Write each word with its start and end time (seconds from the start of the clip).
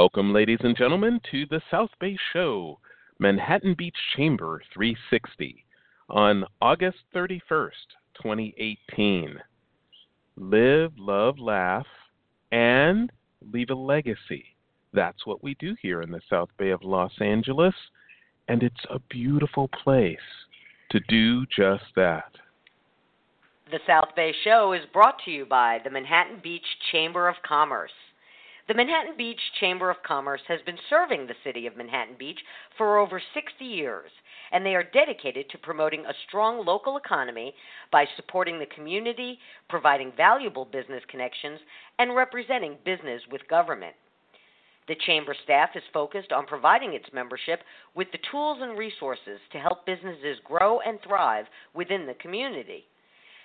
Welcome, 0.00 0.32
ladies 0.32 0.60
and 0.60 0.76
gentlemen, 0.76 1.20
to 1.32 1.44
the 1.46 1.60
South 1.72 1.90
Bay 1.98 2.16
Show, 2.32 2.78
Manhattan 3.18 3.74
Beach 3.76 3.96
Chamber 4.16 4.62
360, 4.72 5.64
on 6.08 6.44
August 6.62 6.98
31st, 7.12 7.72
2018. 8.22 9.40
Live, 10.36 10.92
love, 10.96 11.40
laugh, 11.40 11.86
and 12.52 13.10
leave 13.52 13.70
a 13.70 13.74
legacy. 13.74 14.44
That's 14.92 15.26
what 15.26 15.42
we 15.42 15.56
do 15.58 15.74
here 15.82 16.02
in 16.02 16.12
the 16.12 16.22
South 16.30 16.50
Bay 16.58 16.70
of 16.70 16.84
Los 16.84 17.20
Angeles, 17.20 17.74
and 18.46 18.62
it's 18.62 18.86
a 18.90 19.00
beautiful 19.10 19.66
place 19.82 20.16
to 20.92 21.00
do 21.08 21.44
just 21.46 21.86
that. 21.96 22.30
The 23.72 23.80
South 23.84 24.14
Bay 24.14 24.32
Show 24.44 24.74
is 24.74 24.88
brought 24.92 25.16
to 25.24 25.32
you 25.32 25.44
by 25.44 25.80
the 25.82 25.90
Manhattan 25.90 26.38
Beach 26.40 26.62
Chamber 26.92 27.28
of 27.28 27.34
Commerce. 27.44 27.90
The 28.68 28.74
Manhattan 28.74 29.16
Beach 29.16 29.40
Chamber 29.60 29.88
of 29.88 30.02
Commerce 30.02 30.42
has 30.46 30.60
been 30.66 30.76
serving 30.90 31.26
the 31.26 31.34
city 31.42 31.66
of 31.66 31.74
Manhattan 31.74 32.16
Beach 32.18 32.38
for 32.76 32.98
over 32.98 33.18
60 33.32 33.64
years, 33.64 34.10
and 34.52 34.64
they 34.64 34.74
are 34.74 34.82
dedicated 34.82 35.48
to 35.48 35.56
promoting 35.56 36.04
a 36.04 36.12
strong 36.28 36.66
local 36.66 36.98
economy 36.98 37.54
by 37.90 38.04
supporting 38.14 38.58
the 38.58 38.66
community, 38.66 39.38
providing 39.70 40.12
valuable 40.18 40.66
business 40.66 41.02
connections, 41.08 41.60
and 41.98 42.14
representing 42.14 42.76
business 42.84 43.22
with 43.32 43.48
government. 43.48 43.94
The 44.86 44.96
Chamber 45.06 45.34
staff 45.44 45.70
is 45.74 45.82
focused 45.94 46.30
on 46.30 46.44
providing 46.44 46.92
its 46.92 47.10
membership 47.10 47.60
with 47.94 48.12
the 48.12 48.18
tools 48.30 48.58
and 48.60 48.76
resources 48.76 49.40
to 49.52 49.58
help 49.58 49.86
businesses 49.86 50.40
grow 50.44 50.80
and 50.80 51.00
thrive 51.00 51.46
within 51.72 52.04
the 52.04 52.14
community. 52.20 52.84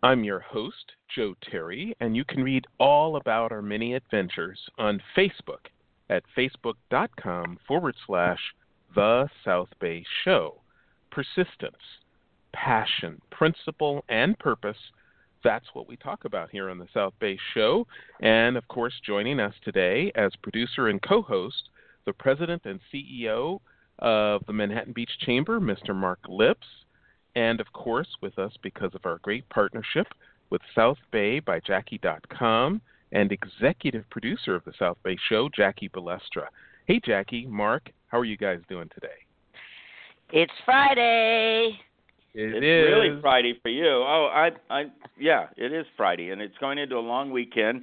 I'm 0.00 0.22
your 0.22 0.38
host, 0.38 0.92
Joe 1.12 1.34
Terry, 1.50 1.96
and 1.98 2.14
you 2.14 2.24
can 2.24 2.44
read 2.44 2.66
all 2.78 3.16
about 3.16 3.50
our 3.50 3.62
many 3.62 3.94
adventures 3.94 4.60
on 4.78 5.02
Facebook 5.16 5.66
at 6.08 6.22
facebook.com 6.36 7.58
forward 7.66 7.96
slash 8.06 8.38
The 8.94 9.28
South 9.44 9.70
Bay 9.80 10.04
Show. 10.24 10.60
Persistence, 11.10 11.82
passion, 12.52 13.20
principle, 13.32 14.04
and 14.08 14.38
purpose. 14.38 14.76
That's 15.42 15.66
what 15.72 15.88
we 15.88 15.96
talk 15.96 16.24
about 16.24 16.50
here 16.50 16.70
on 16.70 16.78
the 16.78 16.86
South 16.94 17.14
Bay 17.18 17.36
Show. 17.52 17.84
And 18.20 18.56
of 18.56 18.68
course, 18.68 18.94
joining 19.04 19.40
us 19.40 19.54
today 19.64 20.12
as 20.14 20.30
producer 20.44 20.86
and 20.86 21.02
co 21.02 21.22
host, 21.22 21.70
the 22.06 22.12
president 22.12 22.62
and 22.66 22.78
CEO 22.94 23.58
of 23.98 24.46
the 24.46 24.52
Manhattan 24.52 24.92
Beach 24.92 25.10
Chamber, 25.26 25.58
Mr. 25.58 25.92
Mark 25.92 26.20
Lipps 26.28 26.68
and 27.38 27.60
of 27.60 27.72
course 27.72 28.08
with 28.20 28.36
us 28.38 28.52
because 28.62 28.92
of 28.94 29.06
our 29.06 29.18
great 29.18 29.48
partnership 29.48 30.08
with 30.50 30.60
South 30.74 30.98
Bay 31.12 31.38
by 31.38 31.60
Jackie.com 31.60 32.80
and 33.12 33.30
executive 33.30 34.04
producer 34.10 34.56
of 34.56 34.64
the 34.64 34.72
South 34.78 34.98
Bay 35.04 35.16
Show, 35.28 35.48
Jackie 35.54 35.88
Balestra. 35.88 36.46
Hey, 36.86 37.00
Jackie, 37.04 37.46
Mark, 37.46 37.90
how 38.08 38.18
are 38.18 38.24
you 38.24 38.36
guys 38.36 38.58
doing 38.68 38.90
today? 38.92 39.18
It's 40.30 40.52
Friday. 40.64 41.78
It 42.34 42.54
it's 42.54 42.56
is. 42.56 42.92
really 42.92 43.20
Friday 43.20 43.58
for 43.62 43.68
you. 43.68 43.86
Oh, 43.86 44.28
I, 44.32 44.50
I, 44.68 44.84
yeah, 45.18 45.46
it 45.56 45.72
is 45.72 45.86
Friday, 45.96 46.30
and 46.30 46.42
it's 46.42 46.56
going 46.58 46.78
into 46.78 46.96
a 46.96 47.00
long 47.00 47.30
weekend. 47.30 47.82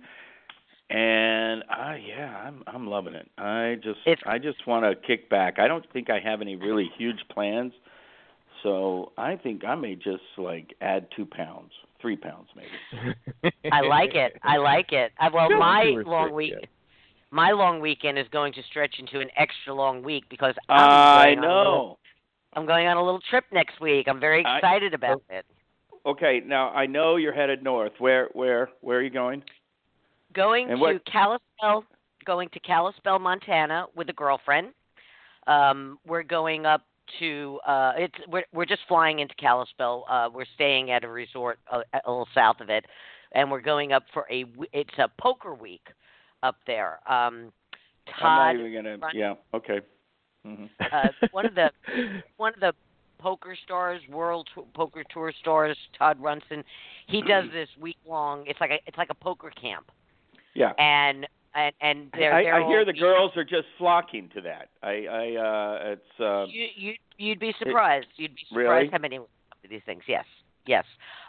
And 0.89 1.63
I, 1.69 1.99
yeah, 2.05 2.35
I'm, 2.45 2.63
I'm 2.67 2.87
loving 2.87 3.15
it. 3.15 3.27
I 3.37 3.75
just, 3.81 3.99
It's- 4.05 4.23
I 4.27 4.37
just 4.37 4.67
want 4.67 4.83
to 4.85 5.07
kick 5.07 5.29
back. 5.29 5.59
I 5.59 5.67
don't 5.67 5.85
think 5.93 6.09
I 6.09 6.19
have 6.19 6.41
any 6.41 6.55
really 6.55 6.89
huge 6.97 7.19
plans, 7.31 7.73
so 8.65 9.11
I 9.17 9.35
think 9.37 9.63
I 9.63 9.75
may 9.75 9.95
just 9.95 10.23
like 10.37 10.73
add 10.81 11.07
two 11.15 11.25
pounds, 11.25 11.71
three 12.01 12.17
pounds 12.17 12.47
maybe. 12.55 13.53
I 13.71 13.81
like 13.81 14.15
it. 14.15 14.33
I 14.43 14.57
like 14.57 14.91
it. 14.91 15.11
I, 15.19 15.29
well, 15.29 15.47
Don't 15.49 15.59
my 15.59 15.83
long 16.05 16.29
for 16.29 16.33
week, 16.33 16.53
it. 16.53 16.69
my 17.31 17.51
long 17.51 17.79
weekend 17.79 18.17
is 18.17 18.25
going 18.31 18.53
to 18.53 18.63
stretch 18.69 18.95
into 18.99 19.19
an 19.19 19.29
extra 19.37 19.73
long 19.73 20.01
week 20.03 20.23
because 20.29 20.55
I'm 20.67 20.79
I 20.79 21.25
going 21.35 21.37
on 21.39 21.43
a 21.43 21.47
little- 21.47 21.73
know. 21.73 21.97
I'm 22.57 22.65
going 22.65 22.87
on 22.87 22.95
a 22.97 23.03
little 23.03 23.19
trip 23.29 23.43
next 23.51 23.79
week. 23.81 24.07
I'm 24.07 24.19
very 24.19 24.43
I- 24.45 24.57
excited 24.57 24.93
about 24.93 25.21
it. 25.29 25.45
Okay, 26.05 26.41
now 26.45 26.69
I 26.69 26.85
know 26.85 27.17
you're 27.17 27.33
headed 27.33 27.63
north. 27.63 27.91
Where, 27.99 28.29
where, 28.33 28.69
where 28.81 28.97
are 28.99 29.01
you 29.03 29.09
going? 29.09 29.43
Going 30.33 30.69
And 30.69 30.77
to 30.77 30.81
what- 30.81 31.05
Kalispell, 31.05 31.83
going 32.25 32.49
to 32.49 32.59
Kalispell, 32.61 33.19
Montana, 33.19 33.85
with 33.95 34.09
a 34.09 34.13
girlfriend. 34.13 34.69
Um, 35.47 35.99
we're 36.07 36.23
going 36.23 36.65
up 36.65 36.81
to. 37.19 37.59
Uh, 37.67 37.93
it's 37.97 38.15
we're 38.27 38.45
we're 38.53 38.65
just 38.65 38.81
flying 38.87 39.19
into 39.19 39.33
Kalispell. 39.35 40.05
Uh, 40.09 40.29
we're 40.33 40.45
staying 40.55 40.91
at 40.91 41.03
a 41.03 41.07
resort 41.09 41.59
a, 41.71 41.77
a 41.79 42.09
little 42.09 42.27
south 42.33 42.61
of 42.61 42.69
it, 42.69 42.85
and 43.33 43.49
we're 43.49 43.61
going 43.61 43.91
up 43.93 44.03
for 44.13 44.25
a 44.31 44.45
It's 44.73 44.97
a 44.97 45.09
poker 45.21 45.53
week 45.53 45.87
up 46.43 46.57
there. 46.67 46.99
Um, 47.11 47.51
Todd, 48.19 48.23
I'm 48.23 48.57
not 48.57 48.65
even 48.67 48.73
gonna. 48.73 48.97
Run- 48.97 49.11
Yeah. 49.15 49.33
Okay. 49.53 49.79
hmm 50.43 50.65
uh, 50.91 51.07
one 51.31 51.45
of 51.45 51.55
the 51.55 51.69
one 52.37 52.53
of 52.53 52.59
the 52.59 52.73
poker 53.19 53.55
stars, 53.63 54.01
world 54.11 54.47
T- 54.53 54.61
poker 54.73 55.03
tour 55.11 55.33
stars, 55.41 55.77
Todd 55.97 56.17
Runson. 56.21 56.63
He 57.07 57.21
does 57.21 57.45
this 57.53 57.69
week 57.79 57.97
long. 58.07 58.43
It's 58.47 58.59
like 58.61 58.71
a 58.71 58.77
it's 58.85 58.97
like 58.97 59.09
a 59.09 59.15
poker 59.15 59.51
camp, 59.59 59.91
Yeah. 60.53 60.73
and 60.77 61.25
and 61.55 61.73
and 61.81 62.09
they're, 62.13 62.33
I, 62.33 62.43
they're 62.43 62.63
I 62.63 62.67
hear 62.67 62.85
the 62.85 62.93
girls 62.93 63.31
are 63.35 63.43
just 63.43 63.65
flocking 63.77 64.29
to 64.35 64.41
that. 64.41 64.69
I, 64.83 65.05
I, 65.09 65.35
uh, 65.35 65.91
it's. 65.93 66.19
Uh, 66.19 66.45
You 66.47 66.67
you 66.75 66.93
you'd 67.17 67.39
be 67.39 67.53
surprised. 67.59 68.07
You'd 68.17 68.35
be 68.35 68.41
surprised 68.49 68.67
Really? 68.67 68.89
how 68.91 68.97
many 68.99 69.15
of 69.17 69.25
these 69.69 69.81
things. 69.85 70.03
Yes, 70.07 70.25
yes. 70.67 70.83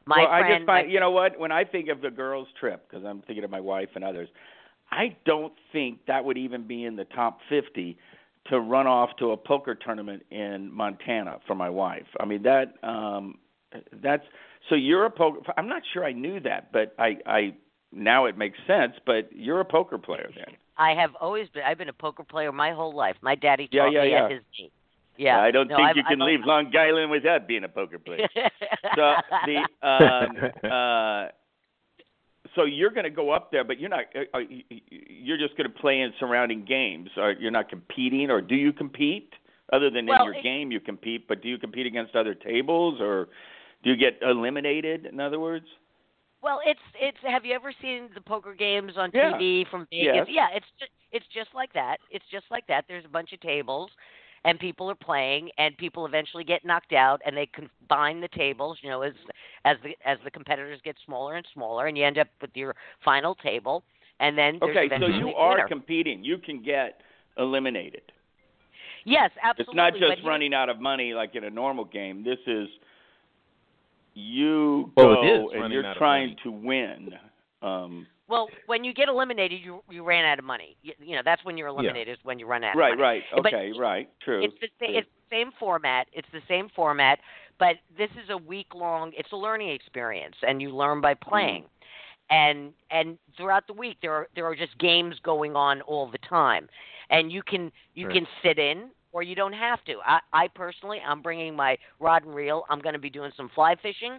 My 0.05 0.19
well, 0.19 0.29
I 0.31 0.41
just 0.43 0.67
find, 0.67 0.87
my- 0.87 0.93
you 0.93 1.01
know 1.01 1.11
what? 1.11 1.39
When 1.39 1.53
I 1.53 1.65
think 1.65 1.89
of 1.89 2.01
the 2.01 2.11
girls' 2.11 2.49
trip, 2.59 2.89
because 2.89 3.05
I'm 3.05 3.23
thinking 3.23 3.45
of 3.45 3.51
my 3.51 3.61
wife 3.61 3.89
and 3.95 4.05
others, 4.05 4.29
I 4.91 5.17
don't 5.25 5.53
think 5.73 6.01
that 6.07 6.25
would 6.25 6.39
even 6.39 6.67
be 6.67 6.85
in 6.85 6.97
the 6.97 7.05
top 7.07 7.39
50 7.49 7.97
to 8.51 8.61
run 8.61 8.87
off 8.87 9.11
to 9.19 9.33
a 9.33 9.37
poker 9.37 9.75
tournament 9.75 10.25
in 10.31 10.73
Montana 10.73 11.39
for 11.47 11.55
my 11.55 11.69
wife. 11.71 12.07
I 12.21 12.25
mean 12.25 12.43
that 12.45 12.75
um 12.87 13.39
that's 14.03 14.23
so 14.69 14.75
you're 14.77 15.05
a 15.07 15.11
poker 15.11 15.41
I'm 15.57 15.69
not 15.69 15.83
sure 15.93 16.05
I 16.05 16.13
knew 16.13 16.39
that, 16.41 16.73
but 16.73 16.95
I 16.99 17.17
I 17.27 17.55
now 17.97 18.27
it 18.27 18.37
makes 18.37 18.59
sense, 18.67 18.93
but 19.07 19.29
you're 19.33 19.61
a 19.61 19.65
poker 19.65 19.99
player 19.99 20.31
then. 20.37 20.55
I 20.77 20.91
have 20.95 21.11
always 21.21 21.49
been. 21.49 21.63
I've 21.65 21.79
been 21.79 21.89
a 21.89 21.93
poker 21.95 22.23
player 22.23 22.53
my 22.53 22.73
whole 22.73 22.95
life. 22.95 23.17
My 23.23 23.35
daddy 23.35 23.69
Yeah, 23.73 23.85
taught 23.85 23.93
yeah, 23.93 24.03
me 24.03 24.11
yeah. 24.11 24.25
at 24.27 24.31
his 24.31 24.43
knee. 24.59 24.71
Yeah. 25.17 25.41
I 25.41 25.51
don't 25.51 25.69
no, 25.69 25.77
think 25.77 25.89
I've, 25.89 25.97
you 25.97 26.03
can 26.05 26.21
I've, 26.21 26.27
leave 26.27 26.41
Long 26.45 26.71
Island 26.77 27.11
without 27.11 27.49
being 27.49 27.65
a 27.65 27.69
poker 27.69 27.99
player. 27.99 28.29
so 28.95 29.15
the 29.47 29.87
um 29.87 30.37
uh 30.71 31.29
so 32.55 32.65
you're 32.65 32.91
going 32.91 33.05
to 33.05 33.11
go 33.11 33.31
up 33.31 33.51
there 33.51 33.65
but 33.65 33.81
you're 33.81 33.89
not 33.89 34.05
uh, 34.15 34.21
are, 34.35 34.43
you- 34.43 34.63
you're 34.91 35.39
just 35.39 35.57
going 35.57 35.71
to 35.71 35.79
play 35.79 36.01
in 36.01 36.13
surrounding 36.21 36.65
games 36.67 37.09
or 37.17 37.33
you're 37.33 37.51
not 37.51 37.69
competing 37.71 38.31
or 38.31 38.41
do 38.43 38.55
you 38.55 38.73
compete 38.75 39.33
other 39.73 39.89
than 39.91 40.07
Well, 40.07 40.21
in 40.21 40.25
your 40.27 40.35
it- 40.35 40.43
game 40.43 40.71
you 40.71 40.81
compete 40.81 41.27
but 41.27 41.43
do 41.43 41.49
you 41.49 41.57
compete 41.59 41.87
against 41.87 42.15
other 42.15 42.35
tables 42.35 42.99
or 43.01 43.29
do 43.83 43.91
you 43.91 43.97
get 43.97 44.19
eliminated 44.23 45.07
in 45.07 45.19
other 45.19 45.41
words 45.41 45.65
Well, 46.43 46.61
it's 46.65 46.81
it's. 47.01 47.19
Have 47.23 47.45
you 47.45 47.55
ever 47.55 47.73
seen 47.83 48.09
the 48.15 48.21
poker 48.21 48.55
games 48.55 48.93
on 48.97 49.11
Yeah. 49.13 49.33
TV 49.33 49.69
from 49.71 49.87
Vegas? 49.91 50.15
Yes. 50.15 50.27
Yeah, 50.29 50.49
it's 50.55 50.67
just, 50.79 50.91
it's 51.13 51.27
just 51.35 51.49
like 51.55 51.73
that. 51.73 51.99
It's 52.11 52.25
just 52.31 52.47
like 52.51 52.67
that. 52.69 52.85
There's 52.89 53.05
a 53.05 53.09
bunch 53.09 53.33
of 53.33 53.41
tables, 53.41 53.91
and 54.45 54.59
people 54.59 54.91
are 54.91 54.95
playing, 54.95 55.51
and 55.59 55.77
people 55.77 56.07
eventually 56.07 56.45
get 56.45 56.65
knocked 56.65 56.93
out, 56.93 57.21
and 57.27 57.37
they 57.37 57.47
combine 57.47 58.21
the 58.21 58.29
tables. 58.29 58.79
You 58.83 58.91
know, 58.91 59.03
as 59.03 59.15
as 59.65 59.77
the 59.83 59.97
as 60.05 60.19
the 60.25 60.31
competitors 60.31 60.81
get 60.85 60.97
smaller 61.05 61.35
and 61.37 61.47
smaller, 61.53 61.87
and 61.87 61.97
you 61.97 62.05
end 62.05 62.19
up 62.19 62.29
with 62.41 62.51
your 62.55 62.75
final 63.05 63.35
table, 63.35 63.83
and 64.21 64.37
then 64.37 64.59
okay 64.63 64.89
so 64.99 65.07
you 65.07 65.29
are 65.31 65.57
winner. 65.57 65.69
competing 65.69 66.25
you 66.25 66.39
can 66.39 66.63
get 66.63 67.01
eliminated 67.39 68.03
yes, 69.05 69.31
absolutely. 69.43 69.73
it's 69.73 69.77
not 69.77 69.93
just 69.93 70.27
running 70.27 70.55
out 70.55 70.69
of 70.69 70.81
money 70.81 71.13
like 71.13 71.35
in 71.35 71.45
a 71.45 71.51
normal 71.51 71.85
game 71.85 72.25
this 72.25 72.39
is 72.47 72.69
you 74.17 74.91
Well, 74.97 75.15
go 75.15 75.23
it 75.23 75.27
is 75.27 75.63
and 75.63 75.73
you're 75.73 75.95
trying 75.99 76.37
to 76.43 76.51
win 76.51 77.11
um 77.63 78.07
Well, 78.29 78.49
when 78.67 78.83
you 78.83 78.93
get 78.93 79.09
eliminated, 79.09 79.61
you 79.63 79.83
you 79.91 80.03
ran 80.03 80.25
out 80.25 80.39
of 80.39 80.45
money. 80.45 80.77
You, 80.83 80.95
you 80.99 81.15
know, 81.17 81.23
that's 81.25 81.45
when 81.45 81.57
you're 81.57 81.69
eliminated. 81.69 82.19
Is 82.19 82.25
when 82.25 82.39
you 82.39 82.47
run 82.47 82.65
out 82.65 82.75
of 82.75 82.79
Right, 82.79 82.91
money. 82.91 83.03
right. 83.03 83.23
But 83.37 83.47
Okay, 83.47 83.73
right. 83.79 84.09
True. 84.25 84.43
It's 84.43 84.55
the 84.61 84.69
sa- 84.81 84.87
true. 84.87 84.97
it's 84.99 85.09
the 85.31 85.37
same 85.37 85.51
format. 85.61 86.09
It's 86.13 86.29
the 86.33 86.41
same 86.49 86.69
format, 86.75 87.19
but 87.59 87.77
this 87.97 88.11
is 88.23 88.31
a 88.31 88.37
week 88.37 88.75
long. 88.75 89.13
It's 89.17 89.31
a 89.33 89.37
learning 89.37 89.71
experience, 89.71 90.37
and 90.47 90.61
you 90.61 90.71
learn 90.75 91.01
by 91.01 91.15
playing. 91.15 91.65
And 92.31 92.73
and 92.91 93.19
throughout 93.37 93.67
the 93.69 93.73
week, 93.75 93.99
there 94.03 94.13
are 94.13 94.29
there 94.35 94.47
are 94.47 94.57
just 94.57 94.77
games 94.79 95.15
going 95.23 95.55
on 95.55 95.81
all 95.83 96.11
the 96.11 96.19
time, 96.19 96.69
and 97.11 97.31
you 97.31 97.43
can 97.43 97.71
you 97.95 98.07
Right. 98.09 98.15
can 98.17 98.27
sit 98.43 98.59
in 98.59 98.91
or 99.17 99.23
you 99.23 99.35
don't 99.35 99.55
have 99.55 99.83
to. 99.87 99.95
I, 100.05 100.19
I 100.31 100.49
personally, 100.49 100.99
I'm 100.99 101.23
bringing 101.23 101.57
my 101.57 101.79
rod 102.01 102.27
and 102.27 102.35
reel. 102.35 102.65
I'm 102.69 102.81
going 102.81 102.93
to 102.93 102.99
be 102.99 103.09
doing 103.09 103.31
some 103.35 103.51
fly 103.55 103.75
fishing. 103.81 104.19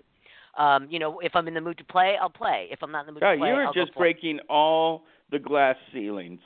Um, 0.57 0.87
you 0.89 0.97
know, 0.97 1.19
if 1.19 1.33
I'm 1.35 1.47
in 1.47 1.53
the 1.53 1.61
mood 1.61 1.77
to 1.77 1.83
play, 1.83 2.15
I'll 2.19 2.31
play. 2.31 2.67
If 2.71 2.79
I'm 2.81 2.91
not 2.91 3.01
in 3.01 3.05
the 3.05 3.11
mood 3.11 3.21
God, 3.21 3.33
to 3.33 3.37
play, 3.37 3.49
you 3.49 3.53
are 3.53 3.65
I'll 3.67 3.73
just 3.73 3.93
breaking 3.95 4.39
all 4.49 5.03
the 5.29 5.37
glass 5.37 5.75
ceilings. 5.93 6.39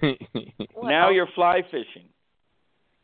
Now 0.82 1.10
you're 1.10 1.28
fly 1.34 1.62
fishing. 1.68 2.08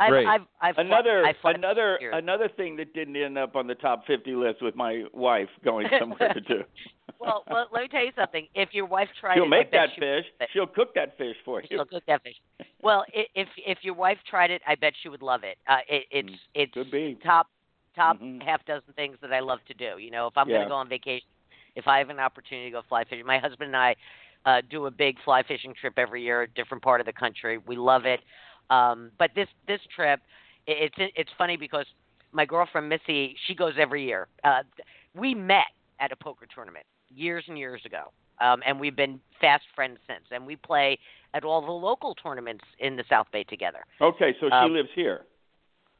I've, 0.02 0.10
Great. 0.10 0.26
I've, 0.26 0.40
I've 0.60 0.75
fly- 0.75 0.84
Another 0.84 1.26
I've 1.26 1.37
fly 1.40 1.52
another 1.52 1.99
years. 2.00 2.14
another 2.16 2.49
thing 2.49 2.76
that 2.76 2.93
didn't 2.94 3.16
end 3.16 3.38
up 3.38 3.56
on 3.56 3.66
the 3.66 3.75
top 3.75 4.06
50 4.06 4.34
list 4.34 4.62
with 4.62 4.75
my 4.75 5.04
wife 5.12 5.49
going 5.64 5.87
somewhere 5.99 6.32
to 6.34 6.40
do. 6.40 6.62
well, 7.20 7.44
well, 7.50 7.66
let 7.72 7.82
me 7.82 7.88
tell 7.88 8.04
you 8.04 8.12
something. 8.16 8.46
If 8.54 8.70
your 8.72 8.87
wife 8.87 9.08
tried 9.20 9.37
She'll 9.37 9.44
it, 9.44 9.49
make 9.49 9.70
that 9.72 9.90
she 9.94 10.00
fish. 10.00 10.25
She'll 10.52 10.66
cook 10.66 10.94
that 10.94 11.16
fish 11.16 11.37
for 11.44 11.60
you. 11.62 11.69
She'll 11.70 11.84
cook 11.84 12.02
that 12.08 12.22
fish. 12.22 12.37
Well, 12.82 13.04
if 13.12 13.49
if 13.64 13.78
your 13.82 13.94
wife 13.94 14.19
tried 14.28 14.50
it, 14.50 14.62
I 14.66 14.75
bet 14.75 14.93
she 15.02 15.08
would 15.08 15.22
love 15.22 15.44
it. 15.44 15.58
Uh, 15.69 15.78
it 15.88 16.04
it's 16.10 16.28
Mm, 16.31 16.38
it's 16.54 16.75
Could 16.75 16.90
be. 16.90 17.16
top 17.25 17.49
top 17.94 18.19
Mhm. 18.19 18.43
half 18.43 18.64
dozen 18.64 18.93
things 18.94 19.19
that 19.20 19.32
I 19.32 19.40
love 19.40 19.60
to 19.69 19.75
do. 19.75 19.99
You 19.99 20.10
know, 20.10 20.26
if 20.26 20.37
I'm 20.37 20.49
Yeah. 20.49 20.56
going 20.56 20.66
to 20.66 20.70
go 20.70 20.76
on 20.76 20.88
vacation, 20.88 21.28
if 21.76 21.87
I 21.87 21.99
have 21.99 22.08
an 22.10 22.19
opportunity 22.19 22.69
to 22.69 22.72
go 22.72 22.82
fly 22.88 23.04
fishing, 23.04 23.25
my 23.26 23.38
husband 23.38 23.69
and 23.69 23.76
I 23.76 23.94
uh, 24.44 24.60
do 24.69 24.87
a 24.87 24.90
big 24.90 25.16
fly 25.25 25.43
fishing 25.44 25.72
trip 25.81 25.94
every 25.99 26.22
year, 26.22 26.43
a 26.43 26.49
different 26.49 26.82
part 26.82 27.00
of 27.00 27.06
the 27.06 27.12
country. 27.12 27.58
We 27.58 27.76
love 27.76 28.06
it. 28.06 28.20
Um, 28.72 29.10
but 29.19 29.30
this 29.34 29.48
this 29.66 29.80
trip, 29.94 30.20
it's 30.66 30.94
it's 30.98 31.30
funny 31.36 31.56
because 31.56 31.86
my 32.32 32.46
girlfriend 32.46 32.88
Missy, 32.88 33.36
she 33.46 33.54
goes 33.54 33.74
every 33.78 34.04
year. 34.04 34.28
Uh, 34.44 34.62
we 35.14 35.34
met 35.34 35.66
at 36.00 36.10
a 36.12 36.16
poker 36.16 36.46
tournament 36.52 36.86
years 37.14 37.44
and 37.48 37.58
years 37.58 37.82
ago, 37.84 38.04
um, 38.40 38.62
and 38.66 38.80
we've 38.80 38.96
been 38.96 39.20
fast 39.40 39.64
friends 39.74 39.98
since. 40.06 40.24
And 40.30 40.46
we 40.46 40.56
play 40.56 40.98
at 41.34 41.44
all 41.44 41.60
the 41.64 41.72
local 41.72 42.14
tournaments 42.14 42.64
in 42.78 42.96
the 42.96 43.04
South 43.08 43.26
Bay 43.32 43.44
together. 43.44 43.84
Okay, 44.00 44.34
so 44.40 44.48
she 44.48 44.54
Um, 44.54 44.72
lives 44.72 44.90
here. 44.94 45.26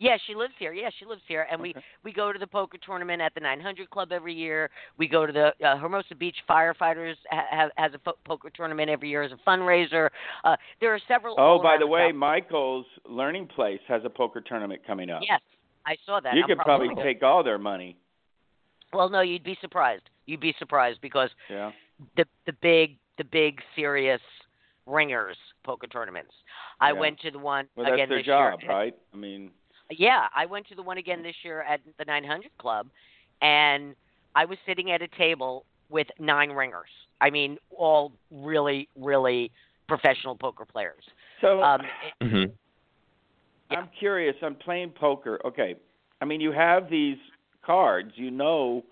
Yeah, 0.03 0.17
she 0.27 0.35
lives 0.35 0.53
here. 0.59 0.73
Yeah, 0.73 0.91
she 0.99 1.05
lives 1.05 1.23
here, 1.29 1.47
and 1.49 1.61
we 1.63 1.71
Okay. 1.71 1.81
we 2.03 2.13
go 2.13 2.33
to 2.33 2.39
the 2.39 2.47
poker 2.47 2.77
tournament 2.85 3.23
at 3.23 3.33
the 3.35 3.41
900 3.41 3.89
Club 3.91 4.11
every 4.11 4.35
year. 4.35 4.69
We 4.99 5.07
go 5.07 5.27
to 5.27 5.33
the 5.33 5.55
uh, 5.65 5.77
Hermosa 5.77 6.17
Beach 6.17 6.37
Firefighters 6.51 7.15
ha- 7.31 7.47
ha- 7.51 7.69
has 7.77 7.95
a 7.95 7.99
fo- 8.01 8.19
poker 8.25 8.51
tournament 8.51 8.91
every 8.91 9.11
year 9.11 9.23
as 9.23 9.31
a 9.31 9.39
fundraiser. 9.49 10.09
Uh, 10.43 10.57
there 10.81 10.93
are 10.93 10.99
several. 11.07 11.37
Oh, 11.39 11.63
by 11.63 11.77
the 11.79 11.87
way, 11.87 12.09
South- 12.09 12.17
Michael's 12.17 12.87
Learning 13.09 13.47
Place 13.47 13.81
has 13.87 14.03
a 14.05 14.11
poker 14.11 14.41
tournament 14.41 14.83
coming 14.85 15.09
up. 15.09 15.23
yes, 15.29 15.41
I 15.87 15.95
saw 16.05 16.19
that. 16.19 16.35
you 16.35 16.43
I'm 16.43 16.49
could 16.49 16.59
probably 16.59 16.89
probably 16.89 17.05
take 17.05 17.23
all 17.23 17.45
their 17.45 17.59
money. 17.59 17.97
Well, 18.93 19.09
no, 19.09 19.21
you'd 19.21 19.45
be 19.45 19.57
surprised. 19.61 20.03
You'd 20.27 20.41
be 20.41 20.55
surprised 20.59 21.01
because 21.01 21.31
Yeah. 21.49 21.71
the 22.17 22.27
the 22.47 22.55
big 22.55 22.99
the 23.19 23.25
big 23.25 23.61
serious 23.77 24.21
ringers 24.87 25.37
poker 25.63 25.87
tournaments. 25.87 26.33
I 26.81 26.89
Yeah. 26.93 26.99
went 26.99 27.21
to 27.21 27.31
the 27.31 27.39
one 27.39 27.69
Well, 27.77 27.87
that's 27.87 28.09
their 28.09 28.19
this 28.19 28.27
job, 28.27 28.63
year. 28.63 28.71
right? 28.71 28.95
I 29.15 29.17
mean, 29.17 29.53
Yeah, 29.99 30.27
I 30.35 30.47
went 30.47 30.67
to 30.69 30.75
the 30.75 30.83
one 30.83 30.99
again 30.99 31.23
this 31.23 31.37
year 31.43 31.63
at 31.63 31.81
the 31.99 32.05
900 32.05 32.51
Club, 32.59 32.89
and 33.41 33.95
I 34.35 34.45
was 34.45 34.59
sitting 34.67 34.91
at 34.91 35.03
a 35.03 35.09
table 35.09 35.65
with 35.89 36.07
nine 36.19 36.51
ringers. 36.51 36.89
I 37.21 37.31
mean, 37.31 37.59
all 37.77 38.13
really, 38.31 38.89
really 38.97 39.51
professional 39.89 40.37
poker 40.37 40.65
players. 40.65 41.05
so 41.41 41.63
Um, 41.63 41.81
it- 42.21 42.29
hmm 42.29 42.45
yeah. 43.71 43.79
I'm 43.79 43.89
curious. 43.99 44.37
I'm 44.43 44.55
playing 44.55 44.91
poker. 44.91 45.41
Okay. 45.47 45.77
I 46.21 46.27
mean, 46.27 46.43
you 46.43 46.53
have 46.53 46.91
these 46.91 47.17
cards. 47.65 48.13
You 48.17 48.31
know 48.31 48.85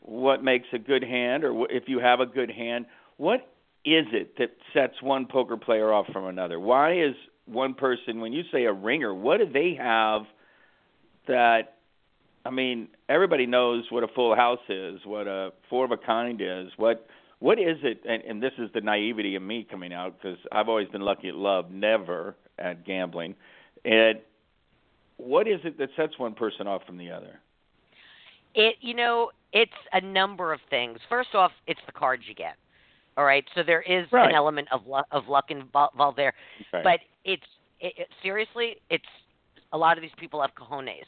what 0.00 0.42
makes 0.42 0.66
a 0.72 0.78
good 0.78 1.04
hand, 1.04 1.44
or 1.44 1.70
if 1.70 1.84
you 1.88 1.98
have 1.98 2.20
a 2.20 2.26
good 2.26 2.50
hand. 2.50 2.86
What 3.18 3.40
is 3.84 4.06
it 4.12 4.38
that 4.38 4.50
sets 4.72 5.02
one 5.02 5.26
poker 5.26 5.56
player 5.56 5.92
off 5.92 6.06
from 6.12 6.24
another? 6.24 6.58
Why 6.58 6.94
is 6.98 7.14
one 7.46 7.74
person, 7.74 8.20
when 8.20 8.32
you 8.32 8.42
say 8.52 8.64
a 8.64 8.72
ringer, 8.72 9.14
what 9.14 9.38
do 9.38 9.46
they 9.50 9.74
have 9.78 10.22
that? 11.28 11.74
I 12.44 12.50
mean, 12.50 12.88
everybody 13.08 13.46
knows 13.46 13.84
what 13.90 14.02
a 14.02 14.08
full 14.08 14.34
house 14.34 14.58
is, 14.68 15.00
what 15.04 15.26
a 15.28 15.50
four 15.70 15.84
of 15.84 15.92
a 15.92 15.96
kind 15.96 16.40
is. 16.40 16.68
What 16.76 17.06
what 17.38 17.58
is 17.58 17.78
it? 17.82 18.00
And, 18.08 18.22
and 18.22 18.42
this 18.42 18.52
is 18.58 18.70
the 18.72 18.80
naivety 18.80 19.34
of 19.34 19.42
me 19.42 19.66
coming 19.68 19.92
out 19.92 20.16
because 20.20 20.38
I've 20.52 20.68
always 20.68 20.88
been 20.88 21.00
lucky 21.02 21.28
at 21.28 21.34
love, 21.34 21.70
never 21.70 22.36
at 22.58 22.84
gambling. 22.86 23.34
And 23.84 24.20
what 25.16 25.46
is 25.48 25.60
it 25.64 25.78
that 25.78 25.88
sets 25.96 26.18
one 26.18 26.34
person 26.34 26.66
off 26.66 26.82
from 26.86 26.98
the 26.98 27.10
other? 27.10 27.40
it 28.54 28.74
you 28.82 28.92
know 28.94 29.30
it's 29.54 29.72
a 29.94 30.00
number 30.02 30.52
of 30.52 30.60
things 30.68 30.98
first 31.08 31.34
off 31.34 31.52
it's 31.66 31.80
the 31.86 31.92
cards 31.92 32.22
you 32.28 32.34
get 32.34 32.56
all 33.16 33.24
right 33.24 33.44
so 33.54 33.62
there 33.62 33.80
is 33.80 34.06
Right. 34.12 34.28
an 34.28 34.34
element 34.34 34.68
of 34.70 34.86
luck 34.86 35.06
of 35.10 35.26
luck 35.26 35.46
involved 35.50 36.18
there 36.18 36.34
Okay. 36.74 36.82
but 36.84 37.00
it's 37.24 37.42
it, 37.80 37.92
it, 37.96 38.08
seriously 38.22 38.76
it's 38.90 39.04
a 39.72 39.78
lot 39.78 39.96
of 39.96 40.02
these 40.02 40.10
people 40.18 40.40
have 40.40 40.50
cojones 40.54 41.06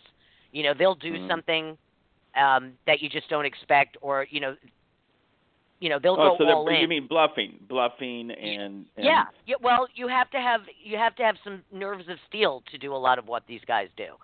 you 0.52 0.62
know 0.62 0.72
they'll 0.76 0.94
do 0.94 1.12
Mhm. 1.14 1.28
something 1.28 1.78
um 2.36 2.72
that 2.86 3.00
you 3.02 3.08
just 3.08 3.28
don't 3.28 3.44
expect 3.44 3.96
or 4.00 4.26
you 4.30 4.40
know 4.40 4.56
you 5.80 5.88
know 5.90 5.98
they'll 6.02 6.14
oh, 6.14 6.36
go 6.36 6.36
so 6.38 6.44
all 6.50 6.68
in 6.68 6.80
you 6.80 6.88
mean 6.88 7.06
bluffing, 7.06 7.58
bluffing, 7.68 8.30
and, 8.30 8.86
and 8.96 9.04
yeah. 9.04 9.24
yeah. 9.46 9.56
Well, 9.60 9.86
you 9.94 10.08
have 10.08 10.30
to 10.30 10.38
have 10.38 10.62
you 10.82 10.96
have 10.96 11.14
to 11.16 11.22
have 11.22 11.36
some 11.44 11.62
nerves 11.72 12.04
of 12.08 12.16
steel 12.28 12.62
to 12.70 12.78
do 12.78 12.94
a 12.94 12.96
lot 12.96 13.18
of 13.18 13.26
what 13.28 13.42
these 13.46 13.60
guys 13.66 13.88
do. 13.96 14.14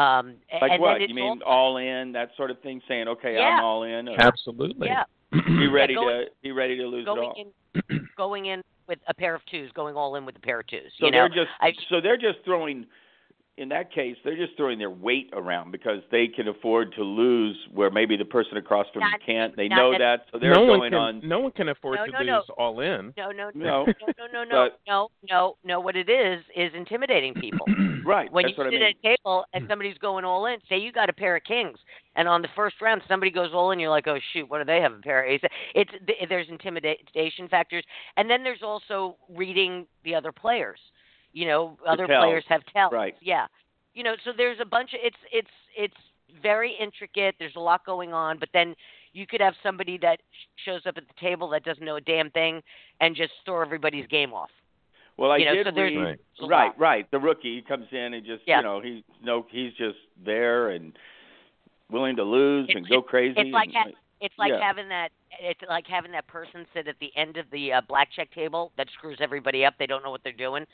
Um, 0.00 0.34
like 0.60 0.72
and 0.72 0.80
what? 0.80 1.00
You 1.00 1.14
mean 1.14 1.40
also, 1.42 1.44
all 1.44 1.76
in, 1.78 2.12
that 2.12 2.30
sort 2.36 2.52
of 2.52 2.60
thing, 2.60 2.80
saying, 2.86 3.08
"Okay, 3.08 3.34
Yeah. 3.34 3.40
I'm 3.56 3.64
all 3.64 3.82
in." 3.82 4.08
Or 4.08 4.16
Absolutely. 4.20 4.86
yeah, 4.88 5.04
be 5.32 5.66
ready 5.66 5.94
going- 5.94 6.26
to 6.26 6.30
be 6.42 6.52
ready 6.52 6.76
to 6.76 6.86
lose 6.86 7.06
it 7.06 7.18
all. 7.18 7.34
in 7.88 8.08
going 8.16 8.46
in 8.46 8.62
with 8.88 8.98
a 9.06 9.14
pair 9.14 9.34
of 9.34 9.42
twos, 9.50 9.70
going 9.72 9.94
all 9.94 10.16
in 10.16 10.24
with 10.24 10.36
a 10.36 10.40
pair 10.40 10.60
of 10.60 10.66
twos. 10.66 10.90
So 10.98 11.06
you 11.06 11.12
know, 11.12 11.28
they're 11.28 11.44
just 11.44 11.50
I- 11.60 11.72
so 11.88 12.00
they're 12.00 12.16
just 12.16 12.38
throwing. 12.44 12.86
In 13.58 13.68
that 13.70 13.92
case, 13.92 14.16
they're 14.24 14.36
just 14.36 14.56
throwing 14.56 14.78
their 14.78 14.88
weight 14.90 15.30
around 15.32 15.72
because 15.72 15.98
they 16.12 16.28
can 16.28 16.46
afford 16.46 16.92
to 16.94 17.02
lose 17.02 17.56
where 17.74 17.90
maybe 17.90 18.16
the 18.16 18.24
person 18.24 18.56
across 18.56 18.86
from 18.92 19.00
them 19.00 19.10
Not- 19.10 19.20
can't. 19.26 19.56
They 19.56 19.66
know 19.66 19.90
that- 19.90 19.98
that, 19.98 20.26
so 20.30 20.38
they're 20.38 20.54
no 20.54 20.64
going 20.64 20.92
can. 20.92 20.98
on. 21.00 21.20
No 21.26 21.40
one 21.40 21.50
can 21.50 21.68
afford 21.68 21.96
No, 21.98 22.06
to 22.06 22.12
no, 22.12 22.18
lose 22.20 22.44
no. 22.48 22.54
all 22.56 22.78
in. 22.80 23.12
no, 23.16 23.32
no, 23.32 23.50
No, 23.54 23.84
no, 23.84 23.94
no, 24.16 24.26
no, 24.32 24.44
no, 24.44 24.68
but- 24.70 24.80
no, 24.86 25.08
no, 25.28 25.56
no. 25.64 25.80
What 25.80 25.96
it 25.96 26.08
is 26.08 26.44
is 26.54 26.72
intimidating 26.74 27.34
people. 27.34 27.66
right. 28.04 28.30
when 28.32 28.44
that's 28.44 28.56
you 28.56 28.64
what 28.64 28.70
sit 28.72 28.76
I 28.76 28.78
mean. 28.78 28.94
at 29.04 29.10
a 29.12 29.16
table 29.16 29.44
and 29.52 29.66
somebody's 29.68 29.98
going 29.98 30.24
all 30.24 30.46
in, 30.46 30.58
say 30.68 30.78
you 30.78 30.92
got 30.92 31.10
a 31.10 31.12
pair 31.12 31.34
of 31.36 31.42
kings, 31.42 31.78
and 32.14 32.28
on 32.28 32.42
the 32.42 32.48
first 32.54 32.80
round 32.80 33.02
somebody 33.08 33.30
goes 33.32 33.50
all 33.52 33.72
in, 33.72 33.80
you're 33.80 33.90
like, 33.90 34.06
oh 34.06 34.18
shoot, 34.32 34.48
what 34.48 34.58
do 34.58 34.64
they 34.64 34.80
have 34.80 34.92
a 34.92 34.98
pair 35.00 35.24
of 35.24 35.30
aces? 35.30 35.50
It's 35.74 35.90
there's 36.28 36.48
intimidation 36.48 37.48
factors, 37.48 37.84
and 38.16 38.30
then 38.30 38.44
there's 38.44 38.62
also 38.62 39.16
reading 39.28 39.86
the 40.04 40.14
other 40.14 40.30
players. 40.30 40.78
You 41.32 41.46
know, 41.46 41.78
other 41.86 42.06
tells, 42.06 42.24
players 42.24 42.44
have 42.48 42.62
tells. 42.72 42.92
right. 42.92 43.14
Yeah. 43.20 43.46
You 43.94 44.02
know, 44.02 44.14
so 44.24 44.30
there's 44.36 44.58
a 44.60 44.64
bunch 44.64 44.92
of 44.94 45.00
it's 45.02 45.16
it's 45.32 45.50
it's 45.76 45.96
very 46.42 46.74
intricate. 46.80 47.34
There's 47.38 47.56
a 47.56 47.60
lot 47.60 47.84
going 47.84 48.12
on, 48.12 48.38
but 48.38 48.48
then 48.52 48.74
you 49.12 49.26
could 49.26 49.40
have 49.40 49.54
somebody 49.62 49.98
that 49.98 50.20
shows 50.64 50.82
up 50.86 50.96
at 50.96 51.04
the 51.08 51.14
table 51.20 51.48
that 51.50 51.64
doesn't 51.64 51.84
know 51.84 51.96
a 51.96 52.00
damn 52.00 52.30
thing 52.30 52.62
and 53.00 53.16
just 53.16 53.32
throw 53.44 53.60
everybody's 53.60 54.06
game 54.06 54.32
off. 54.32 54.50
Well, 55.16 55.32
I 55.32 55.38
you 55.38 55.46
know, 55.46 55.54
did 55.54 55.66
so 55.74 55.80
read. 55.80 55.96
Right. 55.96 56.18
Right, 56.48 56.78
right. 56.78 57.10
The 57.10 57.18
rookie 57.18 57.56
he 57.56 57.62
comes 57.62 57.86
in 57.90 58.14
and 58.14 58.24
just 58.24 58.42
Yeah. 58.46 58.58
you 58.58 58.62
know 58.64 58.80
he's 58.80 59.02
no 59.22 59.46
he's 59.50 59.72
just 59.74 59.98
there 60.24 60.70
and 60.70 60.92
willing 61.90 62.16
to 62.16 62.22
lose 62.24 62.68
It's- 62.68 62.76
and 62.76 62.88
go 62.88 63.02
crazy. 63.02 63.34
it's 63.40 63.50
like 63.50 63.68
and, 63.74 63.94
ha- 63.94 64.00
It's 64.20 64.34
like 64.38 64.50
Yeah. 64.50 64.60
having 64.60 64.88
that. 64.88 65.10
It's 65.40 65.60
like 65.68 65.86
having 65.86 66.10
that 66.12 66.26
person 66.26 66.66
sit 66.74 66.88
at 66.88 66.98
the 66.98 67.14
end 67.16 67.36
of 67.36 67.48
the 67.50 67.72
uh, 67.74 67.80
blackjack 67.82 68.30
table 68.32 68.72
that 68.76 68.88
screws 68.90 69.18
everybody 69.20 69.64
up. 69.64 69.74
They 69.78 69.86
don't 69.86 70.02
know 70.02 70.10
what 70.10 70.22
they're 70.24 70.32
doing. 70.32 70.66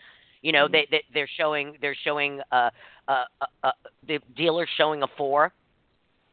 You 0.44 0.52
know, 0.52 0.68
Mhm. 0.68 0.72
they, 0.72 0.86
they 0.90 1.02
they're 1.14 1.26
showing 1.38 1.78
they're 1.80 1.94
showing 2.04 2.40
uh, 2.52 2.70
uh, 3.08 3.24
uh, 3.40 3.46
uh, 3.62 3.72
the 4.06 4.18
dealer 4.36 4.66
showing 4.76 5.02
a 5.02 5.06
four, 5.16 5.52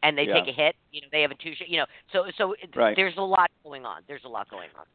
and 0.04 0.18
they 0.18 0.26
Yeah. 0.28 0.34
take 0.34 0.48
a 0.50 0.52
hit. 0.52 0.76
You 0.92 1.00
know, 1.02 1.08
they 1.14 1.22
have 1.22 1.32
a 1.32 1.36
two. 1.36 1.56
Sh- 1.56 1.64
you 1.68 1.78
know, 1.78 1.86
so 2.12 2.30
so 2.38 2.54
Right. 2.76 2.96
there's 2.98 3.16
a 3.16 3.22
lot 3.22 3.50
going 3.64 3.86
on. 3.86 4.04
There's 4.08 4.26
a 4.26 4.30
lot 4.30 4.50
going 4.50 4.70
on. 4.78 4.86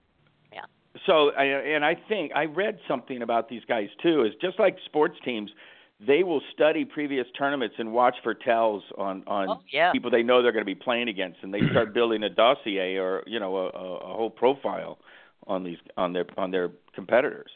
Yeah. 0.53 0.67
So, 1.07 1.31
I, 1.33 1.45
and 1.45 1.83
I 1.85 1.95
think 1.95 2.33
I 2.35 2.45
read 2.45 2.79
something 2.87 3.23
about 3.23 3.49
these 3.49 3.65
guys 3.65 3.89
too. 4.03 4.25
Is 4.25 4.35
just 4.41 4.59
like 4.59 4.77
sports 4.85 5.19
teams, 5.25 5.51
they 5.99 6.23
will 6.23 6.43
study 6.53 6.85
previous 6.85 7.27
tournaments 7.39 7.77
and 7.79 7.95
watch 7.95 8.17
for 8.23 8.35
tells 8.35 8.83
on 8.99 9.23
on 9.27 9.49
Oh 9.49 9.63
yeah. 9.71 9.93
people 9.93 10.11
they 10.11 10.23
know 10.23 10.43
they're 10.43 10.53
going 10.53 10.65
to 10.69 10.75
be 10.75 10.75
playing 10.75 11.09
against, 11.09 11.43
and 11.43 11.55
they 11.55 11.63
start 11.71 11.95
building 11.95 12.23
a 12.23 12.29
dossier 12.29 12.97
or 12.97 13.23
you 13.27 13.41
know 13.41 13.57
a, 13.57 13.67
a, 13.71 13.97
a 14.11 14.15
whole 14.15 14.31
profile 14.31 14.99
on 15.47 15.65
these 15.65 15.79
on 15.97 16.13
their 16.13 16.27
on 16.37 16.51
their 16.51 16.69
competitors. 16.95 17.51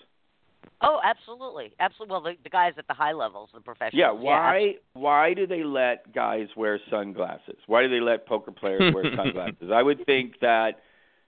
Oh, 0.83 0.99
absolutely, 1.05 1.73
absolutely. 1.79 2.13
Well, 2.13 2.23
the, 2.23 2.33
the 2.43 2.49
guys 2.49 2.73
at 2.79 2.87
the 2.89 2.95
high 2.95 3.13
levels, 3.13 3.51
the 3.53 3.61
professionals. 3.61 3.95
Yeah, 4.01 4.13
why 4.13 4.75
why 4.95 5.35
do 5.35 5.47
they 5.47 5.63
let 5.63 6.15
guys 6.15 6.49
wear 6.57 6.81
sunglasses? 6.91 7.57
Why 7.67 7.83
do 7.83 7.89
they 7.91 8.01
let 8.01 8.27
poker 8.27 8.51
players 8.51 8.95
wear 8.95 9.05
sunglasses? 9.17 9.71
I 9.73 9.83
would 9.83 10.07
think 10.07 10.41
that 10.41 10.81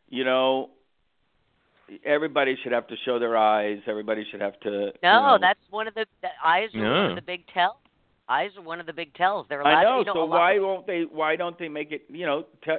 you 0.09 0.25
know 0.25 0.71
everybody 2.05 2.57
should 2.63 2.73
have 2.73 2.87
to 2.89 2.97
show 3.05 3.19
their 3.19 3.37
eyes. 3.37 3.79
Everybody 3.87 4.25
should 4.31 4.41
have 4.41 4.59
to. 4.61 4.71
No, 4.71 4.81
you 4.81 4.93
know, 5.03 5.39
that's 5.41 5.61
one 5.71 5.87
of 5.89 5.95
the, 5.95 6.07
the 6.23 6.29
eyes 6.45 6.69
are 6.75 6.81
one 6.83 7.11
of 7.11 7.17
the 7.17 7.23
big 7.23 7.47
tells. 7.53 7.77
Eyes 8.29 8.51
are 8.57 8.63
one 8.63 8.81
of 8.81 8.87
the 8.87 8.93
big 8.93 9.13
tells. 9.15 9.47
They're 9.49 9.61
allowed. 9.61 9.71
I 9.79 9.83
know. 9.83 9.99
you 9.99 10.05
know, 10.07 10.15
so 10.15 10.25
why 10.25 10.53
of- 10.55 10.63
won't 10.63 10.87
they? 10.87 11.03
Why 11.03 11.37
don't 11.37 11.59
they 11.59 11.69
make 11.69 11.93
it? 11.93 12.03
You 12.09 12.25
know, 12.25 12.45
te- 12.65 12.77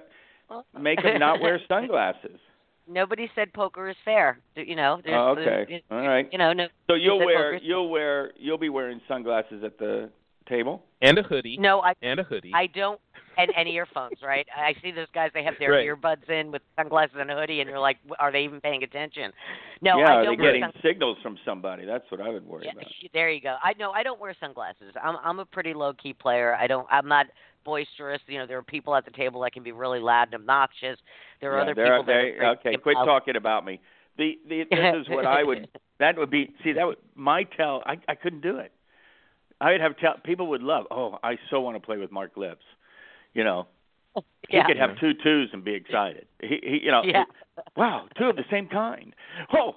Well, 0.50 0.66
make 0.80 1.04
them 1.04 1.20
not 1.20 1.40
wear 1.42 1.60
sunglasses. 1.68 2.40
Nobody 2.88 3.30
said 3.36 3.54
poker 3.54 3.90
is 3.90 3.96
fair. 4.06 4.40
You 4.56 4.76
know. 4.76 5.02
There's, 5.04 5.16
Oh, 5.18 5.36
there's- 5.36 5.64
okay. 5.68 5.84
All 5.92 6.08
right. 6.08 6.28
You 6.32 6.38
know, 6.38 6.54
no. 6.54 6.68
So 6.90 6.96
you'll 6.96 7.20
wear 7.26 7.56
you'll 7.56 7.90
wear 7.90 8.32
you'll 8.38 8.58
be 8.58 8.70
wearing 8.70 9.02
sunglasses 9.08 9.64
at 9.64 9.78
the 9.78 10.10
table. 10.44 10.84
and 11.02 11.18
a 11.18 11.24
hoodie. 11.24 11.58
No, 11.58 11.82
I 11.82 11.94
And 12.02 12.20
a 12.20 12.24
hoodie. 12.24 12.52
I 12.54 12.68
don't 12.68 13.00
and, 13.36 13.52
and 13.58 13.68
earphones, 13.68 14.18
right? 14.22 14.46
I 14.56 14.76
see 14.84 14.92
those 14.92 15.08
guys 15.14 15.32
they 15.34 15.44
have 15.44 15.56
their 15.58 15.72
Right. 15.72 15.88
earbuds 15.90 16.30
in 16.30 16.52
with 16.52 16.62
sunglasses 16.78 17.16
and 17.20 17.32
a 17.32 17.36
hoodie 17.36 17.62
and 17.62 17.70
you're 17.70 17.80
like, 17.80 17.98
are 18.20 18.32
they 18.32 18.42
even 18.44 18.62
paying 18.62 18.84
attention? 18.84 19.32
No, 19.82 19.98
yeah, 19.98 20.06
I 20.06 20.12
are 20.14 20.24
don't 20.26 20.38
they 20.38 20.44
wear 20.44 20.52
getting 20.54 20.64
sun- 20.72 20.82
signals 20.84 21.18
from 21.24 21.38
somebody? 21.44 21.84
That's 21.86 22.06
what 22.12 22.22
I 22.22 22.30
would 22.30 22.46
worry 22.46 22.66
yeah, 22.66 22.74
about. 22.74 22.86
there 23.14 23.32
you 23.32 23.42
go. 23.42 23.56
I 23.64 23.74
no, 23.80 23.92
I 23.92 24.04
don't 24.04 24.20
wear 24.20 24.36
sunglasses. 24.40 24.94
I'm 25.02 25.16
I'm 25.24 25.40
a 25.40 25.46
pretty 25.46 25.74
low 25.74 25.94
key 25.94 26.14
player. 26.14 26.56
I 26.56 26.68
don't 26.68 26.88
I'm 26.92 27.08
not 27.08 27.26
boisterous. 27.66 28.22
You 28.28 28.38
know, 28.40 28.46
there 28.48 28.58
are 28.60 28.64
people 28.64 28.94
at 28.96 29.04
the 29.06 29.12
table 29.12 29.42
that 29.42 29.54
can 29.54 29.64
be 29.64 29.72
really 29.72 30.00
loud 30.00 30.26
and 30.32 30.36
obnoxious. 30.36 31.00
There 31.42 31.54
are 31.54 31.58
Yeah, 31.58 31.64
other 31.64 31.74
there 31.76 31.86
people 31.86 32.02
are- 32.02 32.06
that 32.06 32.12
are 32.14 32.22
they- 32.32 32.38
very 32.38 32.76
okay, 32.76 32.78
quit 32.78 32.96
loud. 32.98 33.06
talking 33.06 33.36
about 33.36 33.66
me. 33.66 33.80
The 34.18 34.38
the 34.48 34.64
this 34.70 34.96
is 35.02 35.10
what 35.10 35.26
I 35.26 35.44
would 35.44 35.68
that 36.00 36.18
would 36.20 36.30
be 36.30 36.54
see 36.64 36.74
that 36.74 36.86
would 36.86 36.98
my 37.16 37.44
tell 37.58 37.82
I 37.88 37.98
I 38.08 38.14
couldn't 38.14 38.42
do 38.42 38.58
it. 38.58 38.72
I'd 39.64 39.80
have 39.82 39.98
tell 39.98 40.16
people 40.24 40.48
would 40.48 40.62
love. 40.62 40.86
Oh, 40.92 41.18
I 41.24 41.38
so 41.50 41.62
want 41.62 41.76
to 41.78 41.80
play 41.80 41.98
with 41.98 42.12
Mark 42.12 42.36
Lipps. 42.36 42.66
You 43.34 43.44
know, 43.44 43.68
he 44.50 44.60
could 44.68 44.78
have 44.78 45.00
two 45.00 45.14
twos 45.24 45.50
and 45.54 45.64
be 45.64 45.74
excited. 45.74 46.28
He, 46.42 46.60
he 46.62 46.80
you 46.84 46.92
know, 46.92 47.02
Yeah. 47.04 47.24
wow, 47.78 48.08
two 48.18 48.26
of 48.26 48.36
the 48.36 48.44
same 48.52 48.68
kind. 48.68 49.14
Oh, 49.54 49.74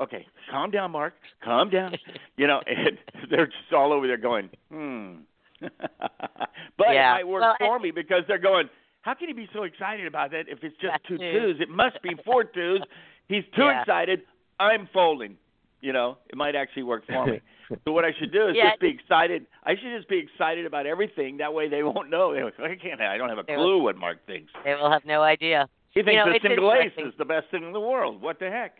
okay, 0.00 0.26
calm 0.50 0.70
down, 0.70 0.90
Mark. 0.90 1.14
Calm 1.42 1.70
down. 1.70 1.96
You 2.36 2.46
know, 2.46 2.60
and 2.66 2.98
they're 3.30 3.46
just 3.46 3.72
all 3.74 3.92
over 3.92 4.06
there 4.06 4.18
going, 4.18 4.50
hmm. 4.70 5.14
but 5.60 6.86
Yeah. 6.92 7.12
it 7.12 7.24
might 7.24 7.28
work 7.28 7.40
Well, 7.42 7.56
for 7.58 7.78
me 7.78 7.90
because 7.90 8.22
they're 8.28 8.38
going, 8.38 8.68
how 9.02 9.14
can 9.14 9.28
he 9.28 9.34
be 9.34 9.48
so 9.54 9.62
excited 9.62 10.06
about 10.06 10.30
that 10.32 10.44
if 10.48 10.58
it's 10.62 10.76
just 10.80 10.94
two 11.08 11.16
two. 11.16 11.54
It 11.58 11.70
must 11.70 12.02
be 12.02 12.10
four 12.24 12.44
twos. 12.44 12.82
He's 13.28 13.44
too 13.56 13.62
Yeah. 13.64 13.80
excited. 13.80 14.22
I'm 14.58 14.86
folding. 14.92 15.38
You 15.80 15.94
know, 15.94 16.18
it 16.28 16.36
might 16.36 16.54
actually 16.54 16.82
work 16.82 17.06
for 17.06 17.24
me. 17.26 17.40
So 17.84 17.92
what 17.92 18.04
I 18.04 18.12
should 18.18 18.32
do 18.32 18.48
is 18.48 18.56
Yeah. 18.56 18.70
just 18.70 18.80
be 18.80 18.88
excited. 18.88 19.46
I 19.64 19.72
should 19.76 19.96
just 19.96 20.08
be 20.08 20.18
excited 20.18 20.66
about 20.66 20.86
everything. 20.86 21.36
That 21.38 21.54
way 21.54 21.68
they 21.68 21.82
won't 21.82 22.10
know. 22.10 22.32
They're 22.34 22.44
like, 22.44 22.58
I 22.60 22.74
can't. 22.76 23.00
I 23.00 23.16
don't 23.16 23.28
have 23.28 23.38
a 23.38 23.44
They 23.44 23.54
clue 23.54 23.82
what 23.82 23.96
Mark 23.96 24.18
thinks. 24.26 24.50
They 24.64 24.74
will 24.74 24.90
have 24.90 25.04
no 25.04 25.22
idea. 25.22 25.68
He 25.92 26.02
thinks 26.02 26.24
know, 26.24 26.32
the 26.32 26.38
single 26.42 26.72
ace 26.72 26.92
is 26.98 27.12
the 27.18 27.24
best 27.24 27.46
thing 27.50 27.64
in 27.64 27.72
the 27.72 27.80
world. 27.80 28.20
What 28.22 28.38
the 28.38 28.50
heck? 28.50 28.76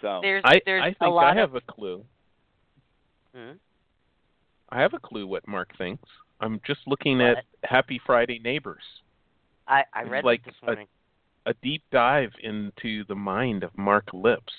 So 0.00 0.20
There's 0.22 0.42
I 0.44 0.60
there's 0.64 0.82
I 0.82 0.88
a 0.88 0.94
think 0.94 1.12
lot 1.14 1.36
I 1.36 1.40
have 1.40 1.54
of 1.54 1.56
a 1.56 1.72
clue. 1.72 2.04
Hmm? 3.34 3.52
I 4.70 4.80
have 4.80 4.94
a 4.94 4.98
clue 5.00 5.26
what 5.26 5.46
Mark 5.48 5.76
thinks. 5.76 6.08
I'm 6.40 6.60
just 6.66 6.80
looking 6.86 7.18
What? 7.18 7.38
at 7.38 7.44
Happy 7.64 8.00
Friday 8.04 8.38
Neighbors. 8.38 8.82
I 9.66 9.84
I 9.92 10.02
read 10.04 10.24
like 10.24 10.40
it 10.46 10.54
this 10.66 10.76
a- 11.46 11.50
A 11.50 11.54
deep 11.62 11.82
dive 11.90 12.30
into 12.42 13.04
the 13.08 13.14
mind 13.14 13.62
of 13.64 13.76
Mark 13.76 14.08
Lipps. 14.12 14.52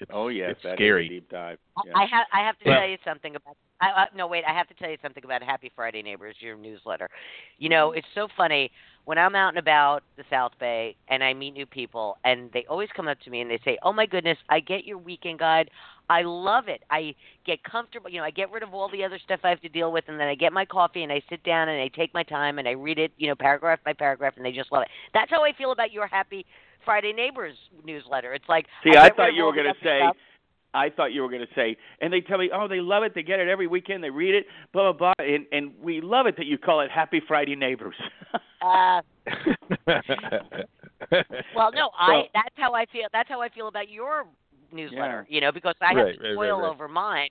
It's, 0.00 0.10
oh 0.14 0.28
yes, 0.28 0.52
it's 0.52 0.62
that 0.62 0.72
is 0.72 0.76
scary. 0.76 1.06
a 1.06 1.08
deep 1.08 1.28
dive. 1.30 1.58
I- 1.76 1.82
Yeah. 1.86 1.92
I 1.96 2.04
have 2.06 2.26
I 2.32 2.40
have 2.40 2.58
to 2.60 2.68
Well- 2.68 2.80
tell 2.80 2.88
you 2.88 2.98
something 3.04 3.36
about. 3.36 3.56
I, 3.82 4.02
uh, 4.02 4.06
no, 4.14 4.26
wait. 4.26 4.44
I 4.46 4.52
have 4.52 4.68
to 4.68 4.74
tell 4.74 4.90
you 4.90 4.98
something 5.00 5.24
about 5.24 5.42
Happy 5.42 5.70
Friday 5.74 6.02
Neighbors, 6.02 6.36
your 6.40 6.54
newsletter. 6.56 7.08
You 7.56 7.70
know, 7.70 7.92
it's 7.92 8.06
so 8.14 8.28
funny 8.36 8.70
when 9.06 9.16
I'm 9.16 9.34
out 9.34 9.48
and 9.50 9.58
about 9.58 10.02
the 10.18 10.24
South 10.28 10.52
Bay 10.60 10.96
and 11.08 11.24
I 11.24 11.32
meet 11.32 11.52
new 11.52 11.64
people, 11.64 12.18
and 12.24 12.50
they 12.52 12.66
always 12.66 12.90
come 12.94 13.08
up 13.08 13.18
to 13.20 13.30
me 13.30 13.40
and 13.40 13.50
they 13.50 13.58
say, 13.64 13.78
"Oh 13.82 13.92
my 13.92 14.04
goodness, 14.04 14.36
I 14.50 14.60
get 14.60 14.84
your 14.84 14.98
weekend 14.98 15.38
guide. 15.38 15.70
I 16.10 16.22
love 16.22 16.68
it. 16.68 16.82
I 16.90 17.14
get 17.46 17.62
comfortable. 17.62 18.10
You 18.10 18.18
know, 18.18 18.24
I 18.24 18.30
get 18.30 18.50
rid 18.50 18.62
of 18.62 18.74
all 18.74 18.88
the 18.90 19.02
other 19.04 19.18
stuff 19.18 19.40
I 19.44 19.48
have 19.48 19.60
to 19.62 19.68
deal 19.68 19.92
with, 19.92 20.04
and 20.08 20.20
then 20.20 20.28
I 20.28 20.34
get 20.34 20.52
my 20.52 20.64
coffee 20.66 21.02
and 21.02 21.12
I 21.12 21.22
sit 21.30 21.42
down 21.44 21.68
and 21.68 21.80
I 21.80 21.88
take 21.88 22.12
my 22.12 22.22
time 22.24 22.58
and 22.58 22.66
I 22.68 22.72
read 22.72 22.98
it, 22.98 23.12
you 23.16 23.28
know, 23.28 23.34
paragraph 23.36 23.78
by 23.84 23.92
paragraph, 23.94 24.34
and 24.36 24.44
they 24.44 24.52
just 24.52 24.72
love 24.72 24.82
it. 24.82 24.88
That's 25.14 25.30
how 25.30 25.42
I 25.44 25.52
feel 25.52 25.72
about 25.72 25.92
your 25.92 26.06
Happy 26.06 26.44
Friday 26.84 27.12
Neighbors 27.12 27.56
newsletter. 27.84 28.32
It's 28.34 28.48
like 28.48 28.66
See, 28.84 28.96
I, 28.96 29.06
I 29.06 29.10
thought 29.10 29.34
you 29.34 29.44
were 29.44 29.54
going 29.54 29.72
to 29.72 29.84
say. 29.84 30.00
I 30.72 30.88
thought 30.88 31.12
you 31.12 31.22
were 31.22 31.28
going 31.28 31.40
to 31.40 31.52
say, 31.56 31.76
and 32.00 32.12
they 32.12 32.20
tell 32.20 32.38
me, 32.38 32.48
oh, 32.54 32.68
they 32.68 32.78
love 32.80 33.02
it. 33.02 33.12
They 33.12 33.24
get 33.24 33.40
it 33.40 33.48
every 33.48 33.66
weekend. 33.66 34.04
They 34.04 34.10
read 34.10 34.36
it, 34.36 34.46
blah 34.72 34.92
blah 34.92 35.12
blah, 35.18 35.26
and 35.26 35.44
and 35.50 35.72
we 35.82 36.00
love 36.00 36.26
it 36.26 36.36
that 36.36 36.46
you 36.46 36.58
call 36.58 36.80
it 36.80 36.92
Happy 36.92 37.20
Friday 37.26 37.56
Neighbors. 37.56 37.96
Uh, 38.62 39.00
Well, 41.56 41.70
no, 41.74 41.90
I 41.98 42.24
that's 42.34 42.54
how 42.56 42.74
I 42.74 42.86
feel. 42.92 43.08
That's 43.12 43.28
how 43.28 43.40
I 43.40 43.48
feel 43.48 43.68
about 43.68 43.88
your 43.88 44.26
newsletter. 44.72 45.26
Yeah. 45.28 45.34
You 45.34 45.40
know, 45.40 45.52
because 45.52 45.74
I 45.80 45.88
have 45.88 45.96
to 45.96 46.02
right, 46.02 46.18
right, 46.20 46.34
spoil 46.34 46.60
right. 46.60 46.70
over 46.70 46.88
mine. 46.88 47.30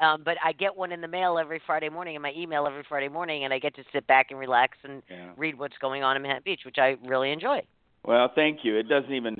Um, 0.00 0.22
but 0.24 0.36
I 0.44 0.52
get 0.52 0.76
one 0.76 0.92
in 0.92 1.00
the 1.00 1.08
mail 1.08 1.38
every 1.38 1.60
Friday 1.66 1.88
morning, 1.88 2.14
in 2.14 2.22
my 2.22 2.32
email 2.36 2.66
every 2.66 2.84
Friday 2.88 3.08
morning, 3.08 3.44
and 3.44 3.52
I 3.52 3.58
get 3.58 3.74
to 3.74 3.82
sit 3.92 4.06
back 4.06 4.28
and 4.30 4.38
relax 4.38 4.78
and 4.84 5.02
yeah. 5.10 5.32
read 5.36 5.58
what's 5.58 5.76
going 5.80 6.04
on 6.04 6.14
in 6.14 6.22
Manhattan 6.22 6.44
Beach, 6.44 6.60
which 6.64 6.78
I 6.78 6.96
really 7.04 7.32
enjoy. 7.32 7.60
Well, 8.08 8.32
thank 8.34 8.60
you. 8.62 8.78
It 8.78 8.88
doesn't 8.88 9.12
even 9.12 9.36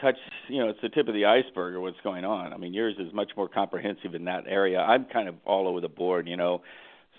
touch, 0.00 0.14
you 0.48 0.60
know, 0.60 0.68
it's 0.68 0.78
the 0.80 0.90
tip 0.90 1.08
of 1.08 1.14
the 1.14 1.24
iceberg 1.24 1.74
of 1.74 1.82
what's 1.82 2.00
going 2.04 2.24
on. 2.24 2.52
I 2.52 2.56
mean, 2.56 2.72
yours 2.72 2.94
is 3.00 3.12
much 3.12 3.32
more 3.36 3.48
comprehensive 3.48 4.14
in 4.14 4.26
that 4.26 4.44
area. 4.46 4.78
I'm 4.78 5.06
kind 5.06 5.28
of 5.28 5.34
all 5.44 5.66
over 5.66 5.80
the 5.80 5.88
board, 5.88 6.28
you 6.28 6.36
know. 6.36 6.62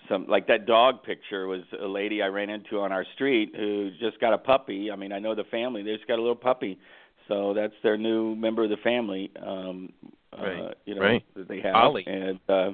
Some 0.08 0.26
like 0.28 0.46
that 0.46 0.64
dog 0.64 1.02
picture 1.02 1.46
was 1.46 1.60
a 1.78 1.86
lady 1.86 2.22
I 2.22 2.28
ran 2.28 2.48
into 2.48 2.80
on 2.80 2.90
our 2.90 3.04
street 3.14 3.52
who 3.54 3.90
just 4.00 4.18
got 4.18 4.32
a 4.32 4.38
puppy. 4.38 4.90
I 4.90 4.96
mean, 4.96 5.12
I 5.12 5.18
know 5.18 5.34
the 5.34 5.44
family. 5.44 5.82
They 5.82 5.94
just 5.94 6.08
got 6.08 6.18
a 6.18 6.22
little 6.22 6.36
puppy. 6.36 6.78
So 7.28 7.52
that's 7.52 7.74
their 7.82 7.98
new 7.98 8.34
member 8.34 8.64
of 8.64 8.70
the 8.70 8.78
family. 8.82 9.30
Um 9.44 9.92
Right, 10.36 10.58
uh, 10.58 10.70
you 10.86 10.94
know, 10.94 11.02
right. 11.02 11.24
that 11.36 11.48
they 11.48 11.60
have 11.60 11.74
Ollie. 11.74 12.04
and 12.06 12.40
uh 12.48 12.70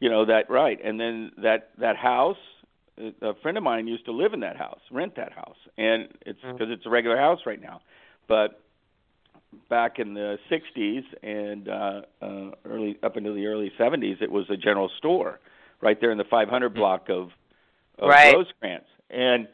you 0.00 0.10
know 0.10 0.26
that 0.26 0.50
right. 0.50 0.78
And 0.84 1.00
then 1.00 1.32
that 1.42 1.70
that 1.78 1.96
house 1.96 2.36
a 2.98 3.34
friend 3.42 3.56
of 3.56 3.62
mine 3.62 3.86
used 3.86 4.04
to 4.06 4.12
live 4.12 4.32
in 4.34 4.40
that 4.40 4.56
house, 4.56 4.80
rent 4.90 5.16
that 5.16 5.32
house, 5.32 5.56
and 5.78 6.08
it's 6.26 6.40
Mm. 6.42 6.52
because 6.52 6.70
it's 6.70 6.86
a 6.86 6.90
regular 6.90 7.16
house 7.16 7.40
right 7.46 7.60
now. 7.60 7.80
But 8.28 8.60
back 9.68 9.98
in 9.98 10.14
the 10.14 10.38
'60s 10.50 11.04
and 11.22 11.68
uh, 11.68 12.02
uh, 12.22 12.50
early 12.64 12.98
up 13.02 13.16
into 13.16 13.32
the 13.32 13.46
early 13.46 13.70
'70s, 13.78 14.20
it 14.22 14.30
was 14.30 14.48
a 14.50 14.56
general 14.56 14.88
store 14.98 15.40
right 15.80 16.00
there 16.00 16.10
in 16.10 16.18
the 16.18 16.24
500 16.24 16.74
block 16.74 17.08
of, 17.08 17.30
of 17.98 18.08
Right. 18.08 18.34
Rosecrans, 18.34 18.84
and 19.08 19.48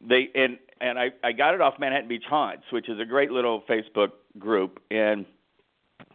they 0.00 0.28
and 0.34 0.58
and 0.80 0.98
I 0.98 1.12
I 1.22 1.32
got 1.32 1.54
it 1.54 1.60
off 1.60 1.78
Manhattan 1.78 2.08
Beach 2.08 2.24
Haunts, 2.28 2.64
which 2.70 2.88
is 2.88 3.00
a 3.00 3.04
great 3.04 3.30
little 3.30 3.62
Facebook 3.62 4.12
group, 4.38 4.80
and 4.90 5.24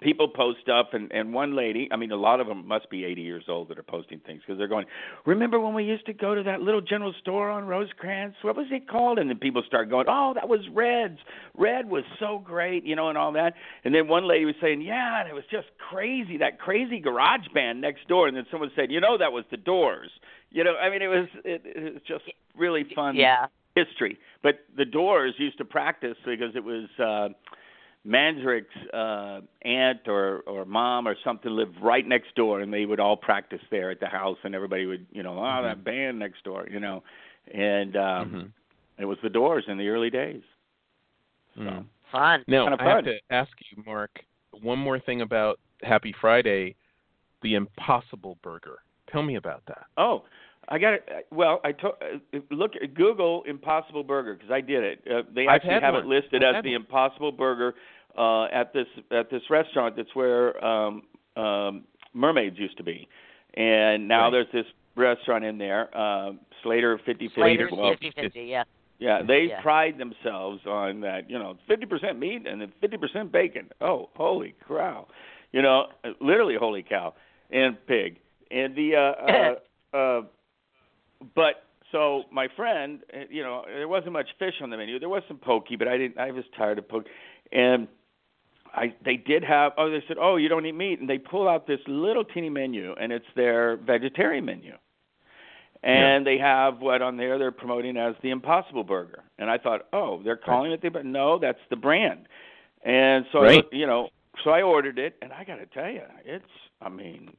people 0.02 0.28
post 0.28 0.60
stuff 0.62 0.88
and 0.94 1.12
and 1.12 1.34
one 1.34 1.56
lady 1.56 1.88
i 1.92 1.96
mean 1.96 2.12
a 2.12 2.16
lot 2.16 2.40
of 2.40 2.48
them 2.48 2.68
must 2.68 2.90
be 2.90 3.06
80 3.06 3.22
years 3.22 3.44
old 3.48 3.70
that 3.70 3.80
are 3.80 3.84
posting 3.84 4.20
things 4.20 4.42
because 4.46 4.58
they're 4.58 4.68
going 4.68 4.86
remember 5.26 5.60
when 5.60 5.74
we 5.74 5.84
used 5.84 6.06
to 6.06 6.14
go 6.14 6.36
to 6.36 6.44
that 6.44 6.62
little 6.62 6.82
general 6.82 7.14
store 7.22 7.50
on 7.50 7.66
rosecrans? 7.66 8.36
What 8.42 8.56
was 8.58 8.68
it 8.72 8.88
called? 8.90 9.20
And 9.20 9.30
then 9.30 9.38
people 9.38 9.64
start 9.66 9.90
going 9.90 10.06
oh 10.10 10.34
that 10.36 10.48
was 10.50 10.60
red's. 10.74 11.20
Red 11.58 11.90
was 11.90 12.04
so 12.20 12.42
great 12.44 12.86
you 12.86 12.96
know 12.96 13.10
and 13.10 13.18
all 13.18 13.32
that. 13.34 13.54
And 13.84 13.94
then 13.96 14.08
one 14.08 14.28
lady 14.28 14.46
was 14.46 14.56
saying 14.62 14.82
yeah 14.82 15.22
and 15.22 15.30
it 15.30 15.34
was 15.34 15.46
just 15.50 15.68
crazy 15.90 16.38
that 16.38 16.60
crazy 16.60 17.00
garage 17.00 17.48
band 17.54 17.82
next 17.82 18.08
door. 18.08 18.28
And 18.28 18.36
then 18.36 18.46
someone 18.52 18.72
said 18.76 18.92
you 18.92 19.00
know 19.00 19.18
that 19.18 19.32
was 19.32 19.46
the 19.52 19.58
doors. 19.58 20.10
You 20.52 20.64
know 20.64 20.76
i 20.76 20.90
mean 20.90 21.02
it 21.02 21.08
was 21.08 21.28
it, 21.46 21.62
it 21.66 21.94
was 21.94 22.02
just 22.08 22.24
really 22.58 22.86
fun 22.96 23.16
Yeah. 23.16 23.48
history. 23.76 24.18
But 24.44 24.60
the 24.78 24.86
Doors 24.86 25.34
used 25.38 25.58
to 25.60 25.66
practice 25.66 26.16
because 26.26 26.56
it 26.56 26.64
was 26.64 26.88
uh, 27.00 27.30
Manzarek's 28.08 28.94
uh, 28.94 29.42
aunt 29.68 30.08
or 30.08 30.40
or 30.48 30.66
mom 30.66 31.08
or 31.08 31.16
something 31.24 31.52
lived 31.52 31.76
right 31.82 32.08
next 32.08 32.34
door, 32.36 32.62
and 32.62 32.74
they 32.74 32.86
would 32.86 33.00
all 33.00 33.18
practice 33.18 33.62
there 33.72 33.92
at 33.92 34.00
the 34.00 34.08
house, 34.08 34.38
and 34.44 34.56
everybody 34.56 34.86
would, 34.86 35.06
you 35.12 35.22
know, 35.22 35.38
oh 35.38 35.64
that 35.64 35.84
band 35.84 36.18
next 36.18 36.44
door, 36.44 36.68
you 36.72 36.80
know, 36.80 37.04
and 37.54 37.98
um, 37.98 38.32
Mhm. 38.32 38.52
it 38.98 39.06
was 39.06 39.18
the 39.22 39.30
Doors 39.30 39.66
in 39.68 39.78
the 39.78 39.90
early 39.90 40.10
days. 40.10 40.44
So. 41.56 41.62
Mm. 41.62 41.86
Fun. 42.12 42.44
Now, 42.48 42.70
Kinda 42.70 42.84
I 42.84 42.90
have 42.90 43.04
to 43.04 43.20
ask 43.30 43.52
you, 43.70 43.84
Mark, 43.86 44.24
one 44.62 44.80
more 44.80 45.00
thing 45.00 45.22
about 45.22 45.60
Happy 45.84 46.14
Friday, 46.20 46.76
the 47.42 47.56
Impossible 47.56 48.38
Burger. 48.42 48.80
Tell 49.12 49.22
me 49.22 49.36
about 49.36 49.64
that. 49.68 49.86
Oh, 49.98 50.24
I 50.70 50.78
got 50.78 50.94
it. 50.94 51.28
Well, 51.32 51.60
I 51.64 51.72
to, 51.74 51.88
uh, 51.88 52.40
look 52.52 52.74
at 52.82 52.94
Google 52.94 53.44
Impossible 53.48 54.04
Burger 54.04 54.36
because 54.36 54.52
I 54.52 54.62
did 54.62 54.84
it. 54.84 55.04
Uh, 55.10 55.24
they 55.34 55.48
actually 55.48 55.72
have 55.82 55.94
one. 55.96 56.04
it 56.04 56.08
listed 56.08 56.44
I've 56.44 56.58
as 56.58 56.64
the 56.64 56.72
one. 56.72 56.82
Impossible 56.82 57.32
Burger 57.32 57.74
uh, 58.18 58.46
at 58.46 58.72
this 58.74 58.88
at 59.12 59.30
this 59.32 59.42
restaurant. 59.50 59.96
That's 59.96 60.14
where 60.14 60.64
um, 60.64 61.04
um, 61.36 61.84
Mermaids 62.14 62.58
used 62.60 62.78
to 62.78 62.84
be, 62.84 63.08
and 63.56 64.08
now 64.08 64.26
Right. 64.26 64.32
there's 64.32 64.52
this 64.54 64.72
restaurant 64.96 65.44
in 65.44 65.58
there, 65.58 65.90
uh, 65.98 66.34
Slater 66.62 67.00
Fifty 67.06 67.30
Fifty. 67.30 67.58
Well, 67.72 67.92
50 67.92 68.12
50, 68.12 68.42
yeah. 68.42 68.64
Yeah, 69.00 69.22
they 69.26 69.46
Yeah. 69.50 69.62
pride 69.62 69.98
themselves 69.98 70.66
on 70.68 71.00
that. 71.02 71.30
You 71.30 71.40
know, 71.40 71.58
fifty 71.68 71.86
percent 71.86 72.20
meat 72.20 72.46
and 72.46 72.62
then 72.62 72.72
fifty 72.82 72.98
percent 72.98 73.32
bacon. 73.32 73.70
Oh, 73.82 74.10
holy 74.16 74.54
cow! 74.68 75.08
You 75.52 75.62
know, 75.62 75.88
uh, 76.04 76.10
literally 76.20 76.56
holy 76.60 76.84
cow 76.84 77.16
and 77.50 77.78
pig. 77.88 78.20
And 78.52 78.76
the 78.76 78.96
uh, 78.96 79.00
uh, 79.00 79.98
uh, 79.98 80.22
but 81.36 81.64
so 81.92 82.24
my 82.32 82.48
friend, 82.56 83.00
uh, 83.14 83.22
you 83.30 83.44
know, 83.44 83.64
there 83.66 83.88
wasn't 83.88 84.14
much 84.14 84.30
fish 84.38 84.56
on 84.62 84.70
the 84.70 84.78
menu. 84.78 85.00
There 85.00 85.10
was 85.10 85.24
some 85.28 85.38
pokey, 85.38 85.76
but 85.76 85.88
I 85.88 85.98
didn't. 85.98 86.18
I 86.18 86.32
was 86.32 86.44
tired 86.58 86.78
of 86.78 86.88
pokey, 86.88 87.10
and 87.52 87.88
I 88.74 88.94
they 89.04 89.18
did 89.18 89.44
have. 89.44 89.74
Oh, 89.78 89.90
they 89.90 90.04
said, 90.08 90.18
oh, 90.20 90.36
you 90.36 90.50
don't 90.50 90.66
eat 90.66 90.76
meat, 90.76 91.00
and 91.00 91.10
they 91.10 91.18
pull 91.18 91.48
out 91.48 91.68
this 91.68 91.80
little 91.88 92.24
teeny 92.24 92.50
menu, 92.50 92.94
and 93.00 93.12
it's 93.12 93.26
their 93.36 93.78
vegetarian 93.78 94.46
menu. 94.46 94.74
And 95.82 96.28
they 96.28 96.38
have 96.38 96.82
what 96.82 97.02
on 97.02 97.16
there 97.16 97.40
they're 97.40 97.52
promoting 97.52 97.96
as 97.96 98.14
the 98.22 98.32
Impossible 98.32 98.84
Burger, 98.84 99.24
and 99.38 99.50
I 99.50 99.58
thought, 99.58 99.88
oh, 99.94 100.22
they're 100.24 100.36
calling 100.36 100.74
it 100.74 100.82
the, 100.82 100.90
but 100.90 101.06
no, 101.06 101.40
that's 101.40 101.60
the 101.70 101.78
brand. 101.78 102.28
And 102.84 103.26
so 103.32 103.40
Right. 103.40 103.64
I, 103.64 103.76
you 103.76 103.88
know, 103.88 104.10
so 104.44 104.50
I 104.50 104.62
ordered 104.62 105.00
it, 105.00 105.16
and 105.22 105.32
I 105.32 105.46
got 105.46 105.56
to 105.56 105.66
tell 105.66 105.90
you, 105.90 106.02
it's. 106.26 106.46
I 106.82 106.90
mean, 106.90 107.34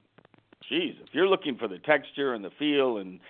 geez, 0.68 0.94
if 1.02 1.08
you're 1.12 1.28
looking 1.28 1.56
for 1.56 1.68
the 1.68 1.78
texture 1.78 2.34
and 2.34 2.42
the 2.42 2.50
feel 2.58 2.96
and 2.98 3.20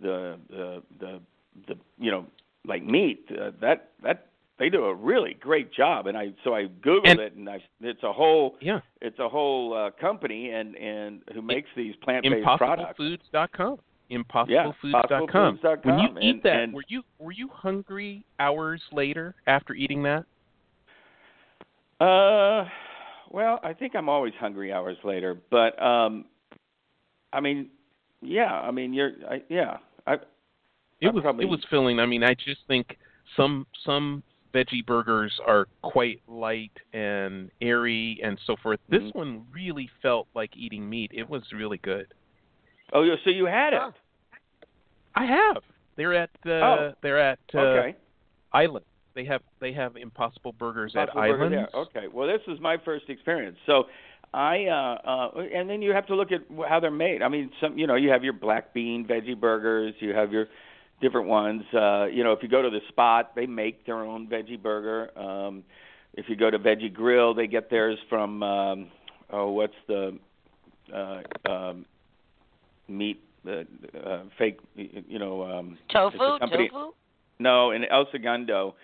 the 0.00 0.38
the 0.50 0.82
the, 1.00 1.20
the 1.68 1.74
you 1.98 2.10
know 2.10 2.26
like 2.66 2.84
meat, 2.84 3.26
uh, 3.30 3.50
that 3.60 3.90
that 4.02 4.26
they 4.58 4.68
do 4.68 4.84
a 4.84 4.94
really 4.94 5.34
great 5.40 5.72
job. 5.72 6.06
And 6.06 6.16
I 6.16 6.32
so 6.44 6.54
I 6.54 6.66
googled 6.84 7.08
And- 7.10 7.20
it, 7.20 7.34
and 7.34 7.48
I 7.48 7.62
it's 7.80 8.02
a 8.02 8.12
whole 8.12 8.56
Yeah. 8.60 8.80
it's 9.00 9.18
a 9.18 9.28
whole 9.28 9.74
uh, 9.74 9.90
company 10.00 10.50
and 10.50 10.74
and 10.76 11.22
who 11.32 11.42
makes 11.42 11.68
these 11.76 11.94
plant-based 11.96 12.46
products. 12.56 12.98
ImpossibleFoods.com. 13.00 13.78
ImpossibleFoods.com. 14.10 15.58
ImpossibleFoods.com, 15.58 15.80
When 15.84 15.98
you 15.98 16.08
and- 16.08 16.22
eat 16.22 16.42
that, 16.44 16.56
and- 16.62 16.72
were 16.74 16.84
you 16.88 17.02
were 17.18 17.32
you 17.32 17.48
hungry 17.52 18.24
hours 18.38 18.80
later 18.92 19.34
after 19.46 19.74
eating 19.74 20.02
that? 20.04 20.24
Uh, 22.00 22.68
well, 23.30 23.60
I 23.62 23.72
think 23.72 23.94
I'm 23.96 24.08
always 24.08 24.34
hungry 24.38 24.72
hours 24.72 24.96
later, 25.04 25.36
but 25.50 25.80
um, 25.82 26.26
I 27.32 27.40
mean, 27.40 27.70
yeah, 28.24 28.52
I 28.52 28.70
mean, 28.70 28.92
you're, 28.92 29.12
I, 29.30 29.42
yeah, 29.48 29.78
I, 30.06 30.14
It 31.00 31.08
I 31.08 31.10
was 31.10 31.22
probably- 31.22 31.44
it 31.44 31.48
was 31.48 31.64
filling. 31.70 31.98
I 32.00 32.06
mean, 32.06 32.22
I 32.24 32.34
just 32.34 32.60
think 32.68 32.98
some 33.36 33.66
some 33.84 34.22
veggie 34.54 34.84
burgers 34.86 35.32
are 35.46 35.66
quite 35.82 36.20
light 36.28 36.70
and 36.92 37.50
airy 37.60 38.20
and 38.22 38.38
so 38.46 38.54
forth. 38.62 38.78
This 38.88 39.02
Mhm. 39.02 39.14
one 39.14 39.46
really 39.52 39.88
felt 40.00 40.28
like 40.34 40.56
eating 40.56 40.88
meat. 40.88 41.10
It 41.12 41.28
was 41.28 41.42
really 41.52 41.78
good. 41.78 42.06
oh, 42.92 43.04
so 43.24 43.30
you 43.30 43.46
had 43.46 43.72
it? 43.72 43.94
I 45.16 45.24
have. 45.26 45.62
They're 45.96 46.14
at 46.14 46.30
uh, 46.46 46.50
Oh. 46.50 46.92
they're 47.02 47.18
at 47.20 47.38
uh, 47.54 47.58
okay. 47.58 47.96
Island. 48.52 48.84
They 49.14 49.24
have 49.24 49.42
they 49.60 49.72
have 49.72 49.96
Impossible 49.96 50.52
Burgers 50.52 50.92
Impossible 50.94 51.22
at 51.22 51.28
Burger 51.30 51.48
there. 51.50 51.68
Okay. 51.74 52.08
Well, 52.08 52.26
this 52.28 52.40
was 52.46 52.58
my 52.60 52.76
first 52.84 53.08
experience. 53.08 53.56
So 53.66 53.84
I 54.34 54.66
uh 54.66 55.08
uh 55.08 55.40
and 55.54 55.70
then 55.70 55.80
you 55.80 55.92
have 55.92 56.06
to 56.08 56.16
look 56.16 56.32
at 56.32 56.40
how 56.68 56.80
they're 56.80 56.90
made. 56.90 57.22
I 57.22 57.28
mean, 57.28 57.50
some 57.60 57.78
you 57.78 57.86
know, 57.86 57.94
you 57.94 58.10
have 58.10 58.24
your 58.24 58.32
black 58.32 58.74
bean 58.74 59.06
veggie 59.08 59.38
burgers, 59.38 59.94
you 60.00 60.12
have 60.12 60.32
your 60.32 60.46
different 61.00 61.28
ones. 61.28 61.62
Uh 61.72 62.06
you 62.06 62.24
know, 62.24 62.32
if 62.32 62.42
you 62.42 62.48
go 62.48 62.60
to 62.60 62.70
the 62.70 62.80
spot, 62.88 63.32
they 63.36 63.46
make 63.46 63.86
their 63.86 63.98
own 63.98 64.26
veggie 64.26 64.60
burger. 64.60 65.16
Um 65.16 65.62
if 66.14 66.28
you 66.28 66.36
go 66.36 66.50
to 66.50 66.58
Veggie 66.58 66.92
Grill, 66.92 67.34
they 67.34 67.46
get 67.46 67.70
theirs 67.70 67.98
from 68.08 68.42
um 68.42 68.90
oh, 69.30 69.50
what's 69.50 69.74
the 69.86 70.18
uh 70.92 71.20
um 71.48 71.86
meat 72.88 73.22
uh, 73.46 73.62
uh 74.04 74.22
fake 74.36 74.58
you 74.74 75.18
know 75.20 75.44
um 75.44 75.78
Tofu, 75.92 76.18
tofu. 76.18 76.92
no, 77.38 77.70
in 77.70 77.84
El 77.84 78.06
Segundo, 78.10 78.74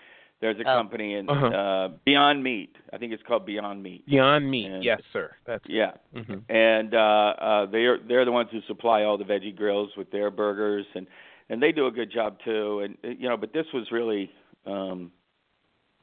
there's 0.41 0.57
a 0.59 0.63
Oh. 0.63 0.77
company 0.77 1.15
in 1.15 1.29
Uh-huh. 1.29 1.47
uh 1.47 1.89
Beyond 2.05 2.43
Meat. 2.43 2.75
I 2.93 2.99
think 2.99 3.13
it's 3.13 3.23
called 3.23 3.45
Beyond 3.47 3.83
Meat. 3.83 4.07
Beyond 4.07 4.51
Meat. 4.51 4.67
And- 4.67 4.85
yes, 4.85 5.01
sir. 5.13 5.31
That's 5.45 5.65
Yeah, 5.67 5.93
hmm 6.15 6.39
and 6.49 6.95
uh, 6.95 6.99
uh, 7.39 7.67
they're 7.67 7.99
they're 7.99 8.25
the 8.25 8.33
ones 8.33 8.49
who 8.51 8.61
supply 8.63 9.05
all 9.05 9.17
the 9.19 9.25
veggie 9.25 9.55
grills 9.55 9.91
with 9.97 10.11
their 10.11 10.31
burgers, 10.31 10.87
and 10.95 11.07
and 11.51 11.63
they 11.63 11.73
do 11.73 11.87
a 11.87 11.91
good 11.91 12.11
job 12.11 12.39
too. 12.45 12.81
And 12.81 12.97
uh, 13.05 13.09
you 13.09 13.29
know, 13.29 13.37
but 13.37 13.53
this 13.53 13.67
was 13.73 13.91
really 13.93 14.31
um, 14.67 15.11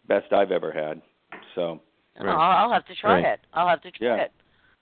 best 0.07 0.31
I've 0.33 0.51
ever 0.51 0.71
had. 0.71 1.01
So 1.55 1.81
Oh, 2.19 2.25
I'll 2.27 2.71
have 2.71 2.85
to 2.87 2.95
try 2.95 3.21
Right. 3.21 3.25
it. 3.33 3.39
I'll 3.53 3.67
have 3.67 3.81
to 3.81 3.91
try 3.91 4.07
Yeah. 4.07 4.15
it. 4.23 4.31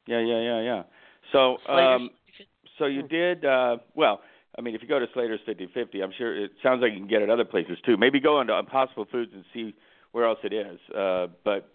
yeah, 0.08 0.20
yeah, 0.20 0.40
yeah, 0.42 0.62
yeah. 0.62 0.84
So 1.34 1.58
um, 1.68 2.12
so 2.78 2.86
you 2.86 3.04
did 3.04 3.44
uh, 3.46 3.78
well. 3.96 4.22
I 4.58 4.62
mean, 4.62 4.76
if 4.76 4.82
you 4.82 4.88
go 4.88 5.00
to 5.00 5.08
Slater's 5.14 5.42
5050, 5.46 6.02
I'm 6.02 6.12
sure 6.18 6.44
it 6.44 6.52
sounds 6.64 6.82
like 6.82 6.94
you 6.94 7.00
can 7.00 7.08
get 7.08 7.22
it 7.22 7.30
other 7.30 7.46
places 7.46 7.78
too. 7.86 7.98
Maybe 7.98 8.20
go 8.20 8.40
into 8.42 8.58
Impossible 8.58 9.06
Foods 9.12 9.32
and 9.34 9.44
see 9.54 9.74
where 10.12 10.26
else 10.26 10.40
it 10.44 10.54
is. 10.54 10.80
Uh, 10.96 11.28
but 11.44 11.70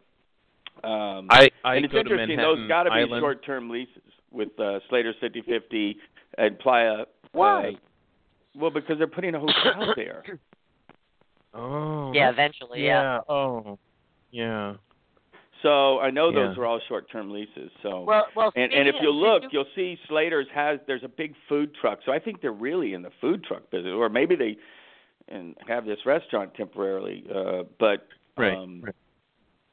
um, 0.83 1.27
I 1.29 1.51
I 1.63 1.77
and 1.77 1.85
it's 1.85 1.93
go 1.93 2.01
interesting; 2.01 2.37
Manhattan 2.37 2.61
those 2.63 2.69
got 2.69 2.85
to 2.85 2.91
be 2.91 2.97
Island. 2.97 3.21
short-term 3.21 3.69
leases 3.69 4.03
with 4.31 4.49
uh, 4.59 4.81
Slater's 4.89 5.17
5050 5.21 5.97
and 6.39 6.59
Playa. 6.59 7.05
Why? 7.33 7.69
Uh, 7.69 7.73
well, 8.55 8.71
because 8.71 8.97
they're 8.99 9.07
putting 9.07 9.35
a 9.35 9.41
hotel 9.41 9.93
there. 9.97 10.25
Oh. 11.53 12.13
Yeah, 12.15 12.31
eventually, 12.31 12.85
yeah. 12.85 13.03
yeah. 13.03 13.21
Oh. 13.29 13.77
Yeah. 14.31 14.75
So 15.63 16.01
I 16.01 16.11
know 16.11 16.33
those 16.33 16.55
Yeah. 16.55 16.61
were 16.61 16.67
all 16.67 16.81
short-term 16.89 17.31
leases. 17.31 17.71
So 17.83 18.03
Well, 18.03 18.27
well, 18.35 18.53
and 18.57 18.73
and 18.73 18.89
if 18.89 18.95
you 19.01 19.11
look, 19.11 19.43
since 19.43 19.53
you'll 19.53 19.65
see 19.75 19.99
Slater's 20.09 20.49
has 20.55 20.81
there's 20.87 21.05
a 21.05 21.09
big 21.09 21.35
food 21.49 21.75
truck. 21.75 22.01
So 22.05 22.13
I 22.13 22.19
think 22.19 22.41
they're 22.41 22.53
really 22.53 22.95
in 22.95 23.03
the 23.03 23.11
food 23.21 23.45
truck 23.45 23.69
business, 23.71 23.93
or 23.93 24.09
maybe 24.09 24.37
they 24.37 24.57
and 25.29 25.55
have 25.69 25.85
this 25.85 26.05
restaurant 26.07 26.55
temporarily. 26.55 27.25
Uh, 27.33 27.65
but 27.79 28.09
Right. 28.37 28.57
um, 28.57 28.81
right. 28.83 28.95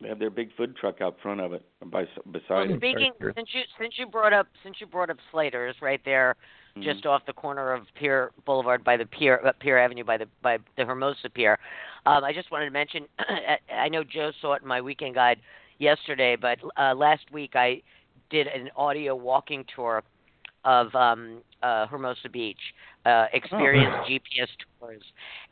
they 0.02 0.08
have 0.10 0.19
their 0.19 0.30
big 0.30 0.52
food 0.56 0.76
truck 0.76 1.02
out 1.02 1.19
front 1.21 1.39
of 1.41 1.54
it, 1.54 1.63
by, 1.86 2.06
beside 2.32 2.69
it. 2.71 2.78
speaking 2.78 3.13
Sure. 3.19 3.34
since 3.36 3.54
you 3.54 3.63
since 3.80 3.97
you 3.97 4.08
brought 4.08 4.34
up 4.34 4.47
since 4.63 4.80
you 4.82 4.88
brought 4.88 5.10
up 5.10 5.17
Slater's 5.32 5.82
right 5.82 6.04
there, 6.04 6.36
Mhm. 6.76 6.84
just 6.84 7.06
off 7.06 7.26
the 7.26 7.34
corner 7.34 7.71
of 7.73 7.88
Pier 7.95 8.32
Boulevard 8.45 8.84
by 8.84 8.97
the 8.97 9.06
Pier 9.06 9.39
uh, 9.43 9.54
Pier 9.54 9.78
Avenue 9.78 10.04
by 10.04 10.17
the 10.17 10.28
by 10.41 10.60
the 10.76 10.86
Hermosa 10.86 11.30
Pier. 11.30 11.58
Um, 12.06 12.23
I 12.23 12.34
just 12.34 12.52
wanted 12.52 12.65
to 12.65 12.71
mention. 12.71 13.08
I 13.73 13.88
know 13.89 14.04
Joe 14.04 14.32
saw 14.41 14.54
it 14.54 14.62
in 14.62 14.67
my 14.67 14.82
weekend 14.82 15.15
guide 15.15 15.39
yesterday, 15.79 16.35
but 16.35 16.59
uh, 16.77 16.93
last 16.93 17.23
week 17.31 17.51
I 17.55 17.81
did 18.29 18.47
an 18.47 18.69
audio 18.75 19.15
walking 19.15 19.63
tour 19.73 20.03
of 20.65 20.93
um, 20.95 21.41
uh, 21.63 21.87
Hermosa 21.87 22.29
Beach, 22.29 22.59
uh, 23.05 23.25
experience 23.33 23.93
GPS 24.09 24.47
tours, 24.79 25.03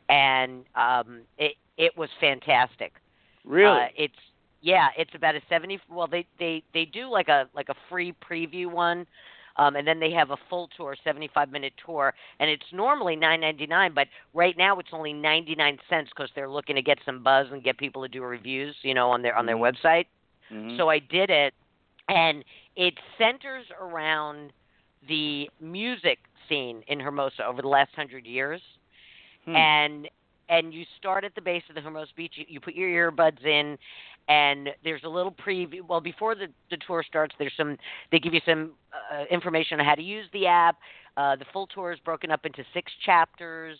and 0.08 0.64
um, 0.74 1.22
it 1.38 1.54
it 1.78 1.96
was 1.96 2.10
fantastic. 2.20 2.92
really. 3.44 3.80
Uh, 3.80 3.88
it's 3.96 4.14
yeah, 4.60 4.88
it's 4.98 5.14
about 5.14 5.34
a 5.34 5.40
seventy. 5.48 5.78
Well, 5.88 6.06
they 6.06 6.26
they 6.38 6.62
they 6.74 6.84
do 6.84 7.08
like 7.10 7.28
a 7.28 7.48
like 7.54 7.68
a 7.68 7.74
free 7.88 8.14
preview 8.28 8.70
one, 8.70 9.06
um, 9.58 9.76
and 9.76 9.86
then 9.86 10.00
they 10.00 10.10
have 10.12 10.30
a 10.30 10.36
full 10.48 10.68
tour, 10.76 10.96
seventy 11.02 11.28
five 11.32 11.50
minute 11.50 11.72
tour, 11.84 12.14
and 12.40 12.50
it's 12.50 12.66
normally 12.72 13.16
nine 13.16 13.40
ninety 13.40 13.66
nine, 13.66 13.92
but 13.94 14.08
right 14.34 14.56
now 14.56 14.78
it's 14.78 14.90
only 14.92 15.12
ninety 15.12 15.54
nine 15.54 15.78
cents 15.88 16.10
because 16.14 16.30
they're 16.34 16.48
looking 16.48 16.76
to 16.76 16.82
get 16.82 16.98
some 17.04 17.22
buzz 17.22 17.46
and 17.52 17.62
get 17.62 17.78
people 17.78 18.02
to 18.02 18.08
do 18.08 18.22
reviews, 18.22 18.74
you 18.82 18.94
know, 18.94 19.10
on 19.10 19.22
their 19.22 19.36
on 19.36 19.46
their 19.46 19.56
Mhm. 19.56 19.74
website. 19.74 20.06
Mhm. 20.50 20.76
So 20.76 20.90
I 20.90 20.98
did 20.98 21.30
it, 21.30 21.54
and 22.08 22.44
it 22.76 22.94
centers 23.18 23.66
around 23.80 24.52
the 25.08 25.50
music 25.60 26.18
scene 26.48 26.82
in 26.88 27.00
Hermosa 27.00 27.44
over 27.44 27.62
the 27.62 27.68
last 27.68 27.94
hundred 27.94 28.26
years 28.26 28.62
Hmm. 29.46 29.56
and 29.56 30.08
and 30.48 30.72
you 30.72 30.84
start 30.96 31.24
at 31.24 31.34
the 31.34 31.40
base 31.40 31.64
of 31.68 31.74
the 31.74 31.80
Hermosa 31.80 32.12
Beach. 32.14 32.34
You, 32.36 32.44
you 32.48 32.60
put 32.60 32.74
your 32.74 33.10
earbuds 33.10 33.44
in, 33.44 33.76
and 34.28 34.70
there's 34.84 35.02
a 35.04 35.08
little 35.08 35.32
preview. 35.32 35.80
Well, 35.86 36.00
before 36.00 36.34
the 36.34 36.48
the 36.70 36.78
tour 36.86 37.04
starts, 37.06 37.34
there's 37.38 37.52
some. 37.56 37.76
They 38.10 38.18
give 38.18 38.34
you 38.34 38.40
some 38.46 38.72
uh, 38.92 39.24
information 39.30 39.80
on 39.80 39.86
how 39.86 39.94
to 39.94 40.02
use 40.02 40.26
the 40.32 40.46
app. 40.46 40.76
Uh, 41.16 41.36
the 41.36 41.46
full 41.52 41.66
tour 41.66 41.92
is 41.92 41.98
broken 42.00 42.30
up 42.30 42.44
into 42.44 42.64
six 42.74 42.92
chapters. 43.04 43.78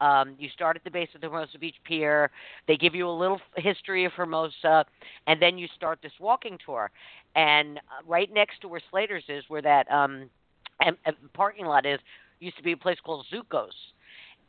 Um, 0.00 0.36
you 0.38 0.48
start 0.50 0.76
at 0.76 0.84
the 0.84 0.90
base 0.90 1.08
of 1.16 1.20
the 1.20 1.28
Hermosa 1.28 1.58
Beach 1.58 1.74
Pier. 1.84 2.30
They 2.68 2.76
give 2.76 2.94
you 2.94 3.08
a 3.08 3.10
little 3.10 3.40
history 3.56 4.04
of 4.04 4.12
Hermosa, 4.12 4.84
and 5.26 5.42
then 5.42 5.58
you 5.58 5.66
start 5.74 5.98
this 6.02 6.12
walking 6.20 6.56
tour. 6.64 6.90
And 7.34 7.78
uh, 7.78 7.80
right 8.06 8.32
next 8.32 8.60
to 8.60 8.68
where 8.68 8.80
Slater's 8.90 9.24
is, 9.28 9.42
where 9.48 9.62
that 9.62 9.90
um, 9.90 10.30
em- 10.84 10.96
em- 11.04 11.16
parking 11.34 11.66
lot 11.66 11.84
is, 11.84 11.98
used 12.38 12.56
to 12.56 12.62
be 12.62 12.72
a 12.72 12.76
place 12.76 12.98
called 13.04 13.26
Zuko's 13.32 13.74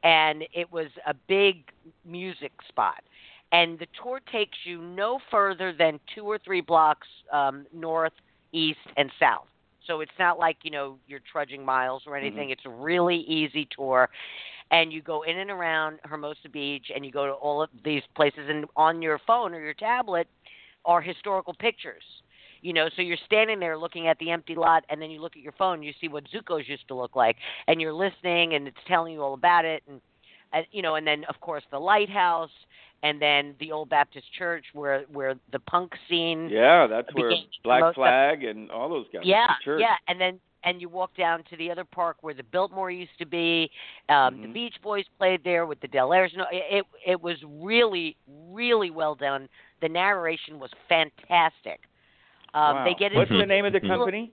and 0.04 0.44
it 0.54 0.72
was 0.72 0.88
a 1.08 1.14
big 1.28 1.72
music 2.06 2.52
spot. 2.68 3.04
And 3.52 3.80
the 3.80 3.88
tour 4.02 4.20
takes 4.32 4.58
you 4.64 4.82
no 4.82 5.20
further 5.32 5.74
than 5.74 6.00
two 6.14 6.24
or 6.24 6.38
three 6.38 6.62
blocks 6.62 7.08
um, 7.34 7.66
north, 7.74 8.14
east, 8.52 8.80
and 8.96 9.12
south. 9.20 9.48
So 9.88 10.02
it's 10.02 10.12
not 10.20 10.38
like 10.38 10.58
you 10.62 10.70
know 10.70 10.98
you're 11.08 11.22
trudging 11.32 11.66
miles 11.66 12.04
or 12.06 12.16
anything. 12.16 12.52
It's 12.52 12.66
a 12.66 12.70
really 12.70 13.22
easy 13.22 13.68
tour, 13.76 14.08
and 14.70 14.94
you 14.94 15.02
go 15.02 15.24
in 15.24 15.40
and 15.40 15.50
around 15.50 16.00
Hermosa 16.04 16.48
Beach, 16.52 16.92
and 16.94 17.04
you 17.04 17.12
go 17.12 17.26
to 17.26 17.34
all 17.34 17.64
of 17.64 17.70
these 17.84 18.04
places. 18.16 18.42
And 18.50 18.66
on 18.76 19.02
your 19.02 19.20
phone 19.26 19.54
or 19.54 19.60
your 19.60 19.74
tablet 19.74 20.28
are 20.86 21.02
historical 21.02 21.56
pictures. 21.56 22.04
You 22.62 22.74
know, 22.74 22.90
so 22.96 23.02
you're 23.02 23.18
standing 23.26 23.60
there 23.60 23.78
looking 23.78 24.08
at 24.10 24.20
the 24.20 24.32
empty 24.32 24.54
lot, 24.54 24.84
and 24.90 25.02
then 25.02 25.10
you 25.10 25.22
look 25.22 25.38
at 25.38 25.42
your 25.42 25.54
phone, 25.54 25.82
you 25.82 25.94
see 26.00 26.10
what 26.10 26.26
Zuko's 26.26 26.68
used 26.68 26.88
to 26.90 26.94
look 26.94 27.16
like, 27.16 27.38
and 27.68 27.80
you're 27.80 27.94
listening, 27.94 28.54
and 28.54 28.68
it's 28.68 28.78
telling 28.86 29.14
you 29.14 29.22
all 29.22 29.34
about 29.34 29.64
it, 29.64 29.82
and, 29.88 30.02
and 30.52 30.66
you 30.72 30.82
know, 30.82 30.96
and 30.96 31.08
then 31.08 31.24
of 31.30 31.40
course 31.40 31.64
the 31.72 31.80
lighthouse, 31.80 32.50
and 33.04 33.22
then 33.22 33.56
the 33.60 33.72
old 33.72 33.90
Baptist 33.90 34.26
church 34.38 34.66
where 34.74 35.04
where 35.12 35.36
the 35.52 35.60
punk 35.60 35.94
scene. 36.10 36.50
Yeah, 36.50 36.88
that's 36.88 37.08
where 37.14 37.32
Black 37.64 37.82
the- 37.84 37.94
Flag 37.94 38.44
and 38.44 38.70
all 38.72 38.90
those 38.90 39.06
guys. 39.14 39.22
Yeah, 39.26 39.48
Church. 39.64 39.82
yeah, 39.82 39.96
and 40.08 40.20
then 40.20 40.40
and 40.66 40.82
you 40.82 40.90
walk 40.90 41.16
down 41.16 41.42
to 41.50 41.56
the 41.56 41.72
other 41.72 41.86
park 41.86 42.18
where 42.22 42.34
the 42.34 42.44
Biltmore 42.44 42.92
used 42.92 43.18
to 43.20 43.26
be. 43.26 43.72
Um, 44.10 44.42
The 44.42 44.48
Mhm. 44.50 44.54
Beach 44.54 44.76
Boys 44.82 45.06
played 45.18 45.42
there 45.46 45.66
with 45.66 45.80
the 45.80 45.88
Del 45.88 46.12
Airs. 46.12 46.34
No, 46.36 46.46
it 46.52 46.86
it 47.06 47.22
was 47.22 47.38
really 47.46 48.16
really 48.52 48.90
well 48.92 49.16
done. 49.16 49.48
The 49.82 49.88
narration 49.90 50.60
was 50.60 50.72
fantastic. 50.90 51.82
Um, 52.54 52.78
wow. 52.78 52.84
They 52.84 52.94
get 52.96 53.14
What's 53.14 53.30
into 53.32 53.42
the 53.42 53.48
name 53.48 53.64
of 53.66 53.72
the 53.74 53.80
company? 53.80 54.32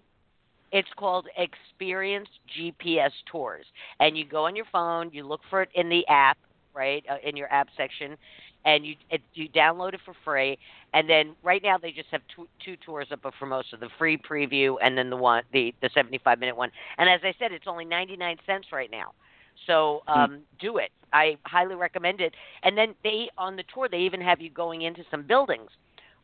it's 0.73 0.93
called 0.95 1.29
Experience 1.37 2.29
GPS 2.59 3.13
Tours, 3.27 3.67
and 4.01 4.19
you 4.19 4.25
go 4.25 4.47
on 4.47 4.57
your 4.57 4.65
phone, 4.73 5.11
you 5.13 5.23
look 5.23 5.43
for 5.49 5.63
it 5.63 5.69
in 5.75 5.89
the 5.89 6.05
app 6.09 6.39
right, 6.75 7.05
uh, 7.09 7.17
in 7.23 7.37
your 7.37 7.51
app 7.53 7.69
section, 7.77 8.19
and 8.67 8.87
you 8.87 8.97
it, 9.11 9.23
you 9.35 9.49
download 9.51 9.95
it 9.95 10.01
for 10.05 10.15
free. 10.25 10.59
And 10.95 11.09
then 11.09 11.37
right 11.43 11.63
now 11.63 11.79
they 11.79 11.93
just 11.93 12.09
have 12.13 12.23
two, 12.35 12.49
two 12.65 12.77
tours 12.85 13.09
up 13.13 13.21
for 13.23 13.47
most 13.47 13.73
of 13.73 13.81
Formosa, 13.81 13.81
the 13.81 13.91
free 13.99 14.19
preview, 14.19 14.77
and 14.83 14.99
then 14.99 15.11
the 15.11 15.17
one 15.17 15.45
the 15.53 15.75
the 15.83 15.91
75 15.95 16.41
minute 16.41 16.57
one. 16.57 16.71
And 16.99 17.09
as 17.09 17.21
I 17.25 17.35
said, 17.39 17.53
it's 17.53 17.67
only 17.69 17.85
99 17.87 18.39
cents 18.47 18.69
right 18.73 18.91
now. 18.91 19.13
So 19.67 20.03
Hmm. 20.15 20.25
um, 20.25 20.43
do 20.61 20.79
it. 20.79 20.91
I 21.13 21.39
highly 21.47 21.77
recommend 21.77 22.21
it. 22.21 22.35
And 22.65 22.77
then 22.77 22.95
they 23.05 23.31
on 23.39 23.57
the 23.57 23.65
tour 23.75 23.89
they 23.91 23.99
even 23.99 24.21
have 24.21 24.41
you 24.41 24.51
going 24.51 24.83
into 24.83 25.05
some 25.11 25.27
buildings 25.27 25.71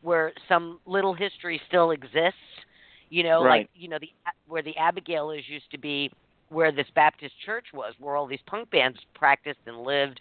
where 0.01 0.33
some 0.49 0.79
little 0.85 1.13
history 1.13 1.61
still 1.67 1.91
exists. 1.91 2.37
You 3.09 3.23
know, 3.23 3.43
Right. 3.43 3.59
like 3.59 3.69
you 3.73 3.89
know 3.89 3.99
the 3.99 4.09
where 4.47 4.63
the 4.63 4.75
Abigailers 4.77 5.43
used 5.47 5.71
to 5.71 5.77
be, 5.77 6.11
where 6.49 6.71
this 6.71 6.87
Baptist 6.95 7.33
church 7.45 7.67
was, 7.73 7.93
where 7.99 8.15
all 8.15 8.27
these 8.27 8.39
punk 8.47 8.69
bands 8.71 8.99
practiced 9.15 9.59
and 9.67 9.83
lived. 9.83 10.19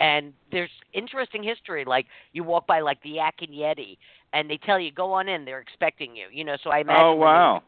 And 0.00 0.32
there's 0.50 0.70
interesting 0.94 1.42
history. 1.42 1.84
Like 1.84 2.06
you 2.32 2.42
walk 2.42 2.66
by 2.66 2.80
like 2.80 3.02
the 3.02 3.10
Yak 3.10 3.36
and 3.40 3.50
Yeti, 3.50 3.98
and 4.32 4.48
they 4.50 4.56
tell 4.64 4.80
you 4.80 4.90
go 4.90 5.12
on 5.12 5.28
in. 5.28 5.44
They're 5.44 5.60
expecting 5.60 6.16
you. 6.16 6.26
You 6.32 6.44
know, 6.44 6.56
so 6.64 6.70
I 6.70 6.78
imagine. 6.80 7.02
Oh 7.04 7.10
when 7.10 7.18
they- 7.20 7.24
wow. 7.24 7.62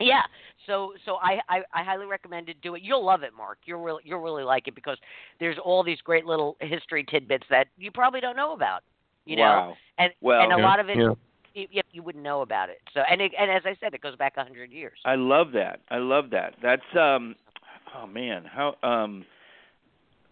yeah. 0.00 0.22
So 0.66 0.92
so 1.04 1.16
I, 1.16 1.38
I 1.48 1.58
I 1.74 1.82
highly 1.84 2.06
recommend 2.06 2.48
it. 2.48 2.56
Do 2.62 2.74
it. 2.74 2.82
You'll 2.82 3.04
love 3.04 3.22
it, 3.22 3.32
Mark. 3.36 3.58
You'll 3.66 3.82
really 3.82 4.02
you'll 4.04 4.20
really 4.20 4.42
like 4.44 4.68
it 4.68 4.74
because 4.74 4.98
there's 5.40 5.56
all 5.62 5.82
these 5.84 6.00
great 6.02 6.24
little 6.24 6.56
history 6.60 7.04
tidbits 7.04 7.44
that 7.50 7.66
you 7.76 7.90
probably 7.90 8.20
don't 8.20 8.36
know 8.36 8.52
about. 8.52 8.82
You 9.24 9.36
know, 9.36 9.42
wow. 9.42 9.76
and 9.98 10.12
Well- 10.20 10.40
and 10.40 10.52
a 10.52 10.56
Yeah, 10.56 10.64
lot 10.66 10.80
of 10.80 10.88
it 10.88 10.96
yeah. 10.96 11.12
you, 11.54 11.66
you 11.70 11.82
you 11.92 12.02
wouldn't 12.02 12.24
know 12.24 12.40
about 12.42 12.70
it. 12.70 12.80
So 12.94 13.00
and 13.10 13.20
it, 13.20 13.32
and 13.38 13.50
as 13.50 13.62
I 13.66 13.76
said, 13.80 13.92
it 13.92 14.00
goes 14.00 14.16
back 14.16 14.34
a 14.38 14.42
hundred 14.44 14.70
years. 14.72 14.98
I 15.04 15.16
love 15.16 15.52
that. 15.52 15.80
I 15.90 15.98
love 15.98 16.30
that. 16.30 16.54
That's 16.62 16.96
um 16.98 17.34
oh 17.94 18.06
man, 18.06 18.44
how 18.44 18.74
um 18.82 19.24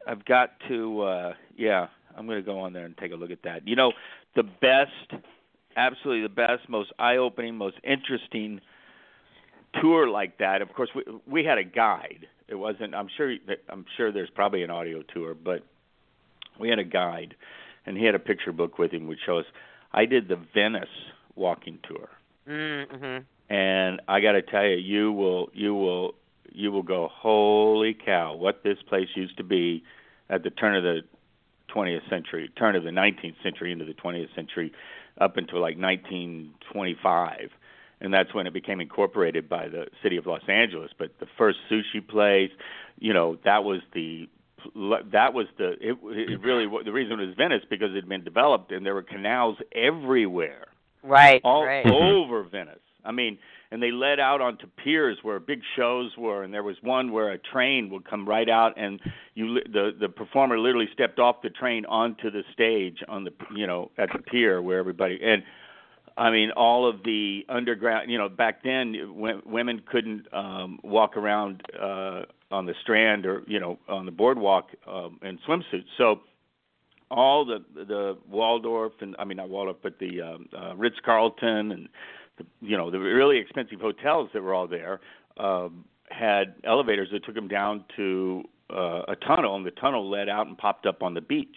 I've 0.07 0.25
got 0.25 0.51
to 0.69 1.01
uh 1.03 1.33
yeah, 1.57 1.89
I'm 2.17 2.27
going 2.27 2.39
to 2.39 2.45
go 2.45 2.61
on 2.61 2.73
there 2.73 2.85
and 2.85 2.97
take 2.97 3.13
a 3.13 3.17
look 3.17 3.31
at 3.31 3.43
that. 3.45 3.67
You 3.67 3.77
know, 3.77 3.93
the 4.35 4.43
best 4.43 5.23
absolutely 5.77 6.23
the 6.23 6.29
best, 6.29 6.69
most 6.69 6.93
eye-opening, 6.99 7.57
most 7.57 7.77
interesting 7.85 8.61
tour 9.81 10.09
like 10.09 10.39
that. 10.39 10.63
Of 10.63 10.73
course, 10.73 10.91
we 10.95 11.03
we 11.27 11.45
had 11.45 11.59
a 11.59 11.65
guide. 11.65 12.27
It 12.49 12.55
wasn't 12.55 12.95
I'm 12.95 13.09
sure 13.17 13.35
I'm 13.69 13.85
sure 13.97 14.13
there's 14.13 14.31
probably 14.35 14.63
an 14.63 14.71
audio 14.71 15.03
tour, 15.03 15.35
but 15.35 15.63
we 16.59 16.69
had 16.69 16.79
a 16.79 16.85
guide 16.85 17.35
and 17.85 17.97
he 17.97 18.05
had 18.05 18.15
a 18.15 18.19
picture 18.19 18.53
book 18.53 18.79
with 18.79 18.93
him 18.93 19.07
which 19.07 19.21
shows 19.25 19.45
I 19.93 20.07
did 20.07 20.29
the 20.29 20.37
Venice 20.55 20.89
walking 21.35 21.79
tour 21.87 22.09
Mm-hmm. 22.49 23.53
and 23.53 24.01
I 24.07 24.21
got 24.21 24.33
to 24.33 24.43
tell 24.43 24.65
you, 24.65 24.77
you 24.77 25.13
will 25.13 25.51
you 25.53 25.75
will 25.75 26.15
you 26.53 26.73
will 26.73 26.83
go, 26.83 27.09
holy 27.13 27.95
cow! 27.95 28.35
What 28.35 28.63
this 28.63 28.79
place 28.89 29.09
used 29.15 29.37
to 29.39 29.45
be 29.45 29.83
at 30.29 30.43
the 30.43 30.51
turn 30.51 30.77
of 30.77 30.83
the 30.83 31.01
20th 31.75 32.09
century, 32.09 32.51
turn 32.57 32.77
of 32.77 32.85
the 32.85 32.91
19th 32.91 33.43
century 33.43 33.73
into 33.73 33.85
the 33.85 33.95
20th 33.95 34.35
century, 34.35 34.73
up 35.21 35.37
until 35.37 35.61
like 35.61 35.79
1925, 35.79 37.51
and 38.01 38.13
that's 38.13 38.35
when 38.35 38.47
it 38.47 38.53
became 38.53 38.81
incorporated 38.81 39.49
by 39.49 39.69
the 39.69 39.87
city 40.03 40.17
of 40.17 40.27
Los 40.27 40.43
Angeles. 40.49 40.91
But 40.99 41.19
the 41.19 41.27
first 41.39 41.59
sushi 41.71 42.07
place, 42.07 42.51
you 42.99 43.13
know, 43.13 43.39
that 43.45 43.65
was 43.65 43.81
the 43.95 44.29
that 45.13 45.33
was 45.33 45.47
the 45.59 45.73
it, 45.81 45.97
it 46.03 46.41
really 46.41 46.67
the 46.85 46.93
reason 46.93 47.21
it 47.21 47.27
was 47.27 47.37
Venice 47.37 47.63
because 47.71 47.93
it 47.93 47.97
had 47.97 48.09
been 48.09 48.25
developed 48.25 48.73
and 48.73 48.85
there 48.85 48.95
were 48.95 49.03
canals 49.03 49.59
everywhere 49.73 50.67
Right. 51.07 51.41
all 51.45 51.65
right. 51.65 51.87
over 51.87 52.43
Venice. 52.43 52.81
I 53.05 53.13
mean, 53.13 53.39
and 53.71 53.83
they 53.83 53.91
led 53.91 54.21
out 54.21 54.41
onto 54.41 54.67
piers 54.83 55.19
where 55.23 55.41
big 55.41 55.61
shows 55.77 56.13
were, 56.17 56.43
and 56.43 56.53
there 56.53 56.63
was 56.63 56.77
one 56.83 57.13
where 57.13 57.31
a 57.33 57.39
train 57.39 57.91
would 57.91 58.09
come 58.09 58.29
right 58.29 58.49
out, 58.49 58.75
and 58.77 59.01
you 59.35 59.61
the 59.73 59.93
the 59.99 60.09
performer 60.09 60.59
literally 60.59 60.89
stepped 60.93 61.19
off 61.19 61.43
the 61.43 61.51
train 61.51 61.85
onto 61.87 62.31
the 62.31 62.43
stage 62.53 62.99
on 63.09 63.25
the 63.25 63.33
you 63.55 63.67
know 63.67 63.91
at 63.99 64.09
the 64.13 64.23
pier 64.23 64.63
where 64.63 64.79
everybody 64.79 65.19
and. 65.23 65.43
I 66.19 66.31
mean, 66.31 66.51
all 66.53 66.89
of 66.89 67.03
the 67.05 67.45
underground. 67.51 68.11
You 68.11 68.17
know, 68.17 68.31
back 68.31 68.63
then, 68.65 68.95
women 69.45 69.83
couldn't 69.85 70.33
um, 70.33 70.79
walk 70.83 71.15
around 71.15 71.61
uh, 71.79 72.23
on 72.51 72.65
the 72.65 72.73
Strand 72.81 73.27
or 73.27 73.43
you 73.47 73.61
know 73.61 73.79
on 73.87 74.07
the 74.07 74.13
boardwalk 74.13 74.71
um, 74.87 75.21
in 75.23 75.39
swimsuits. 75.47 75.85
So, 75.99 76.21
all 77.11 77.45
the 77.45 77.59
the 77.75 78.17
Waldorf 78.31 78.95
and 79.01 79.15
I 79.19 79.25
mean 79.25 79.37
not 79.37 79.51
Waldorf, 79.51 79.77
but 79.83 79.99
the 79.99 80.23
um, 80.23 80.49
uh, 80.57 80.75
Ritz 80.75 80.97
Carlton 81.05 81.73
and 81.73 81.89
the, 82.39 82.45
you 82.61 82.77
know 82.77 82.91
the 82.91 82.99
really 82.99 83.39
expensive 83.39 83.81
hotels 83.81 84.29
that 84.33 84.43
were 84.43 84.55
all 84.55 84.67
there 84.67 85.01
um, 85.39 85.85
had 86.11 86.55
elevators 86.65 87.09
that 87.13 87.25
took 87.25 87.35
them 87.35 87.49
down 87.49 87.85
to 87.97 88.43
uh, 88.71 89.03
a 89.09 89.17
tunnel, 89.27 89.57
and 89.57 89.65
the 89.65 89.71
tunnel 89.73 90.09
led 90.11 90.29
out 90.29 90.47
and 90.47 90.57
popped 90.59 90.87
up 90.87 91.03
on 91.03 91.15
the 91.15 91.21
beach, 91.21 91.57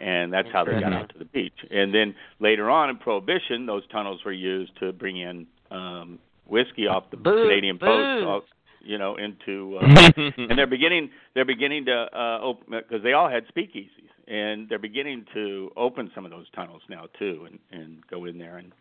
and 0.00 0.32
that's 0.32 0.48
how 0.52 0.64
they 0.64 0.72
got 0.80 0.92
out 0.92 1.10
to 1.12 1.18
the 1.18 1.24
beach. 1.26 1.52
And 1.70 1.94
then 1.94 2.14
later 2.40 2.70
on 2.70 2.90
in 2.90 2.96
Prohibition, 2.96 3.66
those 3.66 3.86
tunnels 3.88 4.20
were 4.24 4.32
used 4.32 4.72
to 4.80 4.92
bring 4.92 5.18
in 5.18 5.46
um, 5.70 6.18
whiskey 6.46 6.86
off 6.86 7.04
the 7.10 7.16
Booze, 7.16 7.48
Canadian 7.48 7.76
booze. 7.76 7.88
boats, 7.88 8.26
off, 8.26 8.42
you 8.82 8.98
know, 8.98 9.16
into 9.16 9.78
uh, 9.80 10.10
and 10.16 10.58
they're 10.58 10.66
beginning 10.66 11.10
they're 11.34 11.44
beginning 11.44 11.84
to 11.86 12.06
uh 12.12 12.40
open 12.42 12.66
because 12.70 13.02
they 13.02 13.12
all 13.12 13.28
had 13.28 13.44
speakeasies 13.46 13.88
and 14.26 14.68
they're 14.68 14.78
beginning 14.78 15.24
to 15.34 15.70
open 15.76 16.10
some 16.14 16.24
of 16.24 16.30
those 16.30 16.46
tunnels 16.54 16.82
now 16.88 17.06
too 17.18 17.46
and 17.48 17.58
and 17.70 18.06
go 18.10 18.24
in 18.24 18.38
there 18.38 18.58
and 18.58 18.72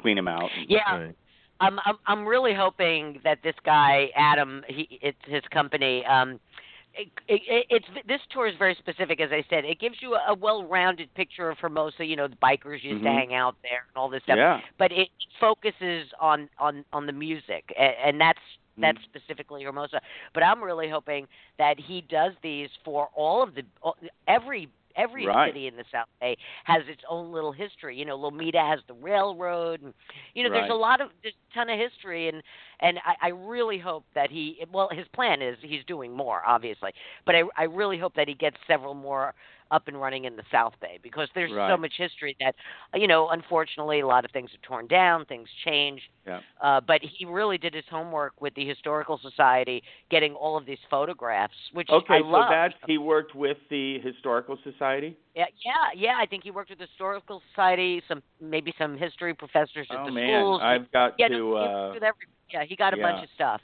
clean 0.00 0.16
them 0.16 0.28
out 0.28 0.50
Yeah. 0.68 0.80
Right. 1.06 1.14
I'm 1.60 1.78
I'm 1.86 1.96
I'm 2.06 2.26
really 2.26 2.52
hoping 2.54 3.20
that 3.24 3.38
this 3.42 3.54
guy 3.64 4.08
Adam, 4.16 4.62
he 4.68 4.98
it's 5.02 5.18
his 5.26 5.42
company. 5.52 6.04
Um, 6.06 6.40
it, 6.96 7.08
it, 7.28 7.66
it's 7.70 7.86
this 8.06 8.20
tour 8.30 8.46
is 8.46 8.54
very 8.58 8.74
specific, 8.76 9.20
as 9.20 9.30
I 9.32 9.44
said. 9.50 9.64
It 9.64 9.80
gives 9.80 9.96
you 10.00 10.14
a, 10.14 10.32
a 10.32 10.34
well-rounded 10.34 11.12
picture 11.14 11.50
of 11.50 11.58
Hermosa. 11.58 12.04
You 12.04 12.14
know, 12.16 12.28
the 12.28 12.36
bikers 12.36 12.82
used 12.84 13.02
to 13.02 13.08
Mhm. 13.08 13.14
hang 13.18 13.34
out 13.34 13.56
there 13.62 13.84
and 13.88 13.96
all 13.96 14.08
this 14.08 14.22
stuff. 14.24 14.36
yeah 14.36 14.60
But 14.78 14.92
it 14.92 15.08
focuses 15.40 16.06
on 16.20 16.48
on 16.58 16.84
on 16.92 17.06
the 17.06 17.12
music, 17.12 17.72
and, 17.78 17.94
and 18.04 18.20
that's 18.20 18.38
that's 18.78 18.98
Mhm. 18.98 19.04
specifically 19.04 19.62
Hermosa. 19.64 20.00
But 20.34 20.42
I'm 20.42 20.62
really 20.62 20.88
hoping 20.88 21.26
that 21.58 21.78
he 21.78 22.00
does 22.02 22.32
these 22.42 22.68
for 22.84 23.08
all 23.14 23.42
of 23.42 23.54
the 23.54 23.62
all- 23.82 23.96
every 24.28 24.68
every 24.96 25.26
Right. 25.26 25.46
city 25.46 25.66
in 25.66 25.76
the 25.76 25.84
South 25.92 26.08
Bay 26.20 26.36
has 26.64 26.82
its 26.88 27.02
own 27.08 27.32
little 27.32 27.52
history. 27.52 27.96
You 27.96 28.04
know, 28.04 28.16
Lomita 28.18 28.58
has 28.68 28.80
the 28.88 28.94
railroad, 28.94 29.82
and 29.82 29.92
you 30.34 30.42
know, 30.44 30.50
there's 30.50 30.68
a 30.70 30.74
lot 30.74 31.00
of 31.00 31.10
there's 31.22 31.34
a 31.50 31.54
ton 31.54 31.68
of 31.70 31.78
history, 31.78 32.28
and 32.28 32.42
and 32.80 32.98
I, 33.04 33.26
I 33.26 33.28
really 33.30 33.78
hope 33.78 34.04
that 34.14 34.30
he 34.30 34.58
well, 34.72 34.88
his 34.92 35.06
plan 35.14 35.42
is 35.42 35.56
he's 35.60 35.84
doing 35.86 36.12
more, 36.12 36.42
obviously, 36.46 36.92
but 37.26 37.34
I 37.34 37.42
I 37.56 37.64
really 37.64 37.98
hope 37.98 38.14
that 38.14 38.28
he 38.28 38.34
gets 38.34 38.56
several 38.66 38.94
more 38.94 39.34
up 39.74 39.88
and 39.88 40.00
running 40.00 40.24
in 40.24 40.36
the 40.36 40.42
South 40.52 40.74
Bay 40.80 40.98
because 41.02 41.28
there's 41.34 41.50
so 41.50 41.76
much 41.76 41.92
history 41.96 42.36
that 42.40 42.54
you 42.94 43.08
know, 43.08 43.28
unfortunately, 43.30 44.00
a 44.00 44.06
lot 44.06 44.24
of 44.24 44.30
things 44.30 44.50
are 44.54 44.66
torn 44.66 44.86
down, 44.86 45.24
things 45.26 45.48
change. 45.64 46.00
yeah 46.26 46.40
Uh, 46.62 46.80
but 46.90 47.00
he 47.02 47.24
really 47.24 47.58
did 47.58 47.74
his 47.74 47.84
homework 47.90 48.34
with 48.40 48.54
the 48.54 48.66
historical 48.74 49.18
society, 49.28 49.82
getting 50.10 50.32
all 50.34 50.56
of 50.56 50.64
these 50.70 50.78
photographs, 50.88 51.54
which 51.72 51.88
okay 51.90 52.14
I 52.14 52.20
so 52.20 52.26
love. 52.26 52.48
that's 52.50 52.74
he 52.86 52.98
worked 52.98 53.34
with 53.34 53.58
the 53.70 53.98
historical 54.00 54.56
society 54.62 55.16
Yeah, 55.34 55.46
yeah, 55.64 55.72
yeah. 56.04 56.14
I 56.22 56.26
think 56.26 56.44
he 56.44 56.50
worked 56.58 56.70
with 56.70 56.78
the 56.78 56.86
historical 56.86 57.42
society, 57.50 58.00
some 58.08 58.22
maybe 58.40 58.72
some 58.78 58.96
history 58.96 59.34
professors 59.34 59.86
at 59.90 59.98
oh 60.00 60.04
the 60.06 60.12
man 60.12 60.40
schools. 60.40 60.60
i've 60.62 60.90
got 60.92 61.14
yeah, 61.18 61.28
to 61.28 61.38
no, 61.38 61.54
uh 61.54 61.94
yeah, 62.52 62.64
he 62.64 62.76
got 62.76 62.94
a 62.94 62.98
yeah. 62.98 63.02
bunch 63.10 63.24
of 63.24 63.30
stuff. 63.34 63.60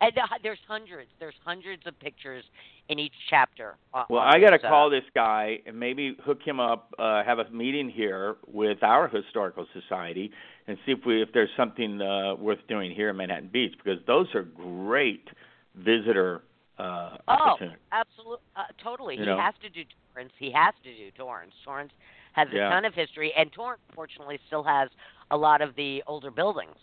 And 0.00 0.12
there's 0.42 0.58
hundreds, 0.66 1.10
there's 1.20 1.34
hundreds 1.44 1.86
of 1.86 1.98
pictures 2.00 2.44
in 2.88 2.98
each 2.98 3.14
chapter. 3.30 3.76
Well, 4.10 4.20
I 4.20 4.38
got 4.40 4.50
to 4.50 4.66
uh, 4.66 4.68
call 4.68 4.90
this 4.90 5.04
guy 5.14 5.60
and 5.66 5.78
maybe 5.78 6.16
hook 6.24 6.38
him 6.44 6.60
up. 6.60 6.92
Uh, 6.98 7.24
have 7.24 7.38
a 7.38 7.48
meeting 7.50 7.88
here 7.88 8.36
with 8.46 8.82
our 8.82 9.08
historical 9.08 9.66
society 9.72 10.30
and 10.66 10.76
see 10.84 10.92
if 10.92 10.98
we 11.06 11.22
if 11.22 11.30
there's 11.32 11.50
something 11.56 12.00
uh, 12.00 12.34
worth 12.34 12.58
doing 12.68 12.90
here 12.90 13.10
in 13.10 13.16
Manhattan 13.16 13.48
Beach 13.52 13.74
because 13.82 14.00
those 14.06 14.26
are 14.34 14.42
great 14.42 15.28
visitor 15.76 16.42
uh, 16.78 17.16
Oh, 17.28 17.32
opportunities. 17.32 17.78
absolutely, 17.92 18.44
uh, 18.56 18.64
totally. 18.82 19.14
You 19.14 19.20
he 19.20 19.26
know? 19.26 19.38
has 19.38 19.54
to 19.62 19.68
do 19.70 19.82
Torrance. 20.12 20.32
He 20.38 20.50
has 20.50 20.74
to 20.82 20.94
do 20.94 21.10
Torrance. 21.16 21.54
Torrance 21.64 21.92
has 22.32 22.48
a 22.52 22.56
Yeah. 22.56 22.68
ton 22.68 22.84
of 22.84 22.94
history, 22.94 23.32
and 23.36 23.52
Torrance, 23.52 23.80
fortunately, 23.94 24.38
still 24.46 24.64
has 24.64 24.90
a 25.30 25.36
lot 25.36 25.62
of 25.62 25.74
the 25.76 26.02
older 26.06 26.30
buildings. 26.30 26.76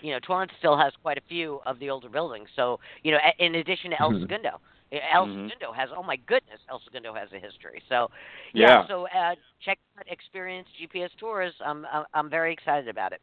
You 0.00 0.12
know, 0.12 0.18
Torrance 0.20 0.52
still 0.58 0.76
has 0.76 0.92
quite 1.02 1.18
a 1.18 1.22
few 1.28 1.60
of 1.66 1.78
the 1.78 1.90
older 1.90 2.08
buildings. 2.08 2.48
So, 2.56 2.80
you 3.02 3.12
know, 3.12 3.18
in 3.38 3.54
addition 3.56 3.90
to 3.90 4.00
El 4.00 4.12
Mhm. 4.12 4.20
Segundo, 4.22 4.48
uh, 4.48 4.58
El 5.12 5.26
Mhm. 5.26 5.48
Segundo 5.50 5.72
has. 5.72 5.90
Oh 5.96 6.02
my 6.02 6.16
goodness, 6.16 6.60
El 6.68 6.80
Segundo 6.80 7.12
has 7.14 7.32
a 7.32 7.38
history. 7.38 7.82
So, 7.88 8.10
yeah. 8.52 8.68
Yeah. 8.82 8.86
So, 8.86 9.06
uh, 9.08 9.34
check 9.60 9.78
out 9.98 10.04
Experience 10.08 10.68
GPS 10.78 11.10
Tours. 11.18 11.54
I'm 11.64 11.84
I'm- 11.86 12.06
I'm 12.14 12.28
very 12.30 12.52
excited 12.52 12.88
about 12.88 13.12
it. 13.12 13.20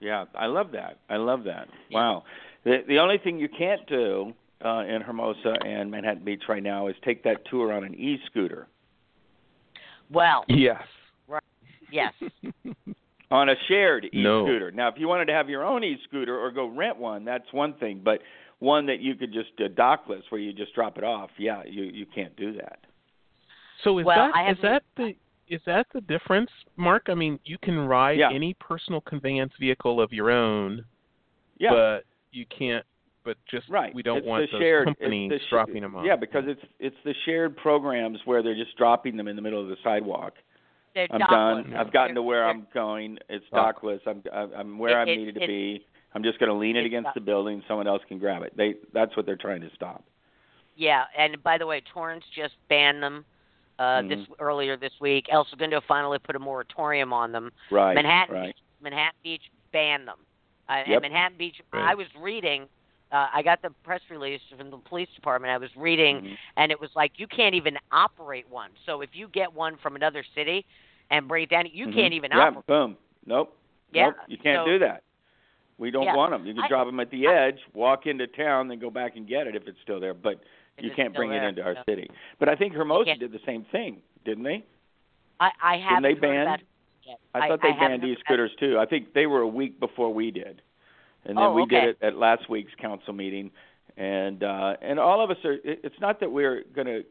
Yeah, 0.00 0.24
I 0.34 0.46
love 0.46 0.72
that. 0.72 0.98
I 1.08 1.16
love 1.16 1.44
that. 1.44 1.68
Yeah. 1.88 1.98
Wow. 1.98 2.24
The 2.64 2.84
the 2.86 2.98
only 2.98 3.18
thing 3.18 3.38
you 3.38 3.48
can't 3.48 3.86
do 3.86 4.34
uh, 4.64 4.84
in 4.86 5.02
Hermosa 5.02 5.56
and 5.64 5.90
Manhattan 5.90 6.22
Beach 6.24 6.44
right 6.48 6.62
now 6.62 6.86
is 6.86 6.94
take 7.02 7.22
that 7.24 7.44
tour 7.46 7.72
on 7.72 7.82
an 7.84 7.94
e-scooter. 7.96 8.68
Well, 10.10 10.44
Yes. 10.48 10.82
Right. 11.26 11.42
Yes. 11.90 12.12
on 13.30 13.48
a 13.48 13.54
shared 13.66 14.04
e-scooter. 14.04 14.70
No. 14.70 14.76
Now, 14.84 14.88
if 14.88 14.98
you 14.98 15.08
wanted 15.08 15.24
to 15.26 15.32
have 15.32 15.48
your 15.48 15.64
own 15.64 15.82
e-scooter 15.82 16.38
or 16.38 16.50
go 16.50 16.66
rent 16.66 16.96
one, 16.98 17.24
that's 17.24 17.50
one 17.52 17.72
thing. 17.74 18.00
But 18.04 18.20
one 18.62 18.86
that 18.86 19.00
you 19.00 19.14
could 19.16 19.32
just 19.32 19.50
uh, 19.58 19.68
dockless, 19.68 20.22
where 20.30 20.40
you 20.40 20.52
just 20.52 20.72
drop 20.74 20.96
it 20.96 21.04
off, 21.04 21.30
yeah, 21.36 21.62
you 21.68 21.82
you 21.84 22.06
can't 22.06 22.34
do 22.36 22.52
that. 22.54 22.78
So 23.82 23.98
is 23.98 24.06
Well, 24.06 24.16
that 24.16 24.34
I 24.36 24.50
is 24.52 24.58
that 24.62 24.82
the 24.96 25.14
is 25.48 25.60
that 25.66 25.86
the 25.92 26.00
difference, 26.02 26.50
Mark? 26.76 27.04
I 27.08 27.14
mean, 27.14 27.38
you 27.44 27.58
can 27.58 27.76
ride 27.86 28.18
Yeah. 28.18 28.30
any 28.32 28.54
personal 28.54 29.00
conveyance 29.00 29.52
vehicle 29.58 30.00
of 30.00 30.12
your 30.12 30.30
own, 30.30 30.84
Yeah. 31.58 31.70
but 31.72 32.04
you 32.30 32.46
can't. 32.46 32.86
But 33.24 33.36
just 33.50 33.68
Right. 33.68 33.94
we 33.94 34.02
don't 34.02 34.18
it's 34.18 34.26
want 34.26 34.46
the 34.50 34.52
those 34.56 34.60
shared, 34.62 34.84
companies 34.86 35.30
the 35.30 35.38
sh- 35.38 35.50
dropping 35.50 35.82
them 35.82 35.94
off. 35.96 36.04
Yeah, 36.06 36.16
because 36.16 36.44
it's 36.46 36.62
it's 36.78 36.96
the 37.04 37.14
shared 37.24 37.56
programs 37.56 38.18
where 38.26 38.42
they're 38.42 38.54
just 38.54 38.76
dropping 38.76 39.16
them 39.16 39.26
in 39.28 39.36
the 39.36 39.42
middle 39.42 39.60
of 39.60 39.68
the 39.68 39.76
sidewalk. 39.82 40.34
They're 40.94 41.06
I'm 41.10 41.20
dockless. 41.20 41.64
done. 41.64 41.74
I've 41.74 41.92
gotten 41.92 42.14
to 42.16 42.22
where 42.22 42.40
They're- 42.40 42.48
I'm 42.50 42.66
going. 42.72 43.18
It's 43.28 43.44
Dock. 43.50 43.80
dockless. 43.82 44.00
I'm 44.06 44.22
I'm 44.32 44.52
I'm 44.54 44.78
where 44.78 44.98
It- 44.98 45.02
I'm 45.02 45.08
it- 45.08 45.16
needed 45.16 45.34
to 45.36 45.42
it- 45.42 45.46
be. 45.48 45.86
I'm 46.14 46.22
just 46.22 46.38
going 46.38 46.48
to 46.50 46.54
lean 46.56 46.76
it 46.76 46.84
against 46.84 47.10
the 47.14 47.20
building. 47.20 47.62
Someone 47.66 47.86
else 47.86 48.02
can 48.08 48.18
grab 48.18 48.42
it. 48.42 48.52
They 48.56 48.74
that's 48.92 49.16
what 49.16 49.26
they're 49.26 49.36
trying 49.36 49.60
to 49.62 49.70
stop. 49.74 50.04
Yeah, 50.76 51.04
and 51.16 51.42
by 51.42 51.58
the 51.58 51.66
way, 51.66 51.82
Torrance 51.92 52.24
just 52.34 52.54
banned 52.68 53.02
them 53.02 53.24
uh, 53.78 54.02
this 54.02 54.18
Mm-hmm. 54.18 54.32
earlier 54.38 54.76
this 54.76 54.92
week. 55.00 55.26
El 55.30 55.46
Segundo 55.50 55.80
finally 55.86 56.18
put 56.18 56.36
a 56.36 56.38
moratorium 56.38 57.12
on 57.12 57.32
them. 57.32 57.50
Right. 57.70 57.94
Manhattan 57.94 58.34
Right. 58.34 58.46
Beach, 58.46 58.56
Manhattan 58.82 59.18
Beach 59.22 59.42
banned 59.72 60.08
them. 60.08 60.18
Uh, 60.68 60.82
Yep. 60.86 61.02
And 61.02 61.12
Manhattan 61.12 61.38
Beach, 61.38 61.56
Right. 61.72 61.90
I 61.90 61.94
was 61.94 62.06
reading. 62.20 62.62
Uh, 63.10 63.28
I 63.34 63.42
got 63.42 63.60
the 63.60 63.70
press 63.84 64.00
release 64.10 64.40
from 64.56 64.70
the 64.70 64.78
police 64.78 65.08
department. 65.14 65.50
I 65.52 65.58
was 65.58 65.68
reading, 65.76 66.22
Mhm. 66.22 66.36
and 66.56 66.72
it 66.72 66.80
was 66.80 66.88
like 66.94 67.12
you 67.18 67.26
can't 67.26 67.54
even 67.54 67.76
operate 67.90 68.48
one. 68.48 68.70
So 68.86 69.00
if 69.02 69.10
you 69.14 69.28
get 69.28 69.52
one 69.52 69.76
from 69.76 69.96
another 69.96 70.24
city 70.34 70.64
and 71.10 71.28
bring 71.28 71.42
it 71.44 71.50
down, 71.50 71.66
you 71.66 71.86
Mhm. 71.88 71.94
can't 71.94 72.14
even 72.14 72.30
yeah, 72.30 72.38
operate. 72.48 72.66
boom. 72.66 72.96
Nope. 73.26 73.54
Yeah, 73.92 74.06
Nope. 74.06 74.16
You 74.28 74.38
can't 74.38 74.60
so- 74.60 74.66
do 74.66 74.78
that. 74.78 75.02
We 75.82 75.90
don't 75.90 76.04
Yeah. 76.04 76.14
want 76.14 76.30
them. 76.30 76.46
You 76.46 76.54
can 76.54 76.62
I- 76.62 76.68
drop 76.68 76.86
them 76.86 77.00
at 77.00 77.10
the 77.10 77.26
I- 77.26 77.34
edge, 77.34 77.58
walk 77.74 78.06
into 78.06 78.28
town, 78.28 78.68
then 78.68 78.78
go 78.78 78.88
back 78.88 79.16
and 79.16 79.26
get 79.26 79.48
it 79.48 79.56
if 79.56 79.66
it's 79.66 79.80
still 79.80 79.98
there. 79.98 80.14
But 80.14 80.38
you 80.78 80.92
can't 80.92 81.12
bring 81.12 81.32
it 81.32 81.42
into 81.42 81.60
our 81.60 81.76
city. 81.84 82.08
But 82.38 82.48
I 82.48 82.54
think 82.54 82.72
Hermosa 82.72 83.16
did 83.16 83.32
the 83.32 83.40
same 83.40 83.64
thing, 83.64 84.00
didn't 84.24 84.44
they? 84.44 84.62
I, 85.40 85.50
I 85.60 85.76
haven't 85.78 86.04
they 86.04 86.10
heard 86.10 86.20
ban- 86.20 86.42
about 86.46 86.60
yet. 87.02 87.18
I 87.34 87.48
thought 87.48 87.62
they 87.62 87.72
banned 87.72 88.04
e-scooters 88.04 88.54
too. 88.60 88.78
I 88.78 88.86
think 88.86 89.12
they 89.12 89.26
were 89.26 89.40
a 89.40 89.48
week 89.48 89.80
before 89.80 90.14
we 90.14 90.30
did, 90.30 90.62
and 91.24 91.36
then 91.36 91.44
Oh, 91.44 91.52
we 91.52 91.62
okay. 91.62 91.80
did 91.80 91.88
it 91.90 91.98
at 92.00 92.16
last 92.16 92.48
week's 92.48 92.74
council 92.76 93.12
meeting. 93.12 93.50
And 93.96 94.44
uh, 94.44 94.76
and 94.80 95.00
all 95.00 95.20
of 95.20 95.32
us 95.32 95.44
are. 95.44 95.54
it- 95.64 95.80
It's 95.82 96.00
not 96.00 96.20
that 96.20 96.30
we're 96.30 96.62
going 96.74 96.86
to, 96.86 97.04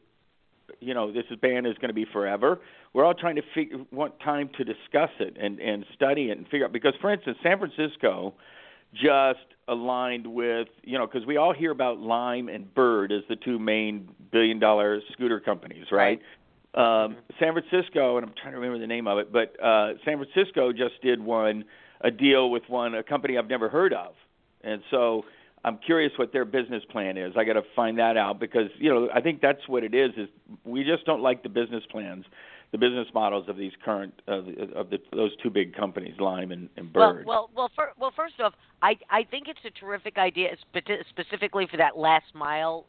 you 0.79 0.93
know, 0.93 1.11
this 1.11 1.25
ban 1.41 1.65
is 1.65 1.77
going 1.77 1.89
to 1.89 1.93
be 1.93 2.05
forever. 2.05 2.61
We're 2.93 3.03
all 3.03 3.13
trying 3.15 3.35
to 3.35 3.41
figure 3.53 3.79
want 3.91 4.17
time 4.21 4.47
to 4.57 4.63
discuss 4.63 5.11
it 5.19 5.35
and 5.37 5.59
and 5.59 5.85
study 5.93 6.31
it 6.31 6.37
and 6.37 6.47
figure 6.47 6.65
out. 6.65 6.71
Because 6.71 6.95
for 7.01 7.11
instance, 7.11 7.37
San 7.43 7.59
Francisco 7.59 8.33
just 8.93 9.39
aligned 9.67 10.27
with 10.27 10.67
you 10.83 10.97
know 10.97 11.07
because 11.07 11.25
we 11.25 11.37
all 11.37 11.53
hear 11.53 11.71
about 11.71 11.99
Lime 11.99 12.49
and 12.49 12.73
Bird 12.73 13.11
as 13.11 13.21
the 13.29 13.35
two 13.35 13.59
main 13.59 14.09
billion 14.31 14.59
dollar 14.59 15.01
scooter 15.13 15.39
companies, 15.39 15.85
right? 15.91 16.19
Um, 16.73 17.17
San 17.39 17.53
Francisco, 17.53 18.17
and 18.17 18.25
I'm 18.25 18.33
trying 18.41 18.53
to 18.53 18.59
remember 18.59 18.79
the 18.79 18.87
name 18.87 19.05
of 19.07 19.17
it, 19.17 19.31
but 19.31 19.61
uh, 19.61 19.93
San 20.05 20.23
Francisco 20.23 20.71
just 20.71 21.01
did 21.01 21.21
one 21.21 21.65
a 22.01 22.09
deal 22.09 22.49
with 22.49 22.63
one 22.67 22.95
a 22.95 23.03
company 23.03 23.37
I've 23.37 23.49
never 23.49 23.69
heard 23.69 23.93
of, 23.93 24.13
and 24.63 24.81
so 24.89 25.23
I'm 25.63 25.77
curious 25.77 26.11
what 26.17 26.33
their 26.33 26.45
business 26.45 26.83
plan 26.89 27.17
is. 27.17 27.33
I 27.37 27.43
got 27.43 27.53
to 27.53 27.63
find 27.75 27.99
that 27.99 28.17
out 28.17 28.39
because 28.39 28.69
you 28.77 28.89
know 28.89 29.09
I 29.13 29.21
think 29.21 29.41
that's 29.41 29.67
what 29.67 29.83
it 29.83 29.93
is. 29.93 30.11
Is 30.17 30.27
we 30.63 30.83
just 30.83 31.05
don't 31.05 31.21
like 31.21 31.43
the 31.43 31.49
business 31.49 31.83
plans, 31.91 32.25
the 32.71 32.77
business 32.77 33.07
models 33.13 33.49
of 33.49 33.57
these 33.57 33.73
current 33.83 34.13
of, 34.27 34.45
the, 34.45 34.69
of 34.75 34.89
the, 34.89 34.97
those 35.13 35.31
two 35.43 35.49
big 35.49 35.75
companies, 35.75 36.13
Lime 36.19 36.51
and, 36.51 36.69
and 36.77 36.91
Bird. 36.91 37.25
Well, 37.25 37.49
well, 37.55 37.69
well, 37.69 37.71
fir- 37.75 37.93
well. 37.99 38.13
First 38.15 38.39
off, 38.39 38.53
I 38.81 38.95
I 39.09 39.23
think 39.23 39.47
it's 39.47 39.59
a 39.65 39.71
terrific 39.79 40.17
idea, 40.17 40.49
spe- 40.61 40.87
specifically 41.09 41.67
for 41.69 41.77
that 41.77 41.97
last 41.97 42.25
mile, 42.33 42.85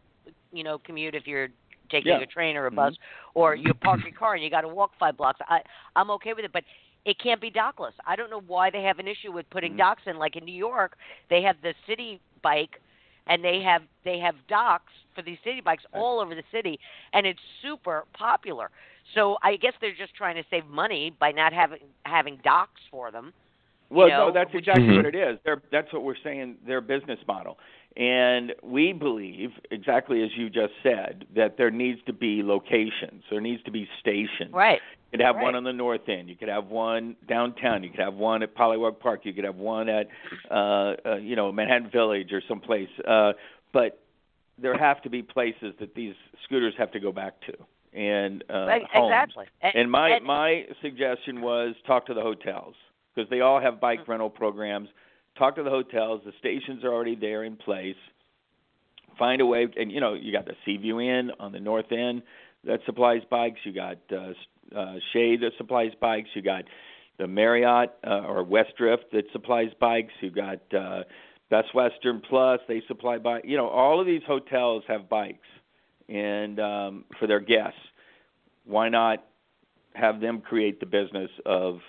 you 0.53 0.63
know, 0.63 0.79
commute 0.79 1.15
if 1.15 1.27
you're 1.27 1.49
taking 1.91 2.13
Yeah. 2.13 2.21
a 2.21 2.27
train 2.27 2.57
or 2.57 2.67
a 2.67 2.71
Mhm. 2.71 2.77
bus, 2.77 2.95
or 3.35 3.55
you 3.55 3.75
park 3.75 4.03
your 4.05 4.13
car 4.15 4.35
and 4.35 4.43
you 4.43 4.51
got 4.51 4.63
to 4.63 4.69
walk 4.69 4.93
five 4.99 5.17
blocks. 5.17 5.41
I 5.49 5.63
I'm 5.97 6.11
okay 6.13 6.33
with 6.33 6.45
it, 6.45 6.53
but 6.53 6.65
it 7.05 7.19
can't 7.19 7.41
be 7.41 7.51
dockless. 7.51 7.93
I 8.07 8.15
don't 8.15 8.31
know 8.31 8.41
why 8.47 8.71
they 8.71 8.83
have 8.85 9.01
an 9.01 9.09
issue 9.09 9.33
with 9.33 9.51
putting 9.51 9.75
Mhm. 9.75 9.79
docks 9.79 10.03
in. 10.07 10.17
Like 10.17 10.37
in 10.37 10.45
New 10.45 10.55
York, 10.55 10.97
they 11.29 11.43
have 11.43 11.61
the 11.61 11.75
city 11.87 12.21
bike, 12.41 12.81
and 13.27 13.43
they 13.45 13.61
have 13.63 13.83
they 14.05 14.19
have 14.21 14.37
docks 14.47 14.93
for 15.15 15.23
these 15.23 15.39
city 15.41 15.61
bikes 15.61 15.85
all 15.93 16.21
over 16.21 16.35
the 16.37 16.45
city, 16.53 16.79
and 17.13 17.27
it's 17.27 17.43
super 17.61 18.07
popular. 18.13 18.71
So 19.15 19.37
I 19.43 19.57
guess 19.57 19.73
they're 19.81 19.95
just 19.95 20.15
trying 20.15 20.37
to 20.37 20.45
save 20.51 20.67
money 20.67 21.15
by 21.19 21.33
not 21.33 21.53
having 21.53 21.79
having 22.05 22.39
docks 22.45 22.81
for 22.91 23.11
them. 23.11 23.33
Well, 23.91 24.09
know, 24.09 24.27
no, 24.29 24.33
that's 24.33 24.53
which- 24.55 24.67
exactly 24.67 24.87
Mhm. 24.87 24.97
what 24.97 25.07
it 25.07 25.15
is. 25.15 25.39
They're, 25.45 25.61
that's 25.71 25.93
what 25.93 26.03
we're 26.03 26.17
saying. 26.25 26.57
Their 26.67 26.81
business 26.81 27.19
model, 27.29 27.59
and 27.97 28.55
we 28.63 28.93
believe 28.95 29.51
exactly 29.71 30.23
as 30.23 30.35
you 30.35 30.49
just 30.49 30.73
said 30.83 31.27
that 31.35 31.59
there 31.59 31.71
needs 31.71 32.01
to 32.07 32.13
be 32.15 32.43
locations. 32.43 33.23
There 33.31 33.41
needs 33.43 33.63
to 33.65 33.71
be 33.71 33.87
stations. 34.01 34.53
Right. 34.53 34.81
You 35.13 35.19
could 35.19 35.27
have 35.27 35.37
Right. 35.37 35.43
one 35.45 35.55
on 35.57 35.65
the 35.65 35.75
north 35.75 36.09
end. 36.09 36.31
You 36.31 36.37
could 36.37 36.49
have 36.49 36.69
one 36.69 37.17
downtown. 37.29 37.83
You 37.83 37.91
could 37.91 38.01
have 38.01 38.15
one 38.15 38.43
at 38.43 38.55
Polliwog 38.55 38.99
Park. 38.99 39.27
You 39.27 39.35
could 39.35 39.45
have 39.45 39.57
one 39.57 39.91
at, 39.91 40.09
uh, 40.51 40.95
uh, 41.05 41.17
you 41.17 41.37
know, 41.37 41.53
Manhattan 41.53 41.91
Village 41.91 42.33
or 42.33 42.41
someplace. 42.49 42.89
Uh, 43.07 43.35
but 43.73 43.99
there 44.57 44.75
have 44.79 45.03
to 45.03 45.11
be 45.11 45.23
places 45.23 45.75
that 45.81 45.95
these 45.95 46.15
scooters 46.45 46.75
have 46.79 46.91
to 46.93 47.01
go 47.01 47.13
back 47.13 47.39
to, 47.43 47.53
and 47.93 48.43
uh, 48.49 48.67
Right, 48.67 48.83
homes. 48.93 49.11
exactly. 49.11 49.47
And, 49.63 49.91
my 49.91 50.11
and- 50.11 50.25
my 50.25 50.65
suggestion 50.81 51.41
was 51.43 51.75
talk 51.87 52.07
to 52.07 52.15
the 52.15 52.23
hotels 52.23 52.75
because 53.15 53.29
they 53.31 53.41
all 53.41 53.61
have 53.61 53.81
bike 53.81 54.07
rental 54.09 54.31
programs. 54.31 54.89
Talk 55.39 55.57
to 55.57 55.63
the 55.63 55.71
hotels. 55.71 56.23
The 56.25 56.33
stations 56.39 56.85
are 56.85 56.93
already 56.93 57.15
there 57.17 57.45
in 57.45 57.57
place. 57.57 57.97
Find 59.19 59.41
a 59.43 59.47
way, 59.47 59.67
and 59.77 59.93
you 59.93 60.01
know 60.01 60.15
you 60.15 60.33
got 60.33 60.47
the 60.47 60.55
Seaview 60.65 61.01
Inn 61.01 61.31
on 61.39 61.53
the 61.53 61.61
north 61.61 61.93
end 61.93 62.23
that 62.65 62.81
supplies 62.87 63.21
bikes. 63.31 63.61
You 63.65 63.73
got 63.73 63.99
uh, 64.11 64.33
uh, 64.79 64.95
Shade 65.13 65.41
that 65.43 65.53
supplies 65.59 65.93
bikes. 66.01 66.31
You 66.35 66.41
got 66.43 66.65
the 67.19 67.27
Marriott 67.27 67.91
uh, 68.07 68.21
or 68.27 68.43
Westdrift 68.45 69.11
that 69.13 69.25
supplies 69.33 69.69
bikes. 69.79 70.13
You 70.21 70.31
got 70.31 70.61
uh, 70.75 71.03
Best 71.51 71.75
Western 71.75 72.23
Plus. 72.27 72.61
They 72.69 72.83
supply 72.89 73.19
bikes. 73.19 73.47
You 73.47 73.59
know 73.59 73.69
all 73.69 74.01
of 74.01 74.07
these 74.07 74.23
hotels 74.27 74.83
have 74.89 75.09
bikes, 75.11 75.47
and 76.09 76.61
um, 76.61 77.05
for 77.19 77.27
their 77.27 77.41
guests, 77.41 77.79
why 78.65 78.89
not 78.89 79.25
have 79.95 80.21
them 80.21 80.41
create 80.41 80.81
the 80.81 80.87
business 80.87 81.31
of 81.45 81.81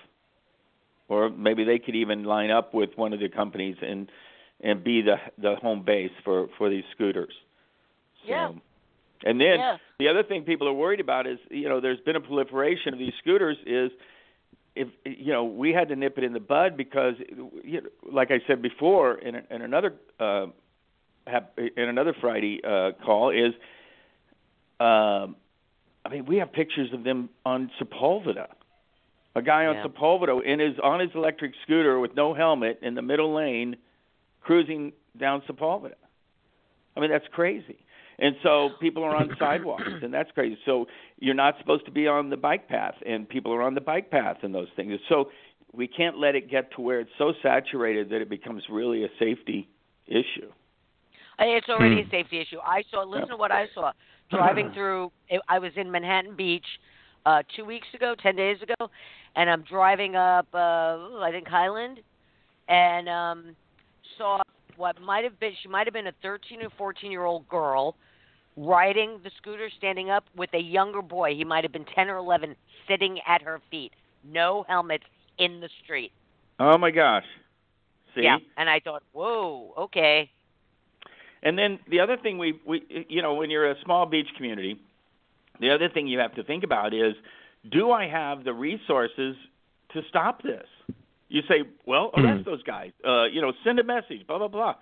or 1.08 1.30
maybe 1.30 1.64
they 1.64 1.80
could 1.80 1.96
even 1.96 2.24
line 2.24 2.50
up 2.50 2.74
with 2.74 2.90
one 2.96 3.14
of 3.14 3.20
the 3.20 3.30
companies 3.30 3.76
and 3.82 4.10
and 4.62 4.84
be 4.84 5.02
the 5.02 5.18
the 5.38 5.56
home 5.56 5.84
base 5.84 6.12
for 6.24 6.48
for 6.58 6.70
these 6.70 6.84
scooters. 6.92 7.34
So, 8.24 8.30
Yeah. 8.30 8.52
And 9.26 9.40
then 9.40 9.60
Yeah. 9.60 9.78
the 10.00 10.08
other 10.10 10.24
thing 10.24 10.44
people 10.44 10.68
are 10.68 10.74
worried 10.74 11.00
about 11.00 11.28
is 11.28 11.40
you 11.50 11.70
know 11.70 11.80
there's 11.80 12.00
been 12.02 12.16
a 12.16 12.22
proliferation 12.22 12.94
of 12.94 13.00
these 13.00 13.14
scooters 13.20 13.58
is 13.66 13.92
if 14.76 14.88
you 15.06 15.32
know 15.32 15.44
we 15.44 15.72
had 15.72 15.88
to 15.90 15.96
nip 15.96 16.18
it 16.18 16.24
in 16.24 16.34
the 16.34 16.40
bud 16.40 16.76
because 16.78 17.16
you 17.64 17.82
know, 17.82 17.90
like 18.12 18.32
I 18.32 18.40
said 18.48 18.62
before 18.62 19.16
in, 19.16 19.36
in 19.36 19.62
another 19.62 19.94
uh, 20.20 20.48
in 21.58 21.90
another 21.90 22.14
Friday 22.20 22.62
uh, 22.64 22.92
call 23.06 23.30
is 23.30 23.54
um, 24.80 25.36
I 26.06 26.10
mean 26.10 26.26
we 26.26 26.38
have 26.38 26.52
pictures 26.52 26.92
of 26.94 27.04
them 27.04 27.30
on 27.46 27.72
Sepulveda. 27.80 28.48
A 29.36 29.42
guy 29.42 29.66
on 29.66 29.76
Yeah. 29.76 29.86
Sepulveda 29.88 30.44
in 30.44 30.60
his 30.60 30.78
on 30.80 31.00
his 31.00 31.10
electric 31.16 31.54
scooter 31.64 32.00
with 32.00 32.16
no 32.16 32.34
helmet 32.34 32.80
in 32.82 32.96
the 32.96 33.02
middle 33.02 33.34
lane, 33.34 33.76
cruising 34.42 34.94
down 35.18 35.42
Sepulveda. 35.48 35.96
I 36.96 37.00
mean 37.00 37.10
that's 37.10 37.28
crazy. 37.32 37.78
And 38.20 38.36
so 38.44 38.70
people 38.80 39.04
are 39.04 39.16
on 39.16 39.36
sidewalks, 39.40 39.84
and 40.04 40.14
that's 40.14 40.30
crazy. 40.32 40.58
So 40.66 40.88
you're 41.20 41.34
not 41.34 41.56
supposed 41.60 41.86
to 41.86 41.92
be 41.92 42.08
on 42.08 42.30
the 42.30 42.38
bike 42.38 42.68
path, 42.68 42.94
and 43.06 43.28
people 43.28 43.52
are 43.54 43.64
on 43.64 43.74
the 43.74 43.82
bike 43.82 44.12
path 44.12 44.38
and 44.44 44.54
those 44.54 44.68
things. 44.76 45.00
So 45.10 45.32
we 45.74 45.88
can't 45.88 46.20
let 46.20 46.36
it 46.36 46.50
get 46.50 46.72
to 46.76 46.82
where 46.82 47.00
it's 47.00 47.10
so 47.18 47.34
saturated 47.42 48.10
that 48.10 48.22
it 48.22 48.30
becomes 48.30 48.64
really 48.70 49.04
a 49.04 49.08
safety 49.18 49.68
issue. 50.08 50.52
It's 51.40 51.68
already 51.68 52.02
Hmm. 52.04 52.08
a 52.08 52.12
safety 52.12 52.40
issue. 52.40 52.60
I 52.64 52.84
saw. 52.92 53.02
Listen 53.04 53.30
to 53.30 53.38
what 53.38 53.52
I 53.52 53.68
saw. 53.74 53.92
Driving 54.30 54.72
through, 54.74 55.12
I 55.48 55.60
was 55.60 55.72
in 55.76 55.92
Manhattan 55.92 56.36
Beach 56.36 56.66
uh 57.26 57.42
two 57.56 57.64
weeks 57.64 57.88
ago, 57.94 58.16
ten 58.22 58.36
days 58.36 58.58
ago, 58.62 58.90
and 59.36 59.50
I'm 59.50 59.64
driving 59.64 60.16
up, 60.16 60.48
uh 60.54 61.20
I 61.22 61.30
think 61.32 61.48
Highland, 61.48 62.00
and 62.68 63.08
um 63.10 63.56
saw 64.18 64.42
what 64.76 65.00
might 65.02 65.24
have 65.24 65.40
been. 65.40 65.52
She 65.62 65.70
might 65.70 65.88
have 65.88 65.94
been 65.94 66.08
a 66.08 66.14
13 66.22 66.62
or 66.62 66.70
14 66.78 67.12
year 67.12 67.24
old 67.24 67.48
girl 67.48 67.96
riding 68.58 69.20
the 69.24 69.32
scooter, 69.38 69.70
standing 69.78 70.10
up 70.10 70.26
with 70.36 70.50
a 70.54 70.60
younger 70.60 71.02
boy. 71.02 71.34
He 71.36 71.44
might 71.44 71.64
have 71.64 71.72
been 71.72 71.86
10 71.96 72.10
or 72.10 72.18
11, 72.18 72.56
sitting 72.88 73.20
at 73.28 73.42
her 73.42 73.60
feet, 73.72 73.92
no 74.24 74.64
helmet, 74.68 75.02
in 75.40 75.60
the 75.60 75.70
street. 75.84 76.12
Oh 76.60 76.78
my 76.78 76.92
gosh! 76.92 77.26
See, 78.16 78.22
Yeah, 78.24 78.38
and 78.58 78.70
I 78.70 78.80
thought, 78.80 79.04
whoa, 79.12 79.74
okay. 79.78 80.30
And 81.44 81.60
then 81.60 81.80
the 81.90 82.00
other 82.00 82.18
thing 82.18 82.38
we 82.40 82.60
we 82.66 83.06
you 83.10 83.22
know 83.22 83.36
when 83.36 83.52
you're 83.52 83.70
a 83.70 83.76
small 83.84 84.06
beach 84.08 84.30
community, 84.36 84.80
the 85.60 85.70
other 85.70 85.90
thing 85.90 86.08
you 86.08 86.20
have 86.20 86.34
to 86.36 86.44
think 86.44 86.64
about 86.64 86.94
is, 86.94 87.14
do 87.70 87.92
I 87.92 88.08
have 88.08 88.44
the 88.44 88.54
resources 88.54 89.36
to 89.94 90.02
stop 90.10 90.42
this? 90.42 90.66
You 91.30 91.42
say, 91.48 91.64
well, 91.86 92.12
arrest 92.16 92.46
those 92.46 92.64
guys. 92.64 92.92
Uh, 93.06 93.26
you 93.26 93.42
know, 93.42 93.54
send 93.64 93.80
a 93.80 93.84
message. 93.84 94.26
Blah 94.26 94.40
blah 94.40 94.48
blah. 94.48 94.76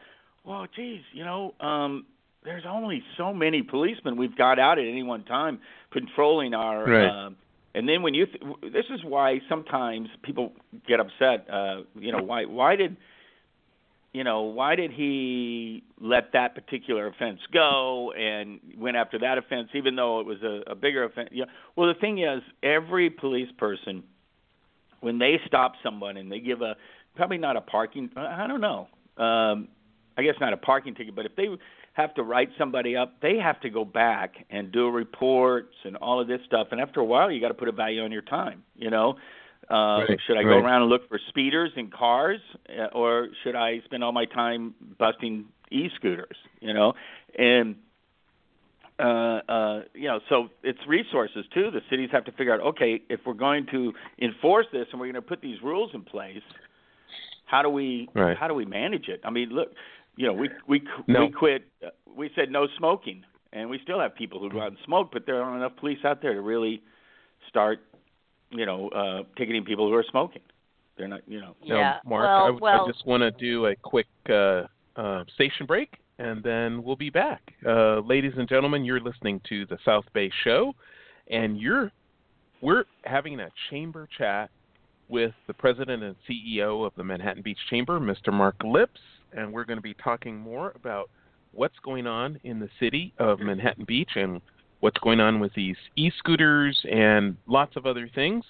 Well, 0.46 0.68
geez, 0.76 1.02
you 1.14 1.24
know, 1.24 1.54
um, 1.60 2.06
there's 2.44 2.64
only 2.68 3.04
so 3.18 3.34
many 3.34 3.62
policemen 3.62 4.18
we've 4.18 4.36
got 4.38 4.60
out 4.60 4.80
at 4.80 4.86
any 4.86 5.04
one 5.04 5.24
time. 5.24 5.60
patrolling 5.92 6.54
our. 6.54 6.86
Right. 6.86 7.10
Um, 7.10 7.38
and 7.74 7.88
then 7.88 8.02
when 8.02 8.14
you, 8.14 8.26
th- 8.26 8.74
this 8.74 8.86
is 8.90 9.04
why 9.04 9.40
sometimes 9.48 10.10
people 10.24 10.52
get 10.88 11.00
upset. 11.00 11.48
Uh, 11.50 11.84
you 11.96 12.12
know, 12.12 12.22
why 12.22 12.46
why 12.46 12.76
did 12.76 12.98
you 14.14 14.26
know, 14.26 14.42
why 14.42 14.76
did 14.76 14.92
he 14.92 15.84
let 16.00 16.34
that 16.34 16.54
particular 16.54 17.08
offense 17.08 17.40
go 17.54 18.12
and 18.12 18.60
went 18.78 18.98
after 18.98 19.18
that 19.20 19.38
offense, 19.38 19.70
even 19.74 19.96
though 19.96 20.20
it 20.20 20.26
was 20.26 20.42
a, 20.44 20.72
a 20.72 20.76
bigger 20.76 21.06
offense? 21.06 21.30
Yeah. 21.32 21.46
Well, 21.76 21.88
the 21.88 22.00
thing 22.00 22.20
is, 22.20 22.42
every 22.62 23.10
police 23.10 23.50
person, 23.58 24.04
when 25.00 25.18
they 25.18 25.40
stop 25.48 25.74
someone 25.82 26.18
and 26.18 26.32
they 26.32 26.40
give 26.40 26.62
a 26.62 26.76
probably 27.16 27.38
not 27.38 27.56
a 27.56 27.62
parking, 27.62 28.10
I 28.18 28.48
don't 28.48 28.62
know, 28.62 28.88
um, 29.18 29.70
I 30.18 30.24
guess 30.24 30.36
not 30.42 30.52
a 30.52 30.58
parking 30.58 30.94
ticket, 30.94 31.16
but 31.16 31.26
if 31.26 31.36
they 31.36 31.48
have 31.94 32.14
to 32.16 32.24
write 32.24 32.50
somebody 32.58 32.96
up, 32.96 33.22
they 33.22 33.38
have 33.38 33.60
to 33.62 33.70
go 33.70 33.86
back 33.86 34.46
and 34.50 34.72
do 34.72 34.90
reports 34.90 35.74
and 35.86 35.96
all 35.98 36.20
of 36.20 36.28
this 36.28 36.40
stuff. 36.46 36.68
And 36.72 36.80
after 36.82 37.00
a 37.00 37.06
while, 37.06 37.32
you 37.32 37.42
got 37.42 37.50
to 37.50 37.54
put 37.54 37.68
a 37.68 37.74
value 37.74 38.04
on 38.04 38.12
your 38.12 38.22
time, 38.22 38.64
you 38.76 38.90
know. 38.90 39.16
Uh, 39.72 40.06
Right, 40.10 40.20
should 40.28 40.36
I 40.38 40.44
right. 40.44 40.50
go 40.50 40.58
around 40.58 40.82
and 40.82 40.90
look 40.90 41.08
for 41.08 41.20
speeders 41.30 41.72
and 41.78 41.92
cars, 41.94 42.42
uh, 42.78 42.88
or 42.94 43.30
should 43.44 43.56
I 43.56 43.80
spend 43.86 44.04
all 44.04 44.12
my 44.12 44.26
time 44.26 44.76
busting 45.00 45.46
e-scooters? 45.72 46.36
You 46.60 46.74
know, 46.74 46.94
and 47.40 47.76
uh, 49.00 49.04
uh, 49.50 49.82
you 49.94 50.08
know, 50.10 50.20
so 50.30 50.50
it's 50.64 50.80
resources 50.88 51.46
too. 51.54 51.72
The 51.72 51.82
cities 51.90 52.10
have 52.12 52.26
to 52.26 52.32
figure 52.34 52.54
out, 52.54 52.60
okay, 52.60 53.02
if 53.10 53.22
we're 53.26 53.34
going 53.34 53.66
to 53.72 53.94
enforce 54.22 54.68
this 54.74 54.88
and 54.92 55.00
we're 55.00 55.08
going 55.08 55.16
to 55.16 55.22
put 55.22 55.42
these 55.42 55.62
rules 55.64 55.92
in 55.94 56.02
place, 56.04 56.44
how 57.46 57.62
do 57.62 57.70
we 57.70 58.10
Right. 58.14 58.38
how 58.38 58.48
do 58.48 58.54
we 58.54 58.66
manage 58.66 59.08
it? 59.08 59.22
I 59.24 59.30
mean, 59.30 59.50
look, 59.50 59.70
you 60.18 60.28
know, 60.28 60.34
we 60.34 60.50
we 60.68 60.84
No. 61.08 61.26
we 61.26 61.32
quit. 61.32 61.64
Uh, 61.86 61.90
we 62.14 62.30
said 62.36 62.52
no 62.52 62.68
smoking, 62.78 63.24
and 63.54 63.70
we 63.70 63.80
still 63.80 64.00
have 64.00 64.14
people 64.16 64.40
who 64.40 64.50
go 64.50 64.62
out 64.62 64.68
and 64.68 64.78
smoke, 64.86 65.12
but 65.14 65.26
there 65.26 65.42
aren't 65.42 65.58
enough 65.58 65.76
police 65.78 66.04
out 66.04 66.22
there 66.22 66.34
to 66.34 66.42
really 66.42 66.82
start, 67.48 67.80
you 68.52 68.66
know, 68.66 68.90
uh, 68.90 69.24
ticketing 69.38 69.64
people 69.64 69.88
who 69.88 69.94
are 69.96 70.06
smoking. 70.10 70.42
They're 70.98 71.08
not, 71.08 71.22
you 71.28 71.40
know. 71.40 71.56
Now, 71.66 71.76
Yeah, 71.78 71.94
Mark, 72.06 72.24
well- 72.26 72.44
I, 72.44 72.46
w- 72.48 72.60
well- 72.62 72.86
I 72.86 72.92
just 72.92 73.06
want 73.06 73.22
to 73.22 73.32
do 73.32 73.66
a 73.68 73.76
quick 73.76 74.08
uh, 74.30 74.64
uh, 74.96 75.24
station 75.34 75.66
break, 75.66 75.98
and 76.20 76.44
then 76.44 76.84
we'll 76.84 76.96
be 76.96 77.10
back. 77.10 77.54
Uh, 77.66 78.00
ladies 78.00 78.34
and 78.38 78.48
gentlemen, 78.48 78.84
you're 78.86 79.00
listening 79.00 79.42
to 79.50 79.66
the 79.68 79.78
South 79.86 80.06
Bay 80.14 80.30
Show, 80.44 80.74
and 81.30 81.60
you're 81.60 81.92
we're 82.62 82.84
having 83.06 83.40
a 83.40 83.50
chamber 83.72 84.08
chat 84.18 84.52
with 85.10 85.34
the 85.48 85.54
president 85.54 86.04
and 86.04 86.16
CEO 86.30 86.86
of 86.86 86.94
the 86.96 87.04
Manhattan 87.04 87.42
Beach 87.42 87.58
Chamber, 87.70 88.00
Mr. 88.00 88.32
Mark 88.32 88.56
Lipps, 88.64 89.00
and 89.34 89.52
we're 89.52 89.66
going 89.66 89.78
to 89.80 89.82
be 89.82 89.96
talking 89.96 90.38
more 90.38 90.72
about 90.76 91.10
what's 91.54 91.78
going 91.84 92.06
on 92.06 92.40
in 92.44 92.60
the 92.60 92.70
city 92.80 93.14
of 93.18 93.40
Manhattan 93.40 93.84
Beach 93.86 94.12
and 94.16 94.40
what's 94.82 95.00
going 95.00 95.20
on 95.20 95.40
with 95.40 95.54
these 95.54 95.78
e-scooters 95.96 96.80
and 96.92 97.38
lots 97.48 97.76
of 97.76 97.86
other 97.86 98.10
things 98.14 98.44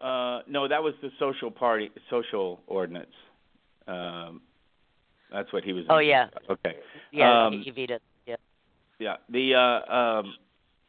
Uh, 0.00 0.40
no, 0.46 0.68
that 0.68 0.82
was 0.82 0.94
the 1.02 1.10
social 1.18 1.50
party, 1.50 1.90
social 2.08 2.60
ordinance. 2.66 3.14
Um, 3.86 4.42
that's 5.32 5.52
what 5.52 5.64
he 5.64 5.72
was. 5.72 5.84
Oh, 5.90 5.98
yeah. 5.98 6.28
Okay. 6.48 6.76
Yeah, 7.12 7.46
Um, 7.46 7.62
he 7.62 7.70
vetoed. 7.70 8.00
Yeah. 8.26 8.36
Yeah. 8.98 9.16
The 9.28 9.54
uh, 9.54 9.94
um, 9.94 10.34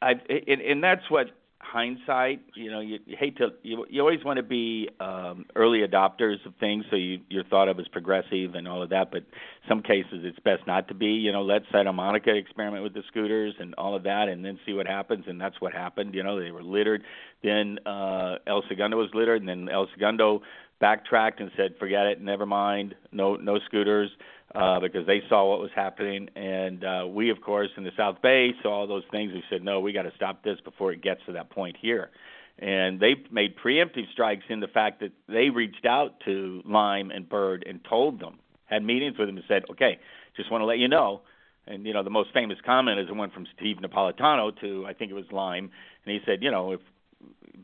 I 0.01 0.11
and, 0.11 0.61
and 0.61 0.83
that's 0.83 1.09
what 1.09 1.27
hindsight. 1.59 2.41
You 2.55 2.71
know, 2.71 2.79
you, 2.79 2.99
you 3.05 3.15
hate 3.19 3.37
to. 3.37 3.49
You, 3.63 3.85
you 3.89 4.01
always 4.01 4.23
want 4.23 4.37
to 4.37 4.43
be 4.43 4.89
um, 4.99 5.45
early 5.55 5.79
adopters 5.79 6.43
of 6.45 6.53
things, 6.59 6.85
so 6.89 6.95
you, 6.95 7.19
you're 7.29 7.43
thought 7.43 7.67
of 7.67 7.79
as 7.79 7.87
progressive 7.89 8.55
and 8.55 8.67
all 8.67 8.81
of 8.81 8.89
that. 8.89 9.11
But 9.11 9.23
some 9.67 9.81
cases, 9.81 10.21
it's 10.23 10.39
best 10.39 10.65
not 10.67 10.87
to 10.87 10.93
be. 10.93 11.07
You 11.07 11.31
know, 11.31 11.41
let 11.41 11.63
Santa 11.71 11.93
Monica 11.93 12.33
experiment 12.35 12.83
with 12.83 12.93
the 12.93 13.03
scooters 13.07 13.53
and 13.59 13.75
all 13.75 13.95
of 13.95 14.03
that, 14.03 14.29
and 14.29 14.43
then 14.43 14.59
see 14.65 14.73
what 14.73 14.87
happens. 14.87 15.25
And 15.27 15.39
that's 15.39 15.59
what 15.59 15.73
happened. 15.73 16.15
You 16.15 16.23
know, 16.23 16.41
they 16.41 16.51
were 16.51 16.63
littered. 16.63 17.03
Then 17.43 17.79
uh, 17.85 18.35
El 18.47 18.63
Segundo 18.67 18.97
was 18.97 19.09
littered, 19.13 19.41
and 19.41 19.49
then 19.49 19.69
El 19.69 19.87
Segundo 19.93 20.41
backtracked 20.79 21.39
and 21.39 21.51
said, 21.55 21.75
"Forget 21.79 22.07
it, 22.07 22.21
never 22.21 22.45
mind, 22.45 22.95
no 23.11 23.35
no 23.35 23.59
scooters," 23.59 24.09
uh, 24.55 24.79
because 24.79 25.05
they 25.05 25.21
saw 25.29 25.49
what 25.49 25.59
was 25.59 25.71
happening. 25.75 26.29
And 26.35 26.83
uh, 26.83 27.07
we, 27.07 27.29
of 27.29 27.41
course, 27.41 27.69
in 27.77 27.83
the 27.83 27.91
South 27.95 28.21
Bay 28.21 28.51
saw 28.61 28.81
all 28.81 28.87
those 28.87 29.03
things. 29.11 29.31
We 29.33 29.43
said, 29.49 29.63
"No, 29.63 29.79
we 29.79 29.93
got 29.93 30.03
to 30.03 30.13
stop 30.15 30.43
this 30.43 30.59
before 30.63 30.91
it 30.91 31.01
gets 31.01 31.21
to 31.25 31.33
that 31.33 31.49
point 31.49 31.77
here." 31.79 32.09
And 32.57 32.99
they 32.99 33.15
made 33.31 33.55
preemptive 33.55 34.11
strikes 34.11 34.43
in 34.49 34.59
the 34.59 34.67
fact 34.67 34.99
that 34.99 35.11
they 35.27 35.49
reached 35.49 35.85
out 35.85 36.19
to 36.25 36.61
Lime 36.65 37.09
and 37.09 37.27
Bird 37.27 37.63
and 37.67 37.79
told 37.85 38.19
them, 38.19 38.37
had 38.65 38.83
meetings 38.83 39.17
with 39.17 39.29
them, 39.29 39.37
and 39.37 39.45
said, 39.47 39.63
"Okay, 39.71 39.99
just 40.35 40.51
want 40.51 40.61
to 40.61 40.65
let 40.65 40.77
you 40.77 40.87
know." 40.87 41.21
And 41.67 41.85
you 41.85 41.93
know, 41.93 42.03
the 42.03 42.09
most 42.09 42.31
famous 42.33 42.57
comment 42.65 42.99
is 42.99 43.07
the 43.07 43.13
one 43.13 43.29
from 43.29 43.45
Steve 43.55 43.77
Napolitano 43.77 44.59
to 44.61 44.85
I 44.87 44.93
think 44.93 45.11
it 45.11 45.15
was 45.15 45.25
Lime, 45.31 45.69
and 46.05 46.13
he 46.13 46.19
said, 46.25 46.41
"You 46.41 46.51
know, 46.51 46.71
if 46.71 46.81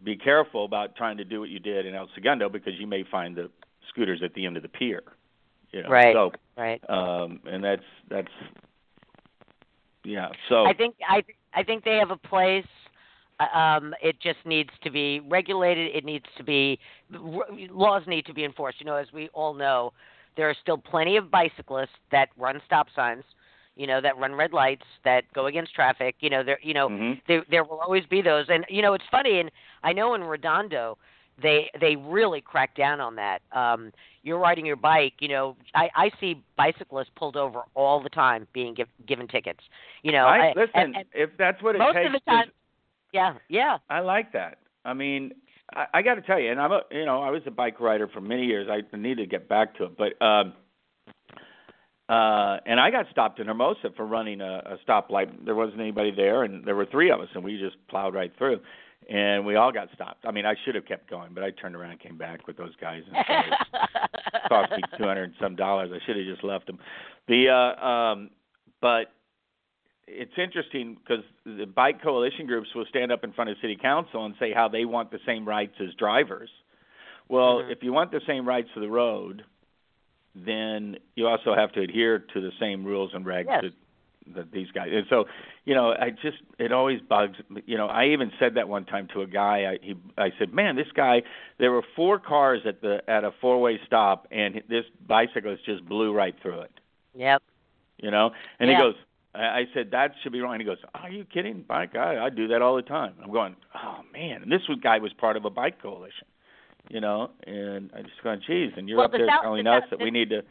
be 0.03 0.15
careful 0.15 0.65
about 0.65 0.95
trying 0.95 1.17
to 1.17 1.23
do 1.23 1.39
what 1.39 1.49
you 1.49 1.59
did 1.59 1.85
in 1.85 1.95
El 1.95 2.09
Segundo 2.15 2.49
because 2.49 2.73
you 2.79 2.87
may 2.87 3.03
find 3.09 3.35
the 3.35 3.49
scooters 3.89 4.21
at 4.23 4.33
the 4.33 4.45
end 4.45 4.57
of 4.57 4.63
the 4.63 4.69
pier. 4.69 5.03
You 5.71 5.83
know? 5.83 5.89
Right. 5.89 6.13
So, 6.13 6.31
Right. 6.57 6.81
um, 6.89 7.39
and 7.45 7.63
that's 7.63 7.83
that's 8.09 8.31
yeah. 10.03 10.29
So 10.49 10.65
I 10.65 10.73
think 10.73 10.95
I 11.07 11.23
I 11.53 11.63
think 11.63 11.83
they 11.83 11.97
have 11.97 12.11
a 12.11 12.17
place. 12.17 12.65
Uh, 13.39 13.47
Um, 13.53 13.93
it 14.01 14.19
just 14.21 14.39
needs 14.45 14.69
to 14.83 14.89
be 14.89 15.19
regulated. 15.19 15.93
It 15.93 16.05
needs 16.05 16.25
to 16.37 16.43
be 16.43 16.79
laws 17.09 18.03
need 18.07 18.25
to 18.27 18.33
be 18.33 18.45
enforced. 18.45 18.79
You 18.79 18.85
know, 18.85 18.95
as 18.95 19.11
we 19.11 19.29
all 19.33 19.53
know, 19.53 19.91
there 20.37 20.49
are 20.49 20.55
still 20.61 20.77
plenty 20.77 21.17
of 21.17 21.29
bicyclists 21.29 21.97
that 22.11 22.29
run 22.37 22.61
stop 22.65 22.87
signs. 22.95 23.23
You 23.75 23.87
know, 23.87 24.01
that 24.01 24.17
run 24.17 24.33
red 24.33 24.53
lights, 24.53 24.85
that 25.03 25.23
go 25.33 25.47
against 25.47 25.73
traffic. 25.73 26.15
You 26.19 26.29
know, 26.29 26.43
there. 26.43 26.59
You 26.61 26.73
know, 26.73 26.89
mhm. 26.89 27.21
there 27.27 27.43
there 27.49 27.63
will 27.63 27.79
always 27.79 28.05
be 28.05 28.21
those. 28.21 28.45
And 28.49 28.65
you 28.69 28.81
know, 28.81 28.93
it's 28.93 29.05
funny, 29.11 29.39
and 29.39 29.51
I 29.83 29.93
know 29.93 30.13
in 30.15 30.23
Redondo, 30.23 30.97
they 31.41 31.69
they 31.79 31.95
really 31.95 32.41
crack 32.41 32.75
down 32.75 33.01
on 33.01 33.15
that. 33.15 33.41
Um, 33.51 33.91
you're 34.23 34.39
riding 34.39 34.65
your 34.65 34.75
bike, 34.75 35.13
you 35.19 35.27
know, 35.27 35.55
I 35.75 35.89
I 35.95 36.11
see 36.19 36.43
bicyclists 36.57 37.11
pulled 37.15 37.37
over 37.37 37.61
all 37.75 38.01
the 38.01 38.09
time 38.09 38.47
being 38.53 38.73
give, 38.73 38.87
given 39.07 39.27
tickets. 39.27 39.59
You 40.01 40.11
know, 40.11 40.25
I, 40.25 40.37
I, 40.37 40.53
listen, 40.55 40.71
and, 40.73 40.95
and 40.95 41.05
if 41.13 41.29
that's 41.37 41.61
what 41.61 41.75
it 41.75 41.79
most 41.79 41.93
takes, 41.95 42.07
of 42.07 42.13
the 42.13 42.19
time, 42.31 42.51
yeah, 43.13 43.35
yeah, 43.49 43.77
I 43.89 43.99
like 43.99 44.33
that. 44.33 44.57
I 44.83 44.93
mean, 44.93 45.31
I, 45.73 45.85
I 45.95 46.01
got 46.01 46.15
to 46.15 46.21
tell 46.21 46.39
you, 46.39 46.51
and 46.51 46.59
I'm 46.59 46.71
a, 46.71 46.81
you 46.91 47.05
know, 47.05 47.21
I 47.21 47.29
was 47.29 47.43
a 47.45 47.51
bike 47.51 47.79
rider 47.79 48.07
for 48.07 48.19
many 48.19 48.45
years. 48.45 48.67
I 48.69 48.97
need 48.97 49.17
to 49.17 49.27
get 49.27 49.47
back 49.47 49.75
to 49.77 49.85
it, 49.85 49.97
but 49.97 50.19
um, 50.25 50.53
uh, 52.09 52.57
and 52.65 52.79
I 52.79 52.91
got 52.91 53.05
stopped 53.11 53.39
in 53.39 53.47
Hermosa 53.47 53.89
for 53.95 54.05
running 54.05 54.41
a, 54.41 54.61
a 54.65 54.77
stoplight. 54.87 55.45
There 55.45 55.55
wasn't 55.55 55.79
anybody 55.81 56.11
there, 56.15 56.43
and 56.43 56.63
there 56.65 56.75
were 56.75 56.85
three 56.85 57.09
of 57.11 57.19
us, 57.19 57.29
and 57.33 57.43
we 57.43 57.57
just 57.57 57.75
plowed 57.87 58.13
right 58.13 58.31
through. 58.37 58.59
and 59.09 59.45
we 59.45 59.55
all 59.55 59.71
got 59.71 59.87
stopped. 59.93 60.25
I 60.25 60.31
mean, 60.31 60.45
I 60.45 60.55
should 60.65 60.75
have 60.75 60.85
kept 60.85 61.09
going, 61.09 61.33
but 61.33 61.43
I 61.43 61.51
turned 61.51 61.75
around 61.75 61.91
and 61.91 61.99
came 61.99 62.17
back 62.17 62.47
with 62.47 62.57
those 62.57 62.75
guys, 62.81 63.03
and 63.07 63.17
it 63.17 63.89
cost 64.49 64.71
me 64.71 64.81
two 64.97 65.03
hundred 65.03 65.23
and 65.25 65.33
some 65.39 65.55
dollars. 65.55 65.91
I 65.93 65.99
should 66.05 66.15
have 66.17 66.25
just 66.25 66.43
left 66.43 66.65
them. 66.67 66.79
The 67.27 67.49
uh, 67.49 67.85
um, 67.85 68.29
but 68.81 69.11
it's 70.07 70.37
interesting 70.37 70.97
because 71.03 71.23
the 71.45 71.65
bike 71.65 72.01
coalition 72.03 72.45
groups 72.45 72.67
will 72.75 72.85
stand 72.89 73.11
up 73.11 73.23
in 73.23 73.33
front 73.33 73.49
of 73.49 73.57
city 73.61 73.75
council 73.81 74.25
and 74.25 74.35
say 74.39 74.53
how 74.53 74.67
they 74.67 74.85
want 74.85 75.09
the 75.11 75.19
same 75.25 75.47
rights 75.47 75.73
as 75.81 75.93
drivers. 75.95 76.49
Well, 77.27 77.57
Mhm. 77.63 77.71
if 77.71 77.81
you 77.81 77.91
want 77.91 78.11
the 78.11 78.21
same 78.27 78.47
rights 78.47 78.69
for 78.73 78.79
the 78.81 78.89
road, 78.89 79.43
then 80.35 80.97
you 81.15 81.27
also 81.27 81.55
have 81.55 81.71
to 81.73 81.81
adhere 81.81 82.19
to 82.19 82.41
the 82.41 82.51
same 82.59 82.83
rules 82.83 83.11
and 83.13 83.25
regs 83.25 83.45
Yes. 83.47 83.63
that 83.63 83.73
that 84.35 84.51
these 84.51 84.71
guys. 84.71 84.89
And 84.91 85.05
so, 85.07 85.25
you 85.65 85.75
know, 85.75 85.91
I 85.91 86.09
just 86.09 86.37
it 86.57 86.71
always 86.71 86.99
bugs. 86.99 87.37
You 87.67 87.77
know, 87.77 87.85
I 87.87 88.07
even 88.07 88.31
said 88.39 88.55
that 88.55 88.67
one 88.67 88.83
time 88.85 89.07
to 89.13 89.21
a 89.21 89.27
guy. 89.27 89.73
I 89.73 89.77
he 89.85 89.95
I 90.17 90.31
said, 90.39 90.51
man, 90.53 90.75
this 90.75 90.91
guy. 90.95 91.21
There 91.59 91.71
were 91.71 91.83
four 91.95 92.17
cars 92.19 92.61
at 92.65 92.81
the 92.81 93.01
at 93.07 93.23
a 93.23 93.31
four 93.39 93.61
way 93.61 93.79
stop, 93.85 94.27
and 94.31 94.63
this 94.67 94.85
bicyclist 95.07 95.63
just 95.65 95.85
blew 95.85 96.11
right 96.11 96.35
through 96.41 96.61
it 96.61 96.71
Yep. 97.15 97.43
you 97.97 98.09
know. 98.11 98.31
And 98.59 98.69
Yeah. 98.69 98.77
he 98.77 98.81
goes, 98.81 98.95
I 99.35 99.43
I 99.59 99.67
said 99.75 99.91
that 99.91 100.15
should 100.23 100.31
be 100.31 100.41
wrong. 100.41 100.53
And 100.53 100.61
he 100.61 100.65
goes, 100.65 100.79
Are 100.95 101.09
you 101.11 101.23
kidding? 101.25 101.61
Bike, 101.61 101.95
I 101.95 102.25
I 102.25 102.29
do 102.31 102.47
that 102.47 102.61
all 102.63 102.75
the 102.75 102.81
time. 102.81 103.13
I'm 103.23 103.31
going, 103.31 103.55
oh 103.75 103.99
man. 104.11 104.41
And 104.41 104.51
this 104.51 104.63
guy 104.81 104.97
was 104.97 105.13
part 105.13 105.37
of 105.37 105.45
a 105.45 105.51
bike 105.51 105.79
coalition, 105.81 106.25
you 106.89 107.01
know. 107.01 107.31
And 107.47 107.89
I 107.95 108.01
just 108.01 108.21
going, 108.23 108.41
geez. 108.45 108.71
And 108.77 108.87
you're 108.87 108.97
Well, 108.97 109.05
up 109.05 109.11
the 109.11 109.19
there 109.19 109.27
South- 109.27 109.41
telling 109.43 109.63
the 109.65 109.71
us 109.71 109.83
that 109.89 109.99
we 109.99 110.11
need 110.11 110.29
to, 110.29 110.41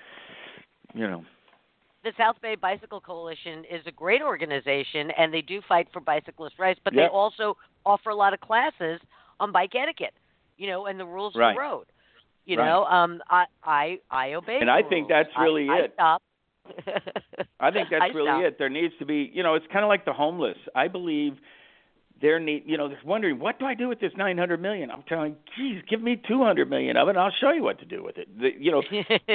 you 0.95 1.07
know. 1.09 1.25
the 2.05 2.13
South 2.19 2.37
Bay 2.43 2.55
Bicycle 2.55 3.01
Coalition 3.01 3.65
is 3.71 3.81
a 3.87 3.91
great 3.93 4.23
organization, 4.23 5.11
and 5.13 5.33
they 5.33 5.41
do 5.43 5.61
fight 5.69 5.89
for 5.93 6.01
bicyclist 6.01 6.59
rights, 6.59 6.81
but 6.85 6.93
Yep. 6.93 7.03
they 7.03 7.09
also 7.09 7.57
offer 7.87 8.11
a 8.11 8.15
lot 8.15 8.33
of 8.35 8.41
classes 8.41 9.01
on 9.41 9.53
bike 9.53 9.75
etiquette, 9.75 10.15
you 10.59 10.67
know, 10.69 10.87
and 10.87 10.99
the 11.01 11.07
rules 11.07 11.35
Right. 11.35 11.51
of 11.51 11.55
the 11.57 11.61
road. 11.61 11.87
You 12.47 12.59
Right. 12.59 12.67
know, 12.67 12.85
um, 12.85 13.23
I 13.31 13.47
I 13.65 14.01
I 14.11 14.35
obey. 14.35 14.59
And 14.61 14.71
I 14.71 14.83
think 14.83 15.09
that's 15.09 15.31
really 15.39 15.69
I, 15.71 15.79
it. 15.79 15.91
I 15.93 15.95
stop. 15.95 16.23
I 17.61 17.71
think 17.71 17.89
that's 17.91 18.03
I 18.03 18.09
really 18.09 18.45
it. 18.45 18.59
There 18.59 18.69
needs 18.69 18.95
to 18.99 19.07
be, 19.07 19.31
you 19.33 19.43
know, 19.43 19.55
it's 19.55 19.67
kind 19.69 19.83
of 19.85 19.89
like 19.89 20.05
the 20.05 20.13
homeless. 20.13 20.59
I 20.75 20.89
believe 20.89 21.39
there 22.25 22.41
need, 22.41 22.63
you 22.65 22.79
know, 22.79 22.89
they're 22.89 22.99
wondering 23.05 23.39
what 23.39 23.59
do 23.59 23.67
I 23.67 23.75
do 23.75 23.87
with 23.87 24.01
this 24.01 24.13
900 24.17 24.61
million? 24.61 24.91
I'm 24.91 25.03
telling, 25.03 25.37
geez, 25.57 25.83
give 25.89 26.01
me 26.01 26.21
200 26.27 26.71
million 26.71 26.97
of 26.97 27.09
it, 27.09 27.11
and 27.11 27.19
I'll 27.19 27.33
show 27.39 27.53
you 27.53 27.63
what 27.63 27.79
to 27.81 27.85
do 27.85 28.03
with 28.03 28.17
it. 28.17 28.27
The, 28.39 28.49
you 28.59 28.73
know, 28.73 28.83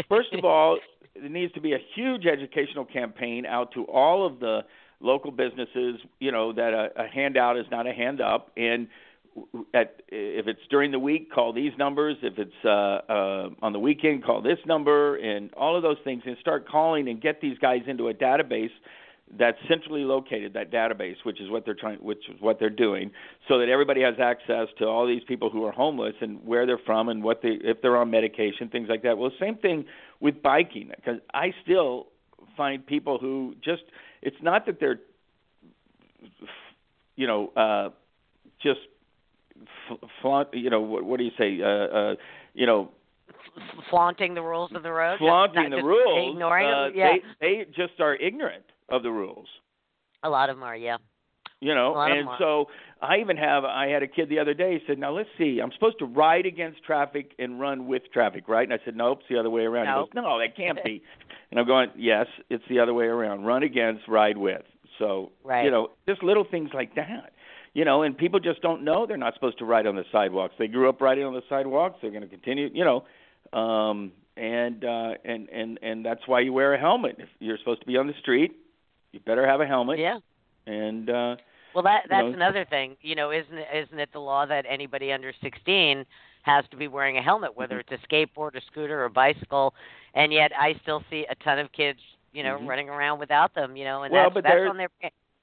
First 0.10 0.34
of 0.34 0.44
all, 0.44 0.80
there 1.16 1.30
needs 1.30 1.54
to 1.54 1.62
be 1.62 1.74
a 1.74 1.78
huge 1.96 2.26
educational 2.26 2.86
campaign 2.86 3.46
out 3.46 3.72
to 3.76 3.84
all 3.84 4.26
of 4.26 4.40
the 4.40 4.62
local 5.00 5.30
businesses. 5.30 5.98
You 6.20 6.32
know 6.32 6.52
that 6.54 6.74
a, 6.74 7.04
a 7.04 7.08
handout 7.08 7.58
is 7.58 7.66
not 7.70 7.86
a 7.86 7.94
hand 7.94 8.22
up, 8.22 8.52
and 8.58 8.88
at 9.76 10.02
if 10.08 10.48
it's 10.48 10.60
during 10.72 10.90
the 10.90 11.00
week, 11.00 11.32
call 11.32 11.54
these 11.54 11.74
numbers. 11.78 12.18
If 12.24 12.40
it's 12.40 12.52
uh, 12.66 12.70
uh, 12.70 13.50
on 13.62 13.72
the 13.72 13.80
weekend, 13.80 14.24
call 14.24 14.42
this 14.42 14.58
number, 14.66 15.16
and 15.18 15.54
all 15.54 15.76
of 15.76 15.84
those 15.84 15.98
things, 16.04 16.24
and 16.26 16.36
start 16.42 16.68
calling 16.68 17.08
and 17.08 17.22
get 17.22 17.40
these 17.40 17.58
guys 17.60 17.82
into 17.86 18.08
a 18.08 18.16
database 18.16 18.72
that's 19.38 19.58
centrally 19.68 20.04
located 20.04 20.54
that 20.54 20.72
database 20.72 21.16
which 21.24 21.40
is 21.40 21.50
what 21.50 21.64
they're 21.66 21.76
trying 21.76 21.98
which 22.00 22.30
is 22.30 22.36
what 22.40 22.60
they're 22.60 22.70
doing 22.70 23.12
so 23.48 23.60
that 23.60 23.70
everybody 23.70 24.02
has 24.02 24.16
access 24.20 24.68
to 24.78 24.86
all 24.86 25.06
these 25.06 25.24
people 25.28 25.50
who 25.50 25.64
are 25.66 25.72
homeless 25.72 26.16
and 26.22 26.44
where 26.46 26.66
they're 26.66 26.80
from 26.86 27.10
and 27.10 27.24
what 27.24 27.42
they 27.42 27.58
if 27.62 27.82
they're 27.82 27.98
on 27.98 28.10
medication 28.10 28.70
things 28.70 28.88
like 28.90 29.04
that 29.04 29.18
well 29.18 29.32
same 29.40 29.56
thing 29.58 29.86
with 30.20 30.42
biking 30.42 30.90
because 30.96 31.20
i 31.34 31.54
still 31.64 32.08
find 32.58 32.86
people 32.86 33.18
who 33.20 33.54
just 33.64 33.84
it's 34.22 34.38
not 34.42 34.66
that 34.66 34.80
they're 34.80 35.00
you 37.16 37.28
know 37.28 37.50
uh 37.56 37.90
just 38.62 38.80
flaunt 40.22 40.48
you 40.54 40.70
know 40.70 40.82
what, 40.82 41.04
what 41.04 41.18
do 41.18 41.24
you 41.24 41.32
say 41.38 41.62
uh 41.62 41.68
uh 41.68 42.16
you 42.56 42.66
know 42.66 42.90
flaunting 43.90 44.34
the 44.34 44.42
rules 44.42 44.72
of 44.74 44.84
the 44.84 44.92
road. 44.92 45.18
flaunting 45.20 45.70
the 45.70 45.78
just 45.78 45.86
rules 45.86 46.34
ignoring 46.34 46.68
uh, 46.68 46.84
them. 46.86 46.94
Yeah, 46.96 47.14
they 47.40 47.64
they 47.64 47.66
just 47.76 48.00
are 48.00 48.16
ignorant 48.16 48.64
of 48.92 49.04
the 49.04 49.12
rules 49.12 49.48
a 50.24 50.30
lot 50.30 50.50
of 50.50 50.58
them 50.58 50.64
are. 50.64 50.76
Yeah. 50.76 50.98
you 51.62 51.74
know 51.74 51.92
A 51.94 51.96
lot 51.96 52.12
of 52.12 52.18
and 52.18 52.28
so 52.40 52.66
i 53.02 53.18
even 53.18 53.38
have 53.38 53.64
i 53.66 53.88
had 53.88 54.04
a 54.04 54.08
kid 54.08 54.30
the 54.30 54.40
other 54.40 54.54
day 54.54 54.74
he 54.80 54.86
said 54.88 54.98
now 55.00 55.12
let's 55.12 55.30
see 55.38 55.60
i'm 55.62 55.72
supposed 55.74 56.00
to 56.00 56.06
ride 56.06 56.46
against 56.46 56.84
traffic 56.84 57.32
and 57.40 57.60
run 57.60 57.88
with 57.88 58.04
traffic 58.14 58.48
right 58.48 58.64
and 58.70 58.74
i 58.74 58.84
said 58.86 58.96
nope 58.96 59.20
it's 59.22 59.30
the 59.30 59.38
other 59.40 59.50
way 59.50 59.64
around 59.64 59.86
Nope. 59.86 60.10
he 60.14 60.16
goes 60.18 60.24
no 60.24 60.40
that 60.40 60.56
can't 60.56 60.84
be 60.84 61.02
and 61.52 61.60
i'm 61.60 61.66
going 61.68 61.90
yes 61.98 62.28
it's 62.50 62.64
the 62.70 62.80
other 62.80 62.94
way 62.94 63.06
around 63.06 63.44
run 63.46 63.64
against 63.64 64.08
ride 64.08 64.38
with 64.38 64.64
so 64.98 65.32
Right. 65.44 65.64
you 65.66 65.72
know 65.72 65.92
just 66.08 66.24
little 66.24 66.46
things 66.50 66.70
like 66.74 66.96
that 66.96 67.32
you 67.74 67.86
know 67.86 68.04
and 68.04 68.18
people 68.18 68.40
just 68.40 68.62
don't 68.62 68.84
know 68.84 69.06
they're 69.06 69.18
not 69.18 69.34
supposed 69.36 69.60
to 69.60 69.66
ride 69.66 69.86
on 69.88 69.96
the 69.96 70.06
sidewalks 70.12 70.56
they 70.60 70.68
grew 70.68 70.90
up 70.90 71.00
riding 71.02 71.24
on 71.26 71.34
the 71.34 71.44
sidewalks 71.50 71.98
they're 72.02 72.12
going 72.12 72.24
to 72.24 72.28
continue 72.30 72.70
you 72.74 72.84
know 72.86 73.04
um 73.58 74.12
and 74.38 74.84
uh 74.86 75.12
and 75.26 75.50
and 75.50 75.80
and 75.82 76.06
that's 76.06 76.22
why 76.26 76.40
you 76.40 76.52
wear 76.54 76.74
a 76.74 76.80
helmet 76.80 77.16
if 77.20 77.30
you're 77.40 77.58
supposed 77.58 77.80
to 77.82 77.88
be 77.88 77.98
on 77.98 78.08
the 78.08 78.14
street 78.22 78.52
you 79.12 79.20
better 79.22 79.46
have 79.48 79.62
a 79.62 79.66
helmet 79.66 80.00
Yeah. 80.00 80.20
and 80.66 81.10
uh 81.10 81.36
Well, 81.74 81.84
that 81.84 82.04
you 82.06 82.10
that's 82.10 82.24
know. 82.28 82.34
another 82.34 82.66
thing. 82.66 82.98
You 83.02 83.16
know, 83.16 83.32
isn't 83.32 83.58
it, 83.58 83.68
isn't 83.74 84.00
it 84.00 84.10
the 84.14 84.20
law 84.20 84.46
that 84.46 84.66
anybody 84.68 85.12
under 85.12 85.34
16 85.42 86.06
has 86.44 86.66
to 86.72 86.78
be 86.78 86.88
wearing 86.88 87.18
a 87.18 87.22
helmet, 87.22 87.56
whether 87.56 87.80
Mm-hmm. 87.82 87.94
it's 87.94 88.04
a 88.04 88.08
skateboard, 88.08 88.56
a 88.56 88.62
scooter, 88.72 89.02
or 89.02 89.06
a 89.06 89.10
bicycle? 89.10 89.74
And 90.14 90.32
yet, 90.34 90.52
I 90.60 90.74
still 90.82 91.04
see 91.10 91.26
a 91.30 91.36
ton 91.44 91.60
of 91.60 91.72
kids, 91.72 92.00
you 92.34 92.44
know, 92.44 92.58
Mhm. 92.58 92.68
running 92.68 92.90
around 92.90 93.20
without 93.20 93.54
them. 93.54 93.76
You 93.76 93.86
know, 93.86 94.04
and 94.04 94.12
Well, 94.14 94.24
that's 94.26 94.34
but 94.34 94.44
that's 94.44 94.56
there- 94.56 94.70
on 94.70 94.78
their 94.78 94.90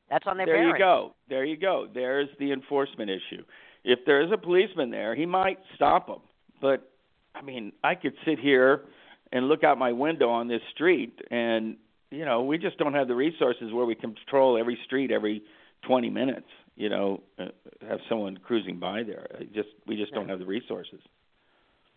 that's 0.09 0.27
on 0.27 0.37
their 0.37 0.47
there 0.47 0.57
parents. 0.57 0.79
you 0.79 0.85
go. 0.85 1.15
There 1.29 1.45
you 1.45 1.57
go. 1.57 1.87
There's 1.93 2.29
the 2.39 2.53
enforcement 2.53 3.11
issue. 3.11 3.45
If 3.85 4.05
there's 4.05 4.31
a 4.33 4.39
policeman 4.39 4.91
there, 4.91 5.15
he 5.15 5.27
might 5.27 5.59
stop 5.75 6.07
them. 6.07 6.21
But 6.61 6.91
I 7.35 7.43
mean, 7.43 7.73
I 7.85 7.95
could 7.95 8.15
sit 8.25 8.39
here 8.39 8.87
and 9.33 9.49
look 9.49 9.63
out 9.65 9.79
my 9.79 9.93
window 9.93 10.29
on 10.31 10.49
this 10.49 10.63
street, 10.73 11.21
and 11.31 11.77
you 12.11 12.25
know, 12.25 12.43
we 12.43 12.59
just 12.59 12.79
don't 12.79 12.95
have 12.95 13.09
the 13.09 13.15
resources 13.15 13.73
where 13.73 13.85
we 13.87 13.95
control 13.95 14.59
every 14.59 14.79
street 14.85 15.11
every 15.11 15.43
20 15.87 16.11
minutes. 16.11 16.47
You 16.77 16.89
know, 16.91 17.23
uh, 17.39 17.47
have 17.89 18.01
someone 18.09 18.37
cruising 18.37 18.79
by 18.79 19.03
there. 19.03 19.27
I 19.39 19.45
just 19.45 19.69
we 19.87 19.97
just 19.97 20.13
don't 20.13 20.29
have 20.29 20.39
the 20.39 20.47
resources. 20.47 21.01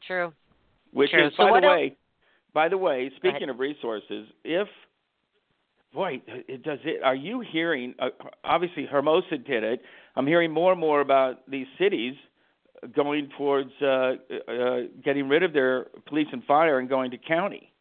True. 0.07 0.32
Which 0.93 1.12
True. 1.12 1.28
is, 1.28 1.34
So 1.36 1.43
by 1.49 1.60
the 1.60 1.68
else- 1.68 1.74
way, 1.76 1.97
by 2.53 2.70
the 2.70 2.78
way, 2.78 3.12
speaking 3.18 3.49
of 3.49 3.60
resources, 3.60 4.28
if 4.43 4.68
boy, 5.93 6.22
it 6.28 6.64
does 6.64 6.80
it. 6.86 7.03
Are 7.03 7.16
you 7.16 7.41
hearing? 7.41 7.93
Uh, 7.99 8.10
obviously, 8.43 8.86
Hermosa 8.86 9.38
did 9.38 9.64
it. 9.64 9.82
I'm 10.16 10.26
hearing 10.26 10.51
more 10.51 10.72
and 10.72 10.80
more 10.80 11.01
about 11.01 11.49
these 11.49 11.68
cities 11.78 12.16
going 12.95 13.30
towards 13.38 13.72
uh, 13.82 14.14
uh, 14.47 14.78
getting 15.03 15.28
rid 15.28 15.43
of 15.43 15.51
their 15.51 15.88
police 16.07 16.28
and 16.32 16.43
fire 16.45 16.80
and 16.80 16.88
going 16.88 17.12
to 17.12 17.18
county 17.18 17.74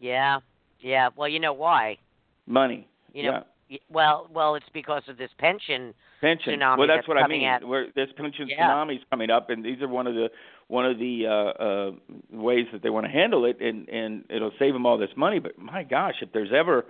Yeah. 0.00 0.40
Yeah. 0.82 1.08
Well, 1.16 1.28
you 1.28 1.40
know 1.40 1.52
why? 1.52 1.98
money. 2.46 2.88
You 3.14 3.24
know. 3.24 3.44
yeah. 3.68 3.78
Well, 3.88 4.28
well, 4.32 4.54
it's 4.56 4.66
because 4.74 5.02
of 5.08 5.16
this 5.16 5.30
pension. 5.38 5.94
pension. 6.20 6.58
tsunami 6.58 6.78
well, 6.78 6.88
that's 6.88 6.98
that's 6.98 7.08
what 7.08 7.16
I 7.16 7.26
mean. 7.26 7.44
at- 7.44 7.66
Where 7.66 7.86
this 7.94 8.08
pension 8.16 8.48
Yeah. 8.48 8.68
tsunami's 8.68 9.02
coming 9.10 9.30
up, 9.30 9.48
and 9.48 9.64
these 9.64 9.80
are 9.80 9.88
one 9.88 10.06
of 10.06 10.14
the 10.14 10.30
one 10.68 10.84
of 10.84 10.98
the 10.98 11.26
uh, 11.26 11.62
uh, 11.62 11.92
ways 12.30 12.66
that 12.72 12.82
they 12.82 12.90
want 12.90 13.06
to 13.06 13.12
handle 13.12 13.44
it, 13.46 13.60
and 13.60 13.88
and 13.88 14.24
it'll 14.28 14.52
save 14.58 14.72
them 14.74 14.84
all 14.84 14.98
this 14.98 15.10
money. 15.16 15.38
But 15.38 15.58
my 15.58 15.84
gosh, 15.84 16.16
if 16.20 16.32
there's 16.32 16.52
ever 16.52 16.84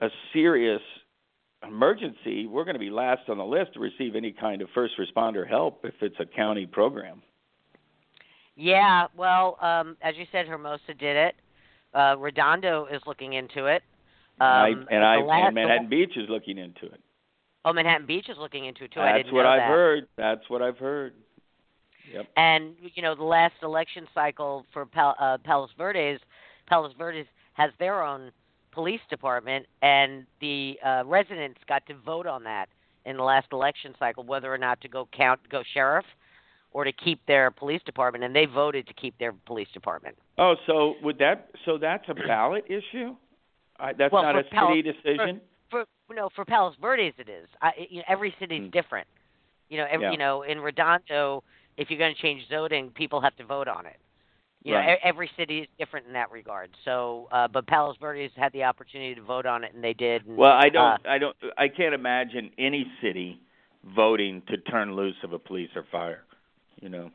a 0.00 0.08
serious 0.32 0.82
emergency, 1.66 2.46
we're 2.46 2.64
going 2.64 2.74
to 2.74 2.80
be 2.80 2.90
last 2.90 3.28
on 3.28 3.38
the 3.38 3.44
list 3.44 3.74
to 3.74 3.80
receive 3.80 4.16
any 4.16 4.32
kind 4.32 4.62
of 4.62 4.68
first 4.74 4.94
responder 4.98 5.46
help 5.48 5.84
if 5.84 5.94
it's 6.00 6.16
a 6.18 6.26
county 6.26 6.66
program. 6.66 7.22
Yeah. 8.56 9.06
Well, 9.16 9.58
um, 9.60 9.96
as 10.02 10.14
you 10.16 10.24
said, 10.32 10.46
Hermosa 10.46 10.94
did 10.98 11.16
it. 11.16 11.34
Uh, 11.96 12.16
Redondo 12.18 12.86
is 12.86 13.00
looking 13.06 13.32
into 13.32 13.66
it. 13.66 13.82
Um, 14.38 14.46
I, 14.48 14.68
and 14.90 15.04
I 15.04 15.16
last- 15.16 15.46
and 15.46 15.54
Manhattan 15.54 15.88
Beach 15.88 16.12
is 16.16 16.28
looking 16.28 16.58
into 16.58 16.84
it. 16.86 17.00
Oh, 17.64 17.72
Manhattan 17.72 18.06
Beach 18.06 18.28
is 18.28 18.36
looking 18.38 18.66
into 18.66 18.84
it 18.84 18.92
too. 18.92 19.00
I 19.00 19.16
That's 19.22 19.32
what 19.32 19.46
I've 19.46 19.60
that. 19.60 19.68
heard. 19.68 20.08
That's 20.16 20.48
what 20.48 20.62
I've 20.62 20.78
heard. 20.78 21.14
Yep. 22.12 22.26
And 22.36 22.74
you 22.94 23.02
know, 23.02 23.14
the 23.14 23.24
last 23.24 23.54
election 23.62 24.06
cycle 24.14 24.64
for 24.72 24.86
Pal- 24.86 25.16
uh, 25.18 25.38
Palos 25.42 25.70
Verdes, 25.76 26.20
Palos 26.68 26.92
Verdes 26.96 27.26
has 27.54 27.72
their 27.78 28.04
own 28.04 28.30
police 28.70 29.00
department, 29.10 29.66
and 29.82 30.26
the 30.40 30.78
uh, 30.84 31.02
residents 31.06 31.58
got 31.66 31.84
to 31.86 31.94
vote 31.94 32.26
on 32.26 32.44
that 32.44 32.68
in 33.06 33.16
the 33.16 33.22
last 33.22 33.46
election 33.52 33.94
cycle, 33.98 34.22
whether 34.22 34.52
or 34.52 34.58
not 34.58 34.80
to 34.82 34.88
go 34.88 35.08
count, 35.16 35.40
go 35.50 35.62
sheriff, 35.72 36.04
or 36.76 36.84
to 36.84 36.92
keep 36.92 37.24
their 37.24 37.50
police 37.50 37.80
department, 37.86 38.22
and 38.22 38.36
they 38.36 38.44
voted 38.44 38.86
to 38.86 38.92
keep 38.92 39.16
their 39.18 39.32
police 39.32 39.68
department. 39.72 40.14
Oh, 40.36 40.56
so 40.66 40.92
would 41.02 41.16
that? 41.20 41.48
So 41.64 41.78
that's 41.78 42.04
a 42.10 42.14
ballot 42.14 42.66
issue? 42.66 43.16
I, 43.80 43.94
that's 43.94 44.12
Well, 44.12 44.22
not 44.22 44.34
for 44.34 44.40
a 44.40 44.68
city 44.68 44.82
decision. 44.82 45.40
For 45.70 45.86
no, 46.14 46.28
for 46.36 46.44
Palos 46.44 46.74
Verdes 46.78 47.14
it 47.16 47.30
is. 47.30 47.48
I, 47.62 47.70
you 47.88 47.98
know, 48.00 48.04
every 48.08 48.34
city's 48.38 48.64
Hmm. 48.64 48.68
different. 48.68 49.06
You 49.70 49.78
know, 49.78 49.86
every, 49.90 50.04
Yeah. 50.04 50.12
you 50.12 50.18
know, 50.18 50.42
in 50.42 50.60
Redondo, 50.60 51.42
if 51.78 51.88
you're 51.88 51.98
going 51.98 52.14
to 52.14 52.20
change 52.20 52.46
zoning, 52.50 52.90
people 52.90 53.22
have 53.22 53.34
to 53.36 53.44
vote 53.44 53.68
on 53.68 53.86
it. 53.86 53.96
You 54.62 54.72
know, 54.72 54.78
Right. 54.80 54.98
e- 54.98 55.02
every 55.02 55.30
city 55.34 55.60
is 55.60 55.68
different 55.78 56.06
in 56.06 56.12
that 56.12 56.30
regard. 56.30 56.68
So, 56.84 57.26
uh, 57.32 57.48
but 57.48 57.66
Palos 57.66 57.96
Verdes 57.96 58.32
had 58.36 58.52
the 58.52 58.64
opportunity 58.64 59.14
to 59.14 59.22
vote 59.22 59.46
on 59.46 59.64
it, 59.64 59.72
and 59.72 59.82
they 59.82 59.94
did. 59.94 60.26
And, 60.26 60.36
Well, 60.36 60.52
I 60.52 60.68
don't, 60.68 60.84
uh, 60.84 60.98
I 61.08 61.16
don't, 61.16 61.36
I 61.56 61.68
can't 61.68 61.94
imagine 61.94 62.50
any 62.58 62.86
city 63.00 63.40
voting 63.94 64.42
to 64.48 64.58
turn 64.58 64.94
loose 64.94 65.16
of 65.24 65.32
a 65.32 65.38
police 65.38 65.70
or 65.74 65.84
fire. 65.84 66.24
You 66.80 66.88
know. 66.88 67.10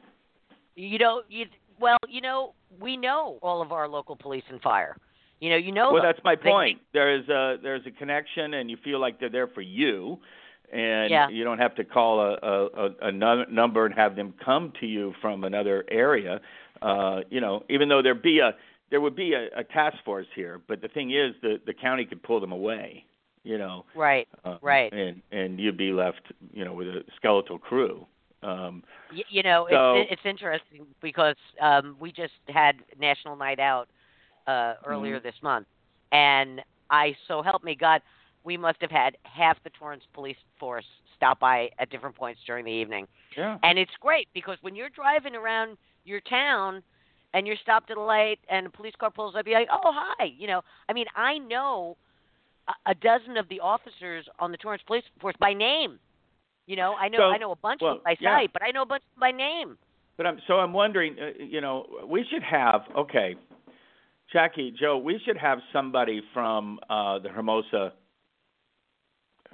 You 0.75 0.97
know, 0.99 1.21
you 1.29 1.45
well, 1.79 1.97
you 2.07 2.21
know, 2.21 2.53
we 2.79 2.95
know 2.97 3.39
all 3.41 3.61
of 3.61 3.71
our 3.71 3.87
local 3.87 4.15
police 4.15 4.43
and 4.49 4.61
fire. 4.61 4.95
You 5.39 5.49
know, 5.49 5.55
you 5.57 5.71
know. 5.71 5.91
Well, 5.91 6.01
them. 6.01 6.11
that's 6.13 6.23
my 6.23 6.35
They- 6.35 6.49
point. 6.49 6.81
There 6.93 7.13
is 7.13 7.27
a 7.29 7.57
there's 7.61 7.85
a 7.85 7.91
connection, 7.91 8.53
and 8.55 8.69
you 8.69 8.77
feel 8.83 8.99
like 8.99 9.19
they're 9.19 9.29
there 9.29 9.47
for 9.47 9.61
you, 9.61 10.19
and 10.71 11.09
Yeah. 11.09 11.29
you 11.29 11.43
don't 11.43 11.57
have 11.59 11.75
to 11.75 11.83
call 11.83 12.19
a, 12.21 12.33
a, 12.41 12.65
a, 12.87 12.89
a 13.07 13.11
number 13.11 13.85
and 13.85 13.93
have 13.95 14.15
them 14.15 14.33
come 14.43 14.71
to 14.79 14.85
you 14.85 15.13
from 15.21 15.43
another 15.43 15.83
area. 15.89 16.39
Uh, 16.81 17.21
you 17.29 17.41
know, 17.41 17.63
even 17.69 17.89
though 17.89 18.01
there 18.01 18.15
be 18.15 18.39
a 18.39 18.55
there 18.91 18.99
would 19.01 19.15
be 19.15 19.33
a, 19.33 19.47
a 19.57 19.63
task 19.63 19.97
force 20.03 20.27
here, 20.35 20.59
but 20.67 20.81
the 20.81 20.87
thing 20.87 21.11
is, 21.11 21.33
the 21.41 21.59
the 21.65 21.73
county 21.73 22.05
could 22.05 22.21
pull 22.23 22.39
them 22.39 22.51
away. 22.51 23.05
You 23.43 23.57
know, 23.57 23.85
Right. 23.95 24.27
uh, 24.45 24.57
Right. 24.61 24.93
and 24.93 25.21
and 25.31 25.59
you'd 25.59 25.77
be 25.77 25.91
left, 25.91 26.21
you 26.53 26.63
know, 26.63 26.73
with 26.73 26.87
a 26.87 27.03
skeletal 27.15 27.57
crew. 27.57 28.05
Um, 28.43 28.83
Y- 29.11 29.23
you 29.29 29.43
know, 29.43 29.67
So- 29.69 29.95
it's 29.95 30.11
it's 30.13 30.25
interesting 30.25 30.85
because 31.01 31.35
um, 31.59 31.95
we 31.99 32.11
just 32.11 32.33
had 32.47 32.77
National 32.99 33.35
Night 33.35 33.59
Out 33.59 33.87
uh, 34.47 34.75
earlier 34.85 35.19
Mhm. 35.19 35.23
this 35.23 35.35
month, 35.43 35.67
and 36.11 36.63
I 36.89 37.15
so 37.27 37.41
help 37.41 37.63
me 37.63 37.75
God, 37.75 38.01
we 38.43 38.57
must 38.57 38.81
have 38.81 38.89
had 38.91 39.17
half 39.23 39.61
the 39.63 39.69
Torrance 39.69 40.03
police 40.13 40.37
force 40.59 40.85
stop 41.15 41.39
by 41.39 41.69
at 41.77 41.89
different 41.91 42.15
points 42.15 42.41
during 42.47 42.65
the 42.65 42.71
evening, 42.71 43.07
yeah. 43.37 43.59
and 43.63 43.77
it's 43.77 43.95
great 43.99 44.27
because 44.33 44.57
when 44.61 44.75
you're 44.75 44.89
driving 44.89 45.35
around 45.35 45.77
your 46.03 46.19
town 46.21 46.81
and 47.35 47.45
you're 47.45 47.55
stopped 47.57 47.91
at 47.91 47.97
a 47.97 48.01
light 48.01 48.39
and 48.49 48.65
a 48.65 48.69
police 48.71 48.95
car 48.95 49.11
pulls 49.11 49.35
up, 49.35 49.45
you're 49.47 49.59
like, 49.59 49.69
oh 49.71 49.91
hi, 49.93 50.23
you 50.25 50.47
know. 50.47 50.63
I 50.89 50.93
mean, 50.93 51.05
I 51.15 51.37
know 51.37 51.95
a 52.87 52.95
dozen 52.95 53.37
of 53.37 53.47
the 53.49 53.59
officers 53.59 54.27
on 54.39 54.51
the 54.51 54.57
Torrance 54.57 54.81
police 54.87 55.03
force 55.19 55.35
by 55.39 55.53
name. 55.53 55.99
You 56.71 56.77
know, 56.77 56.93
I 56.93 57.09
know 57.09 57.17
So- 57.17 57.31
I 57.31 57.37
know 57.37 57.51
a 57.51 57.55
bunch 57.57 57.81
well, 57.81 57.97
of 57.97 58.03
by 58.05 58.15
yeah. 58.17 58.37
sight, 58.37 58.53
but 58.53 58.63
I 58.63 58.71
know 58.71 58.83
a 58.83 58.85
bunch 58.85 59.03
by 59.19 59.31
name. 59.31 59.77
But 60.15 60.25
I'm 60.25 60.39
so 60.47 60.53
I'm 60.53 60.71
wondering, 60.71 61.17
uh, 61.19 61.31
you 61.37 61.59
know, 61.59 61.85
we 62.07 62.23
should 62.29 62.43
have 62.43 62.83
okay, 62.95 63.35
Jackie, 64.31 64.71
Joe, 64.71 64.97
we 64.97 65.19
should 65.25 65.35
have 65.35 65.59
somebody 65.73 66.21
from 66.33 66.79
uh, 66.89 67.19
the 67.19 67.27
Hermosa, 67.27 67.91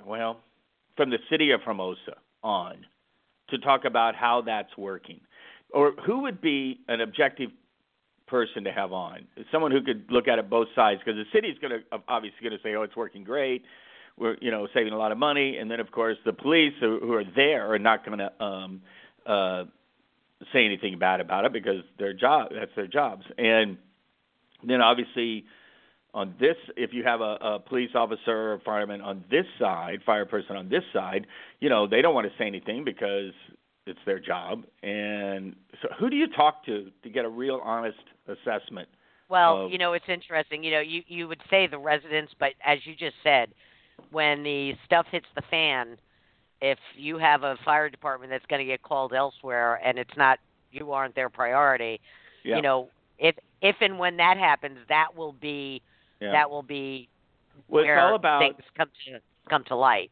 well, 0.05 0.41
from 0.95 1.09
the 1.09 1.18
city 1.28 1.49
of 1.49 1.61
Hermosa 1.63 2.18
on 2.43 2.86
to 3.49 3.57
talk 3.57 3.86
about 3.86 4.13
how 4.13 4.41
that's 4.45 4.78
working, 4.78 5.20
or 5.72 5.93
who 6.05 6.20
would 6.20 6.39
be 6.39 6.82
an 6.88 7.01
objective 7.01 7.49
person 8.28 8.63
to 8.65 8.72
have 8.72 8.93
on, 8.93 9.26
someone 9.51 9.72
who 9.72 9.82
could 9.82 10.05
look 10.11 10.28
at 10.28 10.38
it 10.38 10.51
both 10.51 10.68
sides, 10.76 11.01
because 11.03 11.18
the 11.18 11.26
city's 11.34 11.57
going 11.57 11.72
to 11.72 11.80
obviously 12.07 12.41
going 12.47 12.55
to 12.55 12.61
say, 12.61 12.76
oh, 12.76 12.84
it's 12.84 12.95
working 12.95 13.24
great. 13.24 13.63
We're 14.18 14.38
you 14.41 14.51
know 14.51 14.68
saving 14.74 14.93
a 14.93 14.97
lot 14.97 15.11
of 15.11 15.18
money, 15.18 15.57
and 15.57 15.70
then 15.70 15.80
of 15.80 15.91
course 15.91 16.18
the 16.26 16.34
police 16.34 16.74
who, 16.80 16.99
who 17.01 17.13
are 17.13 17.24
there 17.36 17.72
are 17.74 17.80
not 17.80 18.05
going 18.05 18.20
to 18.20 18.43
um, 18.43 18.82
uh, 19.26 19.63
say 20.53 20.65
anything 20.65 20.97
bad 20.99 21.20
about 21.20 21.45
it 21.45 21.53
because 21.53 21.84
their 21.99 22.13
job 22.13 22.49
that's 22.53 22.72
their 22.76 22.88
jobs. 22.88 23.24
And 23.38 23.78
then 24.68 24.82
obviously 24.82 25.45
on 26.13 26.34
this 26.39 26.55
if 26.76 26.93
you 26.93 27.03
have 27.03 27.22
a, 27.22 27.38
a 27.41 27.59
police 27.59 27.91
officer 27.93 28.53
or 28.53 28.61
fireman 28.65 29.01
on 29.01 29.24
this 29.30 29.45
side 29.59 29.99
fire 30.05 30.26
person 30.26 30.55
on 30.55 30.70
this 30.70 30.82
side 30.93 31.28
you 31.59 31.70
know 31.70 31.86
they 31.86 32.01
don't 32.01 32.15
want 32.15 32.26
to 32.26 32.34
say 32.39 32.47
anything 32.47 32.84
because 32.84 33.34
it's 33.88 33.99
their 34.05 34.20
job. 34.20 34.63
And 34.84 35.55
so 35.82 35.88
who 35.99 36.09
do 36.09 36.15
you 36.15 36.28
talk 36.28 36.65
to 36.65 36.91
to 37.03 37.09
get 37.09 37.26
a 37.26 37.30
real 37.30 37.61
honest 37.63 37.97
assessment 38.28 38.88
Well, 39.30 39.65
of- 39.65 39.72
you 39.72 39.78
know, 39.78 39.93
it's 39.93 40.07
interesting. 40.07 40.63
You 40.63 40.72
know, 40.72 40.80
you 40.82 41.01
you 41.07 41.28
would 41.28 41.41
say 41.49 41.68
the 41.68 41.80
residents, 41.80 42.34
but 42.39 42.51
as 42.63 42.80
you 42.86 42.95
just 42.95 43.15
said, 43.24 43.49
when 44.12 44.43
the 44.43 44.74
stuff 44.86 45.06
hits 45.12 45.26
the 45.36 45.41
fan, 45.50 45.98
if 46.62 46.80
you 46.95 47.18
have 47.18 47.43
a 47.43 47.56
fire 47.64 47.89
department 47.89 48.32
that's 48.32 48.45
going 48.48 48.60
to 48.60 48.66
get 48.66 48.82
called 48.82 49.14
elsewhere 49.14 49.80
and 49.84 49.98
it's 49.98 50.16
not 50.18 50.39
you 50.72 50.91
aren't 50.91 51.16
their 51.16 51.30
priority, 51.30 52.00
yeah 52.43 52.56
you 52.56 52.62
know, 52.62 52.89
if 53.20 53.36
if 53.62 53.76
and 53.82 53.98
when 54.00 54.18
that 54.18 54.38
happens, 54.38 54.78
that 54.89 55.08
will 55.16 55.34
be 55.34 55.82
yeah. 56.20 56.32
that 56.32 56.50
will 56.50 56.64
be 56.64 57.10
well, 57.68 57.84
where 57.84 58.00
all 58.00 58.16
about 58.16 58.39
things 58.39 58.64
come 58.76 58.89
to 59.06 59.20
come 59.50 59.64
to 59.66 59.76
light. 59.76 60.12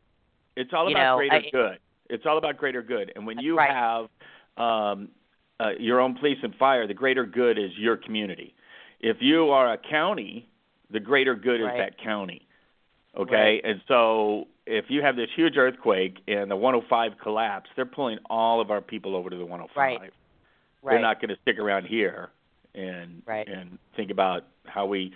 It's 0.56 0.72
all 0.74 0.90
You 0.90 0.96
about 0.96 1.14
know, 1.14 1.18
greater 1.18 1.36
I- 1.36 1.50
good. 1.52 1.80
It's 2.10 2.26
all 2.28 2.38
about 2.38 2.58
greater 2.58 2.84
good. 2.84 3.12
And 3.16 3.26
when 3.26 3.40
you 3.40 3.58
Right. 3.58 3.72
have 3.72 4.10
um, 4.58 5.10
uh, 5.60 5.72
your 5.80 6.00
own 6.00 6.16
police 6.16 6.38
and 6.44 6.54
fire, 6.56 6.86
the 6.88 6.94
greater 6.94 7.26
good 7.26 7.58
is 7.58 7.72
your 7.78 7.98
community. 7.98 8.54
If 9.00 9.18
you 9.22 9.50
are 9.50 9.74
a 9.74 9.78
county, 9.78 10.48
the 10.92 11.00
greater 11.00 11.36
good 11.36 11.62
Right. 11.62 11.74
is 11.74 11.78
that 11.80 11.98
county. 11.98 12.45
Okay? 13.18 13.62
And 13.64 13.82
so 13.88 14.48
if 14.66 14.86
you 14.90 15.02
have 15.02 15.16
this 15.16 15.30
huge 15.36 15.58
earthquake 15.58 16.18
and 16.28 16.50
the 16.50 16.56
105 16.56 17.14
collapse, 17.22 17.70
they're 17.76 17.86
pulling 17.86 18.18
all 18.30 18.60
of 18.62 18.72
our 18.72 18.82
people 18.82 19.16
over 19.16 19.30
to 19.30 19.36
the 19.36 19.46
105. 19.46 19.78
Right. 19.78 20.00
They're 20.84 20.94
Right. 20.96 21.02
not 21.02 21.20
going 21.22 21.30
to 21.30 21.42
stick 21.42 21.58
around 21.58 21.86
here 21.86 22.30
and 22.76 23.24
Right. 23.26 23.48
and 23.48 23.80
think 23.96 24.12
about 24.12 24.44
how 24.66 24.86
we 24.86 25.14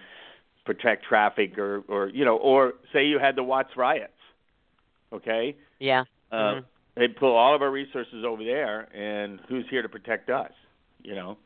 protect 0.66 1.04
traffic 1.06 1.58
or 1.58 1.84
or 1.88 2.08
you 2.08 2.26
know 2.26 2.38
or 2.38 2.76
say 2.94 3.06
you 3.06 3.20
had 3.20 3.36
the 3.36 3.44
Watts 3.44 3.76
riots. 3.76 4.14
Okay? 5.12 5.56
yeah. 5.80 6.04
uh, 6.32 6.56
Mhm. 6.56 6.66
they 6.96 7.08
pull 7.08 7.36
all 7.36 7.56
of 7.56 7.62
our 7.64 7.72
resources 7.72 8.24
over 8.24 8.44
there, 8.44 8.88
and 8.94 9.40
who's 9.48 9.68
here 9.70 9.82
to 9.82 9.90
protect 9.90 10.30
us? 10.30 10.52
You 11.04 11.16
know, 11.16 11.38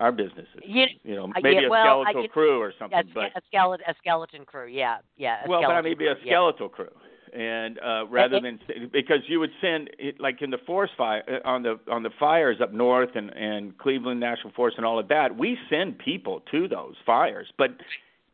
our 0.00 0.10
businesses. 0.12 0.60
You, 0.64 0.86
You 1.04 1.14
know, 1.14 1.26
maybe 1.42 1.60
yeah, 1.60 1.66
a 1.66 1.70
well, 1.70 2.00
I 2.00 2.10
skeletal 2.10 2.22
get- 2.22 2.32
crew 2.32 2.60
or 2.60 2.68
a, 2.70 2.72
something. 2.78 2.98
ske- 3.10 3.14
but 3.14 3.24
a 3.36 3.42
skeleton 3.46 3.84
a 3.88 3.94
skeleton 3.98 4.44
crew. 4.44 4.66
Yeah. 4.66 4.98
Yeah. 5.16 5.44
A 5.44 5.48
well, 5.48 5.60
but 5.62 5.70
I 5.72 5.82
mean, 5.82 5.96
be 5.96 6.06
a 6.06 6.14
crew, 6.14 6.22
yeah. 6.24 6.32
skeletal 6.32 6.68
crew, 6.68 6.88
and 7.32 7.78
uh, 7.78 8.06
rather 8.08 8.36
it- 8.38 8.42
than 8.42 8.58
because 8.92 9.20
you 9.28 9.38
would 9.40 9.50
send 9.60 9.90
like 10.18 10.42
in 10.42 10.50
the 10.50 10.58
forest 10.66 10.94
fire 10.96 11.22
uh, 11.28 11.46
on 11.48 11.62
the 11.62 11.78
on 11.88 12.02
the 12.02 12.10
fires 12.18 12.56
up 12.60 12.72
north 12.72 13.10
and 13.14 13.30
and 13.36 13.76
Cleveland 13.78 14.18
National 14.20 14.52
Forest 14.54 14.78
and 14.78 14.86
all 14.86 14.98
of 14.98 15.08
that, 15.08 15.36
we 15.36 15.56
send 15.68 15.98
people 15.98 16.42
to 16.50 16.66
those 16.66 16.94
fires, 17.06 17.46
but 17.58 17.70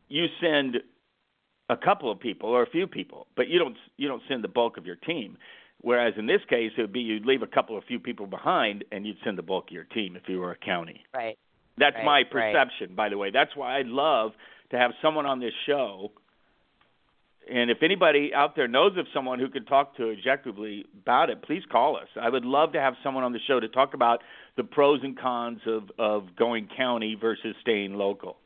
you 0.09 0.27
send 0.41 0.77
a 1.69 1.77
couple 1.77 2.11
of 2.13 2.21
people 2.21 2.49
or 2.49 2.63
a 2.63 2.71
few 2.71 2.87
people, 2.87 3.27
but 3.37 3.49
you 3.49 3.59
don't 3.59 3.77
you 3.97 4.07
don't 4.07 4.23
send 4.29 4.45
the 4.45 4.49
bulk 4.49 4.77
of 4.79 4.87
your 4.87 4.97
team. 4.97 5.37
Whereas 5.83 6.15
in 6.17 6.27
this 6.27 6.41
case, 6.49 6.73
it 6.79 6.81
would 6.81 6.93
be 6.93 7.01
you'd 7.01 7.27
leave 7.27 7.43
a 7.43 7.47
couple 7.47 7.77
of 7.77 7.85
few 7.85 7.99
people 8.01 8.27
behind, 8.27 8.83
and 8.93 9.07
you'd 9.07 9.19
send 9.23 9.37
the 9.37 9.43
bulk 9.43 9.67
of 9.69 9.73
your 9.73 9.85
team 9.85 10.17
if 10.17 10.23
you 10.29 10.41
were 10.41 10.53
a 10.53 10.57
county. 10.57 11.03
Right. 11.15 11.39
That's 11.79 11.97
Right, 11.97 12.05
my 12.05 12.13
right. 12.19 12.31
perception, 12.31 12.95
by 12.95 13.09
the 13.09 13.19
way. 13.19 13.31
That's 13.31 13.55
why 13.55 13.79
I'd 13.79 13.87
love 13.87 14.33
to 14.71 14.79
have 14.79 14.93
someone 15.03 15.27
on 15.27 15.41
this 15.41 15.53
show. 15.67 16.11
And 17.49 17.71
if 17.71 17.83
anybody 17.83 18.33
out 18.35 18.57
there 18.57 18.67
knows 18.67 18.97
of 18.97 19.07
someone 19.15 19.39
who 19.39 19.49
could 19.49 19.69
talk 19.69 19.97
to 19.99 20.11
objectively 20.11 20.85
about 21.03 21.31
it, 21.31 21.43
please 21.43 21.63
call 21.71 21.97
us. 21.97 22.09
I 22.21 22.29
would 22.29 22.45
love 22.45 22.73
to 22.73 22.81
have 22.81 22.95
someone 23.05 23.23
on 23.23 23.33
the 23.33 23.39
show 23.47 23.61
to 23.61 23.69
talk 23.69 23.95
about 23.95 24.23
the 24.57 24.65
pros 24.65 25.01
and 25.05 25.17
cons 25.17 25.61
of 25.67 25.91
of 25.99 26.35
going 26.37 26.69
county 26.77 27.15
versus 27.15 27.55
staying 27.61 27.95
local. 27.95 28.37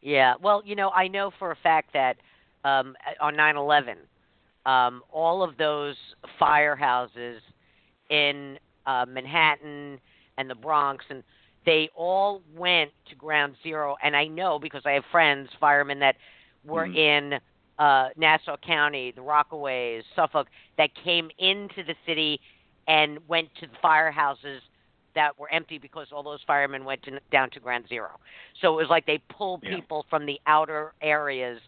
Yeah. 0.00 0.34
Well, 0.40 0.62
you 0.64 0.76
know, 0.76 0.90
I 0.90 1.08
know 1.08 1.30
for 1.38 1.50
a 1.50 1.56
fact 1.56 1.92
that 1.92 2.16
um, 2.64 2.96
on 3.20 3.34
9/11, 3.34 3.96
um, 4.64 5.02
all 5.12 5.42
of 5.42 5.58
those 5.58 5.96
firehouses 6.40 7.40
in 8.08 8.58
uh, 8.86 9.04
Manhattan 9.06 10.00
and 10.38 10.48
the 10.48 10.54
Bronx, 10.54 11.04
and 11.10 11.22
they 11.64 11.88
all 11.96 12.42
went 12.54 12.90
to 13.08 13.14
Ground 13.14 13.56
Zero. 13.62 13.96
And 14.02 14.14
I 14.14 14.26
know 14.26 14.58
because 14.58 14.82
I 14.84 14.92
have 14.92 15.04
friends, 15.10 15.48
firemen 15.60 15.98
that 16.00 16.16
were 16.64 16.86
Mhm. 16.86 16.96
in 16.96 17.40
uh, 17.76 18.10
Nassau 18.16 18.56
County, 18.58 19.10
the 19.10 19.20
Rockaways, 19.20 20.04
Suffolk, 20.14 20.48
that 20.76 20.94
came 20.94 21.28
into 21.38 21.82
the 21.82 21.96
city 22.06 22.40
and 22.86 23.18
went 23.26 23.52
to 23.56 23.66
the 23.66 23.74
firehouses 23.82 24.60
that 25.14 25.36
were 25.38 25.50
empty 25.50 25.78
because 25.78 26.12
all 26.12 26.22
those 26.22 26.42
firemen 26.46 26.84
went 26.84 27.02
to, 27.02 27.18
down 27.32 27.50
to 27.50 27.58
Ground 27.58 27.86
Zero. 27.88 28.20
So 28.60 28.72
it 28.74 28.76
was 28.76 28.90
like 28.90 29.06
they 29.06 29.18
pulled 29.28 29.62
Yeah. 29.64 29.76
people 29.76 30.06
from 30.08 30.24
the 30.24 30.40
outer 30.46 30.94
areas 31.00 31.60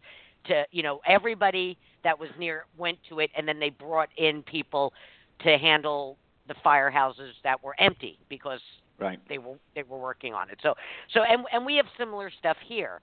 to, 0.44 0.64
you 0.70 0.82
know, 0.84 1.00
everybody 1.06 1.76
that 2.04 2.16
was 2.16 2.30
near 2.38 2.66
went 2.76 3.02
to 3.08 3.18
it, 3.18 3.30
and 3.34 3.48
then 3.48 3.58
they 3.58 3.70
brought 3.70 4.10
in 4.16 4.44
people 4.44 4.92
to 5.40 5.58
handle 5.58 6.18
the 6.46 6.54
firehouses 6.64 7.32
that 7.42 7.60
were 7.64 7.74
empty 7.80 8.16
because 8.28 8.60
Right. 8.98 9.18
they 9.28 9.38
were 9.38 9.56
they 9.74 9.82
were 9.82 9.98
working 9.98 10.32
on 10.34 10.48
it. 10.50 10.58
So 10.62 10.74
so 11.12 11.20
and 11.22 11.44
and 11.52 11.66
we 11.66 11.76
have 11.76 11.86
similar 11.98 12.30
stuff 12.38 12.56
here. 12.66 13.00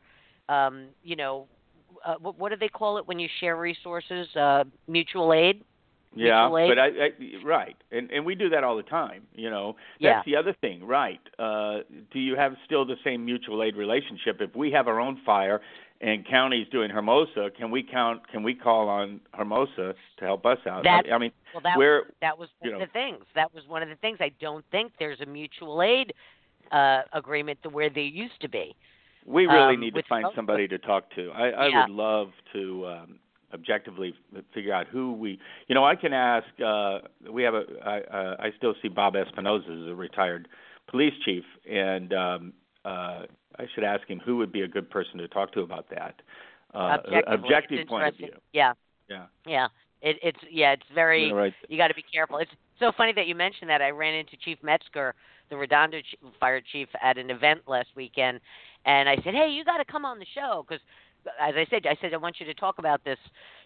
Um, 0.50 0.88
you 1.04 1.16
know, 1.16 1.48
uh, 2.06 2.16
what, 2.20 2.38
what 2.38 2.50
do 2.50 2.58
they 2.58 2.68
call 2.68 2.98
it 2.98 3.08
when 3.08 3.20
you 3.20 3.30
share 3.40 3.56
resources? 3.58 4.28
Uh, 4.36 4.64
mutual 4.88 5.34
aid. 5.34 5.64
Yeah, 6.16 6.42
Mutual 6.48 6.58
aid? 6.60 6.70
but 6.70 6.80
I, 6.80 6.88
I 6.88 7.10
right, 7.46 7.76
and 7.92 8.12
and 8.12 8.24
we 8.26 8.36
do 8.36 8.50
that 8.50 8.64
all 8.64 8.78
the 8.78 8.84
time. 8.84 9.24
You 9.34 9.50
know, 9.50 9.76
Yeah. 10.00 10.16
that's 10.16 10.26
the 10.26 10.36
other 10.36 10.54
thing, 10.62 10.86
right? 10.86 11.20
Uh, 11.40 11.80
do 12.12 12.20
you 12.20 12.36
have 12.36 12.54
still 12.66 12.86
the 12.86 12.98
same 13.04 13.26
mutual 13.26 13.64
aid 13.64 13.76
relationship? 13.76 14.40
If 14.40 14.56
we 14.56 14.72
have 14.72 14.88
our 14.88 15.00
own 15.00 15.20
fire 15.26 15.62
and 16.04 16.28
counties 16.28 16.68
doing 16.72 16.90
Hermosa, 16.90 17.50
can 17.58 17.72
we 17.72 17.82
count? 17.82 18.28
Can 18.30 18.44
we 18.44 18.54
call 18.54 18.90
on 18.90 19.22
Hermosa 19.34 19.96
to 20.18 20.26
help 20.26 20.46
us 20.46 20.58
out? 20.68 20.84
That- 20.84 21.12
I 21.12 21.18
mean, 21.18 21.32
Well, 21.54 21.62
that 21.62 21.78
we're 21.78 22.04
that 22.22 22.38
was 22.38 22.50
one 22.60 22.74
of 22.74 22.80
know- 22.80 22.86
the 22.86 22.92
things. 22.92 23.24
That 23.36 23.54
was 23.54 23.66
one 23.68 23.82
of 23.82 23.90
the 23.90 23.96
things. 23.96 24.18
I 24.20 24.30
don't 24.40 24.66
think 24.70 24.92
there's 25.00 25.22
a 25.22 25.26
mutual 25.26 25.82
aid 25.82 26.14
uh, 26.72 27.04
agreement 27.14 27.62
to 27.64 27.70
where 27.70 27.90
there 27.90 28.04
used 28.04 28.40
to 28.42 28.50
be. 28.50 28.76
we 29.26 29.46
really 29.48 29.76
um, 29.76 29.80
need 29.80 29.94
to 29.96 30.04
find 30.04 30.24
Hermosa- 30.24 30.36
somebody 30.36 30.68
to 30.68 30.78
talk 30.78 31.10
to. 31.16 31.32
I, 31.32 31.50
I 31.52 31.68
Yeah. 31.68 31.82
would 31.88 31.94
love 31.96 32.32
to. 32.54 32.88
Um, 32.88 33.20
objectively 33.54 34.16
figure 34.52 34.74
out 34.74 34.88
who 34.88 35.14
we. 35.14 35.38
You 35.68 35.76
know, 35.76 35.86
I 35.86 35.96
can 35.96 36.12
ask. 36.12 36.48
Uh, 36.60 37.02
we 37.32 37.44
have 37.44 37.54
a. 37.54 37.64
I, 37.86 38.00
uh, 38.02 38.36
I 38.40 38.52
still 38.58 38.74
see 38.82 38.88
Bob 38.88 39.16
Espinosa 39.16 39.70
as 39.70 39.88
a 39.92 39.94
retired 39.96 40.48
police 40.88 41.14
chief, 41.24 41.44
and 41.70 42.12
um, 42.14 42.54
uh, 42.86 43.24
I 43.58 43.68
should 43.74 43.84
ask 43.84 44.08
him 44.08 44.20
who 44.20 44.38
would 44.38 44.52
be 44.52 44.62
a 44.62 44.68
good 44.68 44.90
person 44.90 45.18
to 45.20 45.28
talk 45.28 45.54
to 45.54 45.62
about 45.62 45.90
that. 45.90 46.16
Uh, 46.74 46.98
objective 47.28 47.88
point 47.88 48.08
of 48.08 48.18
view. 48.18 48.30
Yeah. 48.52 48.74
Yeah. 49.10 49.26
Yeah. 49.46 49.68
It, 50.02 50.18
it's 50.22 50.40
yeah, 50.52 50.74
it's 50.74 50.84
very. 50.94 51.32
Right. 51.32 51.54
You 51.70 51.78
got 51.78 51.88
to 51.88 51.94
be 51.94 52.04
careful. 52.14 52.38
It's 52.40 52.52
so 52.80 52.92
funny 52.98 53.14
that 53.14 53.26
you 53.28 53.36
mentioned 53.36 53.70
that. 53.70 53.82
I 53.82 53.90
ran 53.90 54.14
into 54.14 54.36
Chief 54.44 54.58
Metzger, 54.62 55.16
the 55.50 55.56
Redondo 55.56 56.00
fire 56.40 56.62
chief, 56.72 56.90
at 57.02 57.18
an 57.18 57.30
event 57.30 57.62
last 57.68 57.88
weekend, 57.96 58.42
and 58.86 59.08
I 59.08 59.16
said, 59.24 59.34
"Hey, 59.34 59.50
you 59.50 59.64
got 59.64 59.78
to 59.78 59.86
come 59.86 60.04
on 60.04 60.20
the 60.20 60.26
show 60.36 60.66
because, 60.68 60.82
as 61.40 61.54
I 61.56 61.66
said, 61.70 61.86
I 61.86 61.96
said 62.02 62.14
I 62.14 62.18
want 62.18 62.42
you 62.42 62.46
to 62.48 62.54
talk 62.54 62.80
about 62.80 63.06
this, 63.06 63.18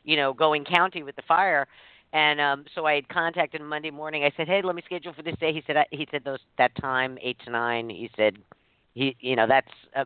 you 0.03 0.15
know, 0.15 0.31
going 0.31 0.63
county 0.63 1.01
with 1.01 1.15
the 1.15 1.23
fire." 1.27 1.67
And 2.13 2.39
um, 2.39 2.65
so 2.75 2.85
I 2.85 2.95
had 2.95 3.09
contacted 3.09 3.59
him 3.59 3.67
Monday 3.67 3.89
morning. 3.89 4.23
I 4.23 4.31
said, 4.37 4.47
"Hey, 4.47 4.61
let 4.63 4.75
me 4.75 4.83
schedule 4.85 5.13
for 5.13 5.23
this 5.23 5.35
day." 5.39 5.53
He 5.53 5.63
said, 5.65 5.75
I, 5.75 5.85
"He 5.89 6.07
said 6.11 6.23
those 6.23 6.39
that 6.59 6.75
time, 6.79 7.17
eight 7.19 7.37
to 7.45 7.51
nine. 7.51 7.89
He 7.89 8.11
said, 8.15 8.37
he, 8.97 9.15
you 9.19 9.35
know, 9.35 9.47
that's 9.47 9.71
a, 9.95 10.05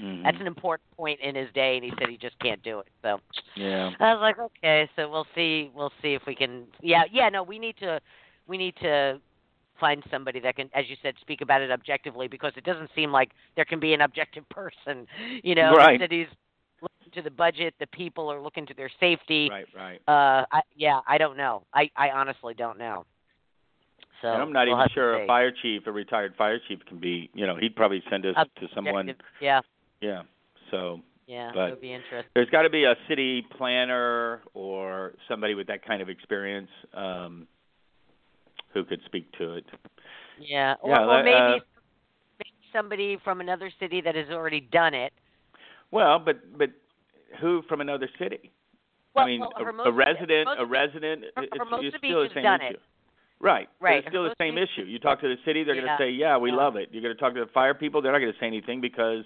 Mm-hmm. 0.00 0.22
that's 0.22 0.40
an 0.40 0.46
important 0.46 0.88
point 0.96 1.20
in 1.20 1.34
his 1.34 1.48
day, 1.52 1.76
and 1.76 1.84
he 1.84 1.92
said 1.98 2.08
he 2.08 2.16
just 2.16 2.38
can't 2.38 2.62
do 2.62 2.78
it. 2.78 2.86
So 3.02 3.20
Yeah. 3.56 3.90
I 4.00 4.14
was 4.14 4.20
like, 4.22 4.38
okay, 4.38 4.88
so 4.96 5.10
we'll 5.10 5.26
see. 5.34 5.70
We'll 5.74 5.92
see 6.00 6.14
if 6.14 6.22
we 6.26 6.34
can. 6.34 6.64
Yeah, 6.80 7.02
yeah. 7.12 7.28
No, 7.28 7.42
we 7.42 7.58
need 7.58 7.76
to. 7.80 8.00
We 8.46 8.56
need 8.56 8.74
to 8.80 9.20
find 9.78 10.02
somebody 10.10 10.40
that 10.40 10.56
can, 10.56 10.70
as 10.74 10.88
you 10.88 10.96
said, 11.02 11.14
speak 11.20 11.42
about 11.42 11.60
it 11.60 11.70
objectively 11.70 12.26
because 12.26 12.52
it 12.56 12.64
doesn't 12.64 12.88
seem 12.94 13.12
like 13.12 13.32
there 13.54 13.66
can 13.66 13.80
be 13.80 13.92
an 13.92 14.00
objective 14.00 14.48
person. 14.48 15.06
You 15.42 15.54
know, 15.56 15.74
Right. 15.74 16.00
that 16.00 16.10
he's 16.10 16.26
looking 16.80 17.12
to 17.12 17.20
the 17.20 17.30
budget, 17.30 17.74
the 17.78 17.86
people 17.88 18.32
are 18.32 18.40
looking 18.40 18.64
to 18.66 18.74
their 18.74 18.90
safety. 18.98 19.50
Right. 19.50 19.66
Right. 19.76 20.00
Uh, 20.08 20.46
I, 20.50 20.62
yeah, 20.74 21.00
I 21.06 21.18
don't 21.18 21.36
know. 21.36 21.64
I, 21.74 21.90
I 21.96 22.08
honestly 22.10 22.54
don't 22.54 22.78
know. 22.78 23.04
So 24.22 24.28
and 24.28 24.40
I'm 24.40 24.52
not 24.52 24.68
we'll 24.68 24.78
even 24.78 24.88
sure 24.94 25.22
a 25.22 25.26
fire 25.26 25.50
chief, 25.50 25.82
a 25.86 25.92
retired 25.92 26.34
fire 26.38 26.60
chief, 26.68 26.78
can 26.88 26.98
be. 26.98 27.28
You 27.34 27.46
know, 27.46 27.56
he'd 27.56 27.74
probably 27.74 28.02
send 28.08 28.24
us 28.24 28.36
to 28.60 28.68
someone. 28.74 29.14
Yeah, 29.40 29.60
Yeah. 30.00 30.22
So 30.70 31.00
yeah, 31.26 31.50
But- 31.54 31.66
it 31.66 31.70
would 31.70 31.80
be 31.80 31.92
interesting. 31.92 32.30
there's 32.34 32.48
got 32.50 32.62
to 32.62 32.70
be 32.70 32.84
a 32.84 32.94
city 33.08 33.42
planner 33.56 34.40
or 34.54 35.14
somebody 35.28 35.54
with 35.54 35.66
that 35.66 35.84
kind 35.84 36.00
of 36.00 36.08
experience 36.08 36.70
um, 36.94 37.46
who 38.72 38.84
could 38.84 39.00
speak 39.06 39.30
to 39.38 39.54
it. 39.54 39.66
Yeah, 40.38 40.74
or, 40.80 40.90
Yeah, 40.90 41.04
or 41.04 41.22
maybe 41.22 41.34
uh, 41.34 41.50
maybe 42.38 42.54
somebody 42.72 43.18
from 43.24 43.40
another 43.40 43.70
city 43.80 44.00
that 44.02 44.14
has 44.14 44.28
already 44.30 44.60
done 44.60 44.94
it. 44.94 45.12
Well, 45.90 46.18
but 46.18 46.56
but 46.56 46.70
who 47.40 47.62
from 47.68 47.80
another 47.80 48.08
city? 48.18 48.50
Well, 49.14 49.24
I 49.24 49.28
mean, 49.28 49.40
well, 49.40 49.52
a, 49.56 49.88
a 49.88 49.92
resident, 49.92 50.48
a 50.58 50.64
resident. 50.64 51.24
Her- 51.36 51.42
it's, 51.42 51.52
Hermosa 51.58 51.86
it's 51.88 51.96
Beach 52.00 52.10
still 52.10 52.20
the 52.20 52.28
has 52.28 52.34
same 52.34 52.42
done 52.44 52.60
issue. 52.62 52.74
it. 52.74 52.80
Right. 53.42 53.68
Right. 53.80 53.98
It's 53.98 54.08
still 54.08 54.22
the 54.22 54.36
same 54.38 54.56
issue. 54.56 54.82
You 54.86 55.00
talk 55.00 55.20
to 55.20 55.28
the 55.28 55.36
city, 55.44 55.64
they're 55.64 55.74
going 55.74 55.86
to 55.86 55.96
say, 55.98 56.10
"Yeah, 56.10 56.36
we 56.36 56.50
Yeah. 56.50 56.56
love 56.56 56.76
it." 56.76 56.88
You're 56.92 57.02
going 57.02 57.14
to 57.14 57.20
talk 57.20 57.34
to 57.34 57.40
the 57.40 57.50
fire 57.50 57.74
people, 57.74 58.00
they're 58.00 58.12
not 58.12 58.20
going 58.20 58.32
to 58.32 58.38
say 58.38 58.46
anything 58.46 58.80
because 58.80 59.24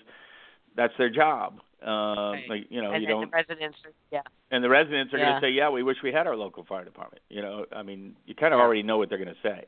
that's 0.75 0.95
their 0.97 1.11
job. 1.11 1.61
Um, 1.83 2.33
Right. 2.33 2.45
like 2.49 2.67
you 2.71 2.81
know, 2.81 2.93
and, 2.93 3.03
you 3.03 3.09
and 3.11 3.21
don't. 3.21 3.31
the 3.31 3.37
residents, 3.37 3.79
are- 3.85 3.93
yeah, 4.11 4.23
and 4.51 4.65
the 4.65 4.69
residents 4.71 5.13
are 5.13 5.19
going 5.19 5.35
to 5.35 5.41
say, 5.41 5.51
"Yeah, 5.51 5.69
we 5.69 5.83
wish 5.83 5.99
we 6.03 6.11
had 6.11 6.27
our 6.27 6.35
local 6.35 6.65
fire 6.65 6.85
department." 6.85 7.23
You 7.29 7.43
know, 7.43 7.67
I 7.71 7.83
mean, 7.83 8.17
you 8.25 8.35
kind 8.35 8.55
of 8.55 8.59
Yeah. 8.59 8.65
already 8.65 8.83
know 8.83 8.97
what 8.97 9.11
they're 9.11 9.19
going 9.23 9.35
to 9.35 9.43
say. 9.43 9.67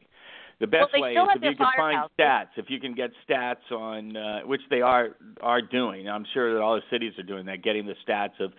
The 0.58 0.66
best 0.66 0.90
they 0.92 1.00
way 1.00 1.14
is 1.14 1.28
if 1.36 1.42
you 1.42 1.54
can 1.54 1.72
find 1.76 2.08
stats. 2.18 2.48
If 2.56 2.70
you 2.70 2.80
can 2.80 2.94
get 2.94 3.12
stats 3.28 3.70
on 3.70 4.16
uh, 4.16 4.40
which 4.40 4.62
they 4.70 4.80
are 4.80 5.10
are 5.42 5.60
doing, 5.60 6.08
I'm 6.08 6.24
sure 6.32 6.54
that 6.54 6.60
all 6.62 6.74
the 6.76 6.82
cities 6.90 7.12
are 7.18 7.22
doing 7.22 7.44
that, 7.46 7.62
getting 7.62 7.84
the 7.86 7.94
stats 8.06 8.40
of 8.40 8.54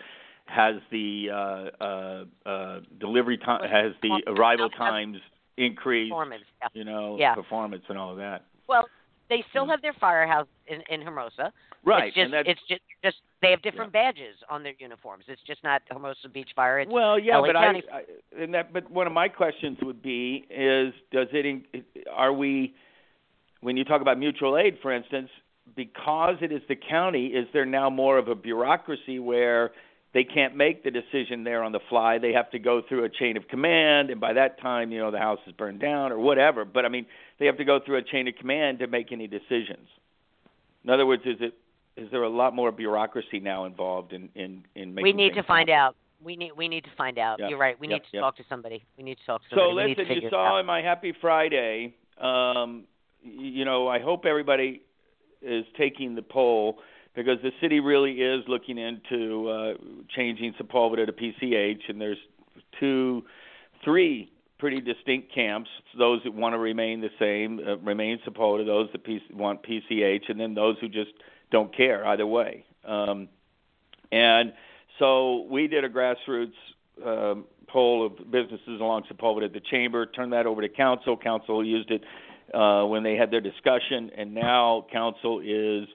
has 0.45 0.75
the 0.91 1.29
uh, 1.31 1.83
uh, 1.83 2.25
uh, 2.45 2.79
delivery 2.99 3.37
time, 3.37 3.67
has 3.69 3.93
the 4.01 4.23
arrival 4.27 4.69
times 4.69 5.17
increased, 5.59 6.11
performance. 6.11 6.43
Yeah. 6.61 6.67
you 6.73 6.83
know, 6.83 7.17
Yeah. 7.19 7.35
performance 7.35 7.83
and 7.89 7.97
all 7.97 8.11
of 8.11 8.17
that. 8.17 8.43
Well, 8.67 8.87
they 9.29 9.43
still 9.49 9.65
Mm. 9.65 9.69
have 9.69 9.81
their 9.81 9.93
firehouse 9.93 10.47
in, 10.67 10.81
in 10.89 11.01
Hermosa. 11.01 11.53
Right, 11.85 12.07
It's 12.07 12.15
just, 12.15 12.33
it's 12.47 12.61
just, 12.67 12.81
just 13.03 13.17
they 13.41 13.51
have 13.51 13.61
different 13.61 13.93
badges 13.93 14.35
on 14.49 14.63
their 14.63 14.73
uniforms. 14.79 15.25
It's 15.29 15.41
just 15.43 15.63
not 15.63 15.81
Hermosa 15.89 16.27
Beach 16.27 16.49
Fire. 16.55 16.79
It's 16.79 16.91
well, 16.91 17.17
yeah, 17.17 17.37
LA 17.37 17.47
but 17.47 17.55
County. 17.55 17.83
I, 17.91 17.97
I 17.97 18.43
and 18.43 18.53
that 18.53 18.73
but 18.73 18.89
one 18.91 19.07
of 19.07 19.13
my 19.13 19.29
questions 19.29 19.77
would 19.81 20.01
be 20.01 20.45
is 20.49 20.93
does 21.11 21.27
it 21.31 21.45
in, 21.45 21.63
are 22.11 22.33
we 22.33 22.73
when 23.61 23.77
you 23.77 23.85
talk 23.85 24.01
about 24.01 24.17
mutual 24.19 24.57
aid 24.57 24.77
for 24.81 24.91
instance 24.91 25.29
because 25.75 26.35
it 26.41 26.51
is 26.51 26.61
the 26.67 26.75
county 26.75 27.27
is 27.27 27.47
there 27.53 27.65
now 27.65 27.89
more 27.89 28.17
of 28.17 28.27
a 28.27 28.35
bureaucracy 28.35 29.19
where 29.19 29.71
they 30.13 30.23
can't 30.23 30.55
make 30.55 30.83
the 30.83 30.91
decision 30.91 31.43
there 31.43 31.63
on 31.63 31.71
the 31.71 31.79
fly 31.89 32.17
they 32.17 32.33
have 32.33 32.49
to 32.51 32.59
go 32.59 32.81
through 32.87 33.03
a 33.05 33.09
chain 33.09 33.37
of 33.37 33.47
command 33.47 34.09
and 34.09 34.19
by 34.19 34.33
that 34.33 34.59
time 34.61 34.91
you 34.91 34.99
know 34.99 35.11
the 35.11 35.19
house 35.19 35.39
is 35.47 35.53
burned 35.53 35.79
down 35.79 36.11
or 36.11 36.19
whatever 36.19 36.65
but 36.65 36.85
i 36.85 36.89
mean 36.89 37.05
they 37.39 37.45
have 37.45 37.57
to 37.57 37.65
go 37.65 37.79
through 37.85 37.97
a 37.97 38.01
chain 38.01 38.27
of 38.27 38.35
command 38.35 38.79
to 38.79 38.87
make 38.87 39.11
any 39.11 39.27
decisions 39.27 39.87
in 40.83 40.89
other 40.89 41.05
words 41.05 41.23
is 41.25 41.37
it 41.39 41.53
is 41.97 42.09
there 42.11 42.23
a 42.23 42.29
lot 42.29 42.55
more 42.55 42.71
bureaucracy 42.71 43.39
now 43.39 43.65
involved 43.65 44.13
in 44.13 44.29
in 44.35 44.63
in 44.75 44.93
making 44.93 45.03
we 45.03 45.13
need 45.13 45.29
to 45.29 45.35
things 45.35 45.45
find 45.47 45.69
happen? 45.69 45.81
out. 45.87 45.95
We 46.23 46.35
need 46.35 46.51
we 46.55 46.67
need 46.67 46.83
to 46.85 46.89
find 46.97 47.17
out. 47.17 47.39
Yep, 47.39 47.49
You're 47.49 47.59
right. 47.59 47.79
We 47.79 47.87
yep, 47.87 47.95
need 47.95 48.03
to 48.11 48.17
yep. 48.17 48.21
talk 48.21 48.37
to 48.37 48.43
somebody. 48.49 48.83
We 48.97 49.03
need 49.03 49.17
to 49.19 49.25
talk 49.25 49.41
to 49.43 49.47
So 49.51 49.55
somebody. 49.55 49.75
we 49.75 49.83
need 49.89 49.95
to 49.95 50.01
listen, 50.03 50.23
you 50.23 50.29
saw 50.29 50.59
in 50.59 50.65
my 50.65 50.81
Happy 50.81 51.13
Friday. 51.19 51.93
Um, 52.21 52.83
you 53.23 53.65
know, 53.65 53.87
I 53.87 53.99
hope 53.99 54.25
everybody 54.25 54.81
is 55.41 55.65
taking 55.77 56.15
the 56.15 56.21
poll 56.21 56.79
because 57.15 57.37
the 57.41 57.51
city 57.61 57.79
really 57.79 58.13
is 58.21 58.43
looking 58.47 58.77
into 58.77 59.49
uh, 59.49 59.73
changing 60.15 60.53
Sepulveda 60.53 61.05
to 61.05 61.11
PCH, 61.11 61.89
and 61.89 61.99
there's 61.99 62.17
two, 62.79 63.23
three 63.83 64.31
pretty 64.57 64.81
distinct 64.81 65.33
camps. 65.33 65.69
Those 65.97 66.21
that 66.23 66.33
want 66.33 66.53
to 66.53 66.59
remain 66.59 67.01
the 67.01 67.09
same, 67.17 67.59
uh, 67.65 67.77
remain 67.77 68.19
Sepulveda. 68.27 68.65
Those 68.65 68.89
that 68.91 69.01
want 69.33 69.63
PCH, 69.63 70.29
and 70.29 70.39
then 70.39 70.53
those 70.53 70.77
who 70.79 70.87
just 70.87 71.11
don't 71.51 71.75
care 71.75 72.05
either 72.05 72.27
way. 72.27 72.65
Um, 72.85 73.29
and 74.11 74.53
so 74.99 75.47
we 75.49 75.67
did 75.67 75.83
a 75.83 75.89
grassroots 75.89 76.53
um, 77.05 77.45
poll 77.67 78.05
of 78.05 78.31
businesses 78.31 78.81
along 78.81 79.03
Sepulveda 79.11 79.45
at 79.45 79.53
the 79.53 79.61
chamber, 79.71 80.05
turned 80.05 80.33
that 80.33 80.45
over 80.45 80.61
to 80.61 80.69
council. 80.69 81.17
Council 81.17 81.63
used 81.63 81.91
it 81.91 82.03
uh, 82.53 82.83
when 82.85 83.03
they 83.03 83.15
had 83.15 83.31
their 83.31 83.41
discussion, 83.41 84.11
and 84.17 84.33
now 84.33 84.85
council 84.91 85.39
is 85.39 85.87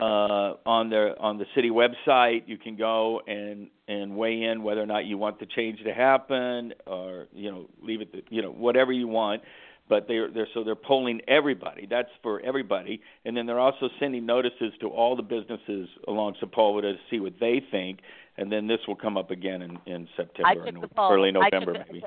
uh, 0.00 0.54
on 0.66 0.90
their 0.90 1.20
on 1.20 1.38
the 1.38 1.46
city 1.54 1.70
website. 1.70 2.42
You 2.46 2.58
can 2.58 2.76
go 2.76 3.20
and 3.26 3.68
and 3.88 4.16
weigh 4.16 4.42
in 4.42 4.62
whether 4.62 4.82
or 4.82 4.86
not 4.86 5.04
you 5.04 5.18
want 5.18 5.40
the 5.40 5.46
change 5.46 5.82
to 5.84 5.92
happen, 5.92 6.74
or 6.86 7.26
you 7.32 7.50
know 7.50 7.66
leave 7.82 8.00
it, 8.00 8.12
to, 8.12 8.22
you 8.30 8.42
know 8.42 8.50
whatever 8.50 8.92
you 8.92 9.08
want. 9.08 9.42
But 9.88 10.06
they're 10.06 10.30
they're 10.30 10.48
so 10.52 10.64
they're 10.64 10.74
polling 10.76 11.20
everybody. 11.28 11.86
That's 11.88 12.10
for 12.22 12.40
everybody, 12.40 13.00
and 13.24 13.36
then 13.36 13.46
they're 13.46 13.58
also 13.58 13.88
sending 13.98 14.26
notices 14.26 14.72
to 14.80 14.88
all 14.88 15.16
the 15.16 15.22
businesses 15.22 15.88
along 16.06 16.34
Sepulveda 16.42 16.92
to 16.92 16.98
see 17.10 17.20
what 17.20 17.34
they 17.40 17.62
think, 17.70 18.00
and 18.36 18.52
then 18.52 18.66
this 18.66 18.80
will 18.86 18.96
come 18.96 19.16
up 19.16 19.30
again 19.30 19.62
in 19.62 19.78
in 19.86 20.08
September, 20.16 20.48
I 20.48 20.54
or 20.54 20.66
took 20.66 20.74
no- 20.74 20.80
the 20.82 20.88
poll. 20.88 21.12
early 21.12 21.30
I 21.30 21.32
took 21.32 21.52
November 21.52 21.72
the- 21.72 21.92
maybe. 21.92 22.04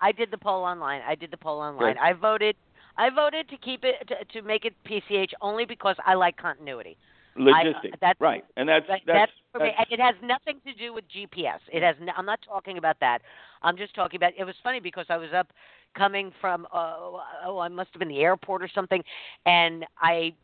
I 0.00 0.10
did 0.10 0.32
the 0.32 0.38
poll 0.38 0.64
online. 0.64 1.00
I 1.06 1.14
did 1.14 1.30
the 1.30 1.36
poll 1.36 1.60
online. 1.60 1.94
Good. 1.94 2.00
I 2.02 2.12
voted. 2.14 2.56
I 2.96 3.08
voted 3.08 3.48
to 3.48 3.56
keep 3.56 3.84
it 3.84 3.94
to, 4.08 4.40
to 4.40 4.46
make 4.46 4.64
it 4.64 4.74
PCH 4.84 5.30
only 5.40 5.64
because 5.64 5.96
I 6.04 6.14
like 6.14 6.36
continuity. 6.36 6.96
Logistic, 7.36 7.98
that's- 8.00 8.20
right? 8.20 8.44
And 8.56 8.68
that's 8.68 8.86
That- 8.88 9.02
that's, 9.06 9.32
for 9.52 9.60
me. 9.60 9.72
that's 9.76 9.90
And 9.90 10.00
it 10.00 10.02
has 10.02 10.14
nothing 10.22 10.60
to 10.66 10.72
do 10.74 10.92
with 10.92 11.08
GPS. 11.08 11.60
It 11.72 11.82
has. 11.82 11.96
No, 12.00 12.12
I'm 12.16 12.26
not 12.26 12.42
talking 12.42 12.78
about 12.78 12.98
that. 13.00 13.22
I'm 13.62 13.76
just 13.76 13.94
talking 13.94 14.16
about. 14.16 14.32
It 14.36 14.44
was 14.44 14.56
funny 14.62 14.80
because 14.80 15.06
I 15.08 15.16
was 15.16 15.32
up 15.32 15.52
coming 15.94 16.30
from. 16.40 16.66
Uh, 16.72 17.20
oh, 17.44 17.58
I 17.58 17.68
must 17.68 17.90
have 17.92 18.00
been 18.00 18.08
the 18.08 18.20
airport 18.22 18.62
or 18.62 18.68
something, 18.68 19.02
and 19.46 19.86
I 20.00 20.34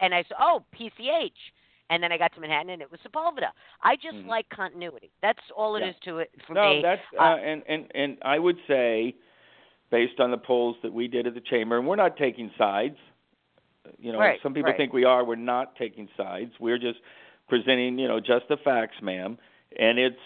and 0.00 0.14
I 0.14 0.22
said, 0.24 0.36
oh, 0.40 0.64
PCH. 0.72 1.32
And 1.90 2.02
then 2.02 2.10
I 2.12 2.16
got 2.16 2.32
to 2.34 2.40
Manhattan, 2.40 2.70
and 2.70 2.80
it 2.80 2.90
was 2.90 2.98
Sepulveda. 3.00 3.50
I 3.82 3.96
just 3.96 4.16
Mhm. 4.16 4.26
like 4.26 4.48
continuity. 4.48 5.10
That's 5.20 5.38
all 5.54 5.76
it 5.76 5.82
is 5.82 5.94
Yeah. 5.96 6.12
to 6.12 6.18
it 6.20 6.30
for 6.46 6.54
no, 6.54 6.76
me. 6.76 6.82
that's 6.82 7.02
uh, 7.18 7.22
Uh, 7.22 7.36
and 7.36 7.62
and 7.68 7.90
and 7.94 8.18
I 8.22 8.38
would 8.38 8.58
say, 8.66 9.14
based 9.90 10.18
on 10.18 10.30
the 10.30 10.38
polls 10.38 10.76
that 10.80 10.92
we 10.92 11.08
did 11.08 11.26
at 11.26 11.34
the 11.34 11.42
chamber, 11.42 11.76
and 11.76 11.86
we're 11.86 11.96
not 11.96 12.16
taking 12.16 12.50
sides. 12.56 12.96
You 13.98 14.12
know, 14.12 14.18
Right, 14.18 14.40
some 14.42 14.54
people 14.54 14.70
right. 14.70 14.76
think 14.76 14.92
we 14.92 15.04
are. 15.04 15.24
We're 15.24 15.36
not 15.36 15.76
taking 15.76 16.08
sides. 16.16 16.52
We're 16.58 16.78
just 16.78 16.98
presenting, 17.48 17.98
you 17.98 18.08
know, 18.08 18.20
just 18.20 18.48
the 18.48 18.56
facts, 18.56 18.96
ma'am. 19.02 19.38
And 19.78 19.98
it's 19.98 20.16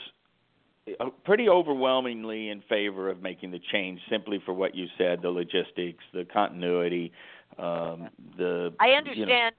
uh, 1.00 1.06
pretty 1.24 1.48
overwhelmingly 1.48 2.50
in 2.50 2.62
favor 2.68 3.10
of 3.10 3.22
making 3.22 3.50
the 3.50 3.60
change, 3.72 4.00
simply 4.10 4.40
for 4.44 4.52
what 4.52 4.74
you 4.74 4.86
said: 4.96 5.22
the 5.22 5.30
logistics, 5.30 6.04
the 6.12 6.24
continuity, 6.24 7.12
um, 7.58 8.08
the. 8.36 8.72
I 8.80 8.86
you 8.86 8.92
know, 8.92 8.98
understand. 8.98 9.54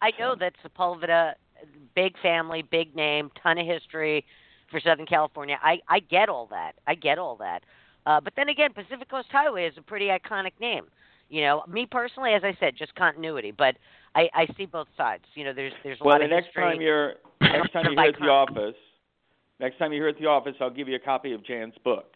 I 0.00 0.12
know 0.18 0.36
that 0.38 0.52
Sepulveda, 0.64 1.34
big 1.94 2.14
family, 2.22 2.62
big 2.62 2.94
name, 2.94 3.30
ton 3.42 3.58
of 3.58 3.66
history 3.66 4.24
for 4.70 4.80
Southern 4.80 5.06
California. 5.06 5.58
I 5.62 5.80
I 5.88 6.00
get 6.00 6.28
all 6.28 6.46
that. 6.50 6.72
I 6.86 6.94
get 6.94 7.18
all 7.18 7.36
that. 7.36 7.62
Uh, 8.06 8.20
but 8.20 8.32
then 8.36 8.48
again, 8.48 8.72
Pacific 8.72 9.08
Coast 9.10 9.28
Highway 9.30 9.66
is 9.66 9.74
a 9.76 9.82
pretty 9.82 10.06
iconic 10.06 10.52
name. 10.60 10.86
You 11.28 11.42
know, 11.42 11.62
me 11.68 11.86
personally, 11.90 12.32
as 12.32 12.42
I 12.44 12.56
said, 12.58 12.74
just 12.76 12.94
continuity. 12.94 13.50
But 13.50 13.76
I 14.14 14.28
I 14.34 14.46
see 14.56 14.66
both 14.66 14.88
sides. 14.96 15.24
You 15.34 15.44
know, 15.44 15.52
there's 15.52 15.72
there's 15.82 16.00
a 16.00 16.04
well, 16.04 16.14
lot 16.14 16.18
the 16.20 16.24
of 16.24 16.30
next 16.30 16.54
time 16.54 16.80
you're 16.80 17.14
next 17.40 17.72
time 17.72 17.84
you're 17.84 18.02
here 18.02 18.12
at 18.14 18.20
the 18.20 18.28
office, 18.28 18.76
next 19.60 19.78
time 19.78 19.92
you're 19.92 20.02
here 20.06 20.08
at 20.08 20.18
the 20.18 20.26
office, 20.26 20.54
I'll 20.60 20.70
give 20.70 20.88
you 20.88 20.96
a 20.96 21.00
copy 21.00 21.32
of 21.32 21.44
Jan's 21.44 21.74
book 21.84 22.14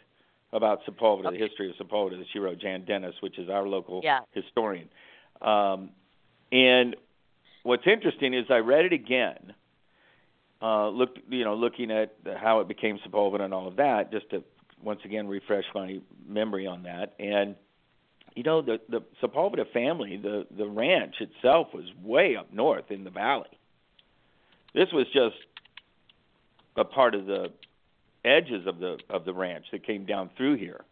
about 0.53 0.81
Sepulveda, 0.85 1.27
Okay. 1.27 1.39
the 1.39 1.45
history 1.47 1.71
of 1.71 1.77
Sepulveda 1.77 2.19
that 2.19 2.27
she 2.33 2.39
wrote. 2.39 2.59
Jan 2.59 2.85
Dennis, 2.85 3.15
which 3.21 3.39
is 3.39 3.49
our 3.49 3.67
local 3.67 4.01
Yeah. 4.03 4.21
historian. 4.33 4.89
Um, 5.41 5.91
and 6.51 6.97
what's 7.63 7.87
interesting 7.87 8.35
is 8.35 8.47
I 8.51 8.59
read 8.59 8.85
it 8.85 8.93
again. 8.93 9.55
Uh, 10.61 10.89
looked, 10.91 11.19
you 11.29 11.45
know, 11.45 11.55
looking 11.55 11.91
at 11.91 12.15
how 12.37 12.61
it 12.61 12.69
became 12.69 12.99
Sepulveda 12.99 13.41
and 13.43 13.53
all 13.53 13.67
of 13.67 13.77
that, 13.77 14.13
just 14.13 14.31
to 14.31 14.45
once 14.81 15.01
again 15.05 15.27
refresh 15.27 15.65
my 15.75 15.99
memory 16.27 16.67
on 16.67 16.85
that. 16.85 17.15
And 17.19 17.57
you 18.35 18.43
know, 18.43 18.63
the 18.63 18.81
the 18.89 19.03
Sepulveda 19.23 19.71
family, 19.73 20.17
the 20.17 20.47
the 20.57 20.67
ranch 20.67 21.17
itself 21.21 21.69
was 21.75 21.85
way 22.03 22.37
up 22.37 22.53
north 22.53 22.91
in 22.91 23.05
the 23.05 23.11
valley. 23.11 23.49
This 24.75 24.89
was 24.93 25.07
just 25.13 25.37
a 26.77 26.85
part 26.85 27.15
of 27.15 27.27
the 27.27 27.53
edges 28.25 28.67
of 28.67 28.79
the 28.79 28.99
of 29.11 29.25
the 29.25 29.35
ranch 29.35 29.67
that 29.73 29.85
came 29.87 30.05
down 30.07 30.31
through 30.37 30.57
here, 30.57 30.85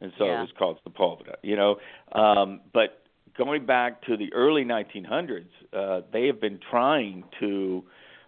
and 0.00 0.12
so 0.18 0.26
Yeah. 0.26 0.38
it 0.38 0.40
was 0.42 0.52
called 0.52 0.78
Sepulveda. 0.84 1.36
You 1.42 1.56
know, 1.56 1.78
um, 2.12 2.60
but 2.72 3.02
going 3.36 3.66
back 3.66 4.02
to 4.02 4.16
the 4.16 4.32
early 4.32 4.64
1900s, 4.64 5.46
uh, 5.72 6.02
they 6.12 6.26
have 6.26 6.40
been 6.40 6.58
trying 6.70 7.24
to 7.38 7.84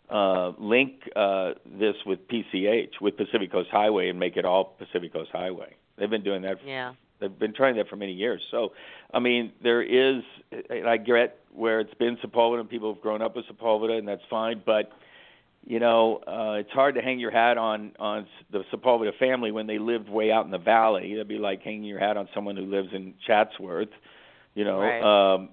uh, 0.08 0.52
link 0.58 1.08
uh, 1.16 1.54
this 1.66 1.96
with 2.06 2.20
PCH, 2.28 3.00
with 3.00 3.16
Pacific 3.16 3.50
Coast 3.50 3.70
Highway, 3.70 4.08
and 4.08 4.18
make 4.18 4.36
it 4.36 4.44
all 4.44 4.64
Pacific 4.78 5.12
Coast 5.12 5.30
Highway. 5.32 5.74
They've 5.96 6.10
been 6.10 6.22
doing 6.24 6.42
that. 6.42 6.58
Yeah. 6.64 6.92
They've 7.22 7.38
been 7.38 7.54
trying 7.54 7.76
that 7.76 7.88
for 7.88 7.96
many 7.96 8.12
years. 8.12 8.42
So, 8.50 8.72
I 9.12 9.18
mean, 9.18 9.52
there 9.62 9.82
is. 9.82 10.22
and 10.68 10.86
I 10.88 10.96
get 10.98 11.38
where 11.54 11.80
it's 11.80 11.94
been 11.94 12.16
Sepulveda, 12.18 12.60
and 12.60 12.68
people 12.68 12.92
have 12.92 13.02
grown 13.02 13.22
up 13.22 13.36
with 13.36 13.46
Sepulveda, 13.46 13.98
and 13.98 14.06
that's 14.06 14.22
fine. 14.28 14.62
But 14.64 14.92
you 15.64 15.78
know, 15.78 16.16
uh, 16.26 16.58
it's 16.58 16.70
hard 16.72 16.96
to 16.96 17.00
hang 17.00 17.18
your 17.20 17.30
hat 17.30 17.56
on 17.56 17.92
on 17.98 18.26
the 18.50 18.64
Sepulveda 18.72 19.16
family 19.18 19.52
when 19.52 19.66
they 19.66 19.78
lived 19.78 20.08
way 20.08 20.32
out 20.32 20.44
in 20.44 20.50
the 20.50 20.58
valley. 20.58 21.12
It'd 21.12 21.28
be 21.28 21.38
like 21.38 21.62
hanging 21.62 21.84
your 21.84 22.00
hat 22.00 22.16
on 22.16 22.28
someone 22.34 22.56
who 22.56 22.66
lives 22.66 22.88
in 22.92 23.14
Chatsworth. 23.26 23.90
You 24.54 24.64
know, 24.64 24.80
Right. 24.80 25.34
um, 25.34 25.50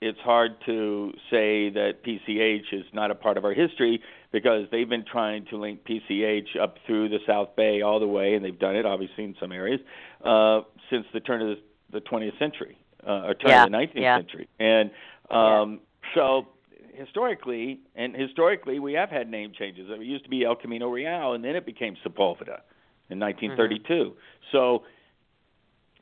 it's 0.00 0.18
hard 0.20 0.56
to 0.66 1.12
say 1.30 1.70
that 1.70 2.02
PCH 2.02 2.72
is 2.72 2.84
not 2.92 3.10
a 3.10 3.14
part 3.14 3.36
of 3.36 3.44
our 3.44 3.52
history 3.52 4.02
because 4.32 4.66
they've 4.70 4.88
been 4.88 5.04
trying 5.10 5.44
to 5.46 5.56
link 5.56 5.80
PCH 5.84 6.58
up 6.60 6.76
through 6.86 7.08
the 7.08 7.18
South 7.26 7.56
Bay 7.56 7.82
all 7.82 7.98
the 7.98 8.06
way, 8.06 8.34
and 8.34 8.44
they've 8.44 8.58
done 8.58 8.76
it 8.76 8.86
obviously 8.86 9.24
in 9.24 9.34
some 9.40 9.52
areas 9.52 9.80
uh, 10.24 10.60
since 10.90 11.06
the 11.12 11.20
turn 11.20 11.42
of 11.42 11.48
the, 11.48 12.00
the 12.00 12.00
20th 12.00 12.38
century 12.38 12.78
uh, 13.06 13.26
or 13.26 13.34
turn 13.34 13.50
Yeah, 13.50 13.64
of 13.64 13.70
the 13.70 13.76
19th 13.76 13.90
yeah. 13.94 14.16
century. 14.18 14.48
And 14.58 14.90
um, 15.30 15.80
so 16.14 16.46
historically, 16.94 17.80
and 17.96 18.14
historically, 18.14 18.78
we 18.78 18.92
have 18.92 19.10
had 19.10 19.28
name 19.30 19.52
changes. 19.58 19.86
It 19.88 20.00
used 20.02 20.24
to 20.24 20.30
be 20.30 20.44
El 20.44 20.56
Camino 20.56 20.88
Real, 20.88 21.32
and 21.32 21.44
then 21.44 21.56
it 21.56 21.66
became 21.66 21.96
Sepulveda 22.04 22.60
in 23.08 23.18
1932. 23.18 24.12
So, 24.52 24.84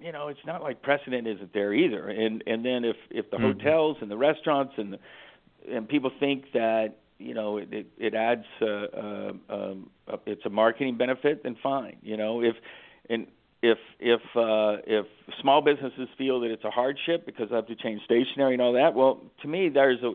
you 0.01 0.13
know, 0.13 0.29
it's 0.29 0.45
not 0.47 0.63
like 0.63 0.83
precedent 0.83 1.27
isn't 1.27 1.53
there 1.53 1.73
either. 1.73 2.09
And 2.09 2.43
and 2.47 2.65
then 2.65 2.85
if 2.85 2.97
if 3.11 3.31
the 3.31 3.37
Mhm. 3.39 3.43
hotels 3.43 3.97
and 4.01 4.11
the 4.11 4.17
restaurants 4.17 4.75
and 4.77 4.93
the, 4.95 4.99
and 5.71 5.89
people 5.89 6.11
think 6.21 6.53
that 6.53 6.97
you 7.19 7.35
know 7.35 7.59
it 7.59 7.69
it, 7.73 7.87
it 7.99 8.15
adds 8.15 8.45
uh, 8.63 8.67
uh, 8.67 9.33
um, 9.51 9.91
uh, 10.11 10.17
it's 10.27 10.45
a 10.47 10.51
marketing 10.51 10.97
benefit, 10.97 11.43
then 11.43 11.57
fine. 11.63 11.97
You 12.03 12.17
know, 12.17 12.43
if 12.43 12.55
and 13.11 13.27
if 13.63 13.79
if 13.99 14.21
uh, 14.37 14.81
if 14.87 15.07
small 15.41 15.61
businesses 15.61 16.09
feel 16.17 16.41
that 16.41 16.51
it's 16.51 16.65
a 16.65 16.71
hardship 16.71 17.27
because 17.27 17.49
they 17.51 17.57
have 17.57 17.67
to 17.67 17.75
change 17.77 18.03
stationery 18.05 18.55
and 18.55 18.63
all 18.63 18.73
that, 18.75 18.95
well, 18.95 19.21
to 19.43 19.49
me 19.49 19.69
there's 19.69 20.03
a 20.03 20.13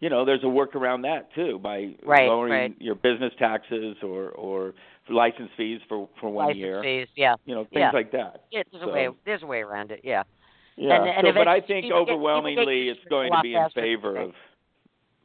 you 0.00 0.10
know 0.10 0.24
there's 0.24 0.42
a 0.44 0.48
work 0.48 0.74
around 0.74 1.02
that 1.02 1.32
too 1.34 1.58
by 1.62 1.94
Right, 2.04 2.28
lowering 2.28 2.52
right. 2.52 2.76
your 2.80 2.94
business 2.96 3.32
taxes 3.38 3.96
or 4.02 4.30
or 4.30 4.74
license 5.08 5.50
fees 5.56 5.80
for 5.88 6.08
for 6.20 6.30
one 6.30 6.46
License 6.46 6.58
year. 6.58 6.82
fees. 6.82 7.08
Yeah. 7.16 7.34
You 7.44 7.54
know 7.54 7.62
things 7.64 7.74
Yeah. 7.80 7.90
like 7.92 8.12
that. 8.12 8.44
Yeah, 8.50 8.62
there's 8.70 8.82
So- 8.82 8.90
a 8.90 8.92
way. 8.92 9.08
There's 9.24 9.42
a 9.42 9.46
way 9.46 9.60
around 9.60 9.90
it. 9.92 10.00
Yeah. 10.04 10.22
Yeah. 10.76 10.94
And- 10.96 11.08
and 11.08 11.26
so, 11.28 11.32
but 11.34 11.48
I 11.48 11.60
think 11.60 11.84
people 11.86 12.04
get- 12.04 12.12
overwhelmingly 12.12 12.88
it's 12.88 13.00
to 13.00 13.04
it 13.04 13.06
a 13.06 13.10
going 13.10 13.32
to 13.32 13.40
be 13.42 13.54
in 13.54 13.68
favor 13.70 14.16
of. 14.16 14.34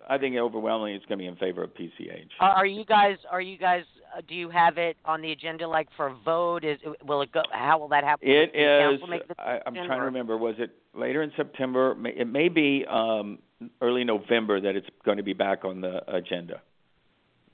I 0.08 0.18
think 0.18 0.36
overwhelmingly 0.36 0.94
it's 0.94 1.06
going 1.06 1.18
to 1.18 1.24
be 1.24 1.28
in 1.28 1.36
favor 1.36 1.64
of 1.64 1.72
PCH. 1.74 2.30
Are, 2.40 2.52
are 2.52 2.66
you 2.66 2.86
guys? 2.86 3.18
Are 3.32 3.42
you 3.42 3.58
guys? 3.58 3.84
Uh, 4.16 4.22
do 4.28 4.36
you 4.36 4.50
have 4.50 4.78
it 4.78 4.98
on 5.06 5.22
the 5.22 5.32
agenda, 5.32 5.68
like 5.68 5.88
for 5.98 6.08
a 6.08 6.16
vote? 6.24 6.64
Is 6.64 6.80
will 7.06 7.22
it 7.22 7.32
go? 7.32 7.42
How 7.52 7.80
will 7.80 7.88
that 7.90 8.04
happen? 8.04 8.28
It 8.28 8.52
Will 8.54 8.94
is. 8.94 9.00
council 9.00 9.08
make 9.08 9.28
the 9.28 9.36
I, 9.42 9.60
I'm 9.66 9.74
trying 9.74 10.00
to 10.00 10.06
remember. 10.06 10.38
Was 10.38 10.56
it 10.58 10.72
later 10.94 11.24
in 11.24 11.32
September? 11.36 11.96
It 12.06 12.28
may 12.28 12.50
be 12.50 12.86
um, 12.90 13.40
early 13.82 14.04
November 14.04 14.62
that 14.62 14.76
it's 14.76 14.88
going 15.04 15.18
to 15.18 15.24
be 15.24 15.34
back 15.34 15.66
on 15.66 15.82
the 15.82 16.02
agenda. 16.14 16.62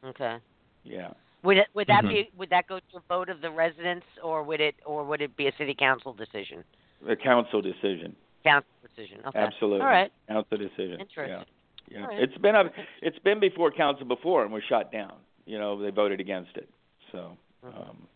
Okay. 0.04 0.38
Yeah. 0.84 1.12
Would 1.44 1.58
it, 1.58 1.68
would 1.74 1.88
that 1.88 2.04
Mhm. 2.04 2.10
be 2.10 2.32
would 2.38 2.50
that 2.50 2.68
go 2.68 2.80
to 2.80 2.98
a 2.98 3.02
vote 3.08 3.30
of 3.30 3.42
the 3.42 3.50
residents, 3.50 4.06
or 4.24 4.44
would 4.44 4.62
it 4.62 4.76
or 4.86 5.04
would 5.04 5.22
it 5.22 5.36
be 5.36 5.48
a 5.48 5.52
city 5.58 5.76
council 5.78 6.14
decision? 6.14 6.64
The 7.06 7.16
council 7.16 7.62
decision. 7.62 8.16
Council 8.44 8.70
decision. 8.84 9.22
Okay. 9.26 9.40
Absolutely. 9.40 9.82
All 9.82 9.88
right. 9.88 10.12
Council 10.28 10.58
decision. 10.58 11.00
Interesting. 11.00 11.38
Yeah. 11.40 11.44
Yeah. 11.92 12.02
All 12.02 12.08
right. 12.08 12.24
It's 12.24 12.38
been 12.38 12.56
a. 12.56 12.64
It's 13.02 13.20
been 13.20 13.40
before 13.40 13.72
council 13.72 14.06
before 14.06 14.44
and 14.44 14.52
was 14.54 14.64
shot 14.70 14.92
down. 14.92 15.14
You 15.46 15.58
know 15.60 15.82
they 15.82 15.90
voted 15.92 16.20
against 16.20 16.56
it. 16.56 16.70
So. 17.12 17.38
Mhm. 17.66 17.78
Um, 17.78 18.08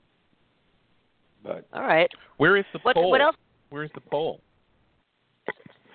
but 1.43 1.67
All 1.73 1.83
right. 1.83 2.09
Where 2.37 2.57
is 2.57 2.65
the 2.73 2.79
What 2.79 2.95
poll? 2.95 3.11
what 3.11 3.21
else? 3.21 3.35
Where's 3.69 3.91
the 3.93 4.01
poll? 4.01 4.39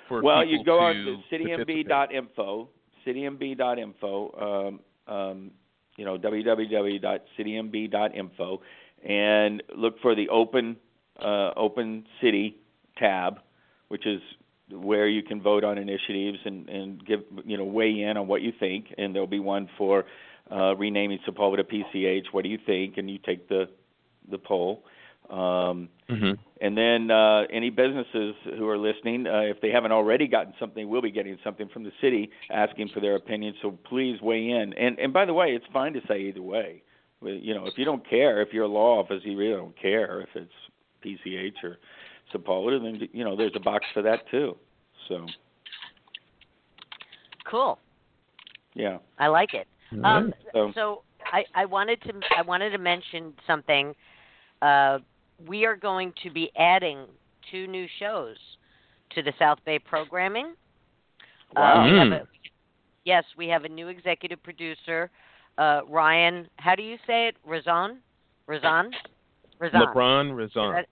For 0.08 0.22
well, 0.22 0.44
you 0.44 0.62
go 0.64 0.78
on 0.80 0.94
to 0.94 1.16
to 1.16 1.22
participate? 1.28 1.88
citymb.info, 1.88 2.68
citymb.info, 3.06 4.68
um, 5.08 5.12
um, 5.12 5.50
you 5.96 6.04
know, 6.04 6.16
www.citymb.info, 6.18 8.60
and 9.08 9.62
look 9.76 9.98
for 10.00 10.14
the 10.14 10.28
open 10.28 10.76
uh, 11.20 11.50
open 11.56 12.06
city 12.20 12.56
tab, 12.96 13.40
which 13.88 14.06
is 14.06 14.20
where 14.72 15.08
you 15.08 15.22
can 15.22 15.40
vote 15.40 15.64
on 15.64 15.78
initiatives 15.78 16.38
and, 16.44 16.68
and 16.68 17.04
give 17.06 17.20
you 17.44 17.56
know 17.56 17.64
weigh 17.64 18.02
in 18.02 18.16
on 18.16 18.26
what 18.26 18.42
you 18.42 18.52
think, 18.58 18.86
and 18.98 19.14
there'll 19.14 19.26
be 19.26 19.40
one 19.40 19.68
for 19.78 20.04
uh, 20.50 20.74
renaming 20.76 21.18
Sepulveda 21.26 21.64
PCH. 21.64 22.26
What 22.32 22.44
do 22.44 22.50
you 22.50 22.58
think? 22.64 22.98
And 22.98 23.10
you 23.10 23.18
take 23.18 23.48
the 23.48 23.68
the 24.30 24.38
poll. 24.38 24.84
Um, 25.28 25.88
Mhm. 26.08 26.38
and 26.60 26.76
then 26.76 27.10
uh, 27.10 27.46
any 27.50 27.70
businesses 27.70 28.34
who 28.58 28.68
are 28.68 28.76
listening, 28.76 29.28
uh, 29.28 29.42
if 29.42 29.60
they 29.60 29.70
haven't 29.70 29.92
already 29.92 30.26
gotten 30.26 30.52
something, 30.58 30.88
will 30.88 31.02
be 31.02 31.12
getting 31.12 31.38
something 31.44 31.68
from 31.68 31.84
the 31.84 31.92
city 32.00 32.30
asking 32.50 32.88
for 32.88 32.98
their 32.98 33.14
opinion. 33.14 33.54
So 33.62 33.78
please 33.84 34.20
weigh 34.20 34.50
in. 34.50 34.72
And 34.72 34.98
and 34.98 35.12
by 35.12 35.24
the 35.24 35.34
way, 35.34 35.54
it's 35.54 35.66
fine 35.72 35.92
to 35.92 36.00
say 36.08 36.22
either 36.22 36.42
way. 36.42 36.82
You 37.22 37.54
know, 37.54 37.66
if 37.66 37.76
you 37.76 37.84
don't 37.84 38.04
care, 38.08 38.40
if 38.40 38.52
you're 38.52 38.64
a 38.64 38.68
law 38.68 38.98
office, 38.98 39.22
you 39.24 39.36
really 39.36 39.54
don't 39.54 39.76
care 39.76 40.20
if 40.22 40.30
it's 40.34 40.52
PCH 41.04 41.62
or 41.62 41.78
Sepulveda, 42.34 42.82
then 42.82 43.08
you 43.12 43.24
know 43.24 43.36
there's 43.36 43.52
a 43.56 43.60
box 43.60 43.84
for 43.92 44.02
that 44.02 44.20
too. 44.30 44.56
So 45.08 45.26
Cool. 47.44 47.78
yeah. 48.74 48.98
I 49.18 49.26
like 49.26 49.54
it. 49.54 49.66
All 49.92 50.04
Um. 50.04 50.34
So 50.52 50.72
so 50.74 51.02
I, 51.32 51.44
I 51.54 51.64
wanted 51.64 52.00
to 52.02 52.12
I 52.36 52.42
wanted 52.42 52.70
to 52.70 52.78
mention 52.78 53.32
something. 53.46 53.94
Uh, 54.62 54.98
we 55.48 55.64
are 55.64 55.76
going 55.76 56.12
to 56.22 56.30
be 56.30 56.50
adding 56.56 57.06
two 57.50 57.66
new 57.66 57.86
shows 57.98 58.36
to 59.14 59.22
the 59.22 59.32
South 59.38 59.58
Bay 59.64 59.78
programming. 59.78 60.54
Wow. 61.56 61.80
Uh, 61.80 61.84
we 61.84 61.90
Mm. 61.90 62.22
a, 62.22 62.28
yes, 63.04 63.24
we 63.36 63.48
have 63.48 63.64
a 63.64 63.68
new 63.68 63.88
executive 63.88 64.42
producer, 64.42 65.10
uh, 65.58 65.80
Ryan. 65.88 66.48
How 66.56 66.74
do 66.74 66.82
you 66.82 66.96
say 67.06 67.28
it? 67.28 67.36
Razan? 67.48 67.98
Razan? 68.48 68.90
Razan. 69.60 69.94
LeBron 69.94 70.32
Razan. 70.32 70.84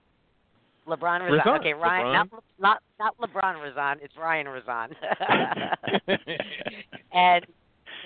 LeBron 0.89 1.21
Razan. 1.21 1.41
Razan. 1.41 1.59
Okay, 1.59 1.73
Ryan. 1.73 2.27
LeBron. 2.27 2.39
Not 2.59 2.81
not 2.99 3.17
not 3.17 3.17
LeBron 3.17 3.55
Razan. 3.55 3.97
It's 4.01 4.15
Ryan 4.17 4.47
Razan. 4.47 4.95
and 7.13 7.45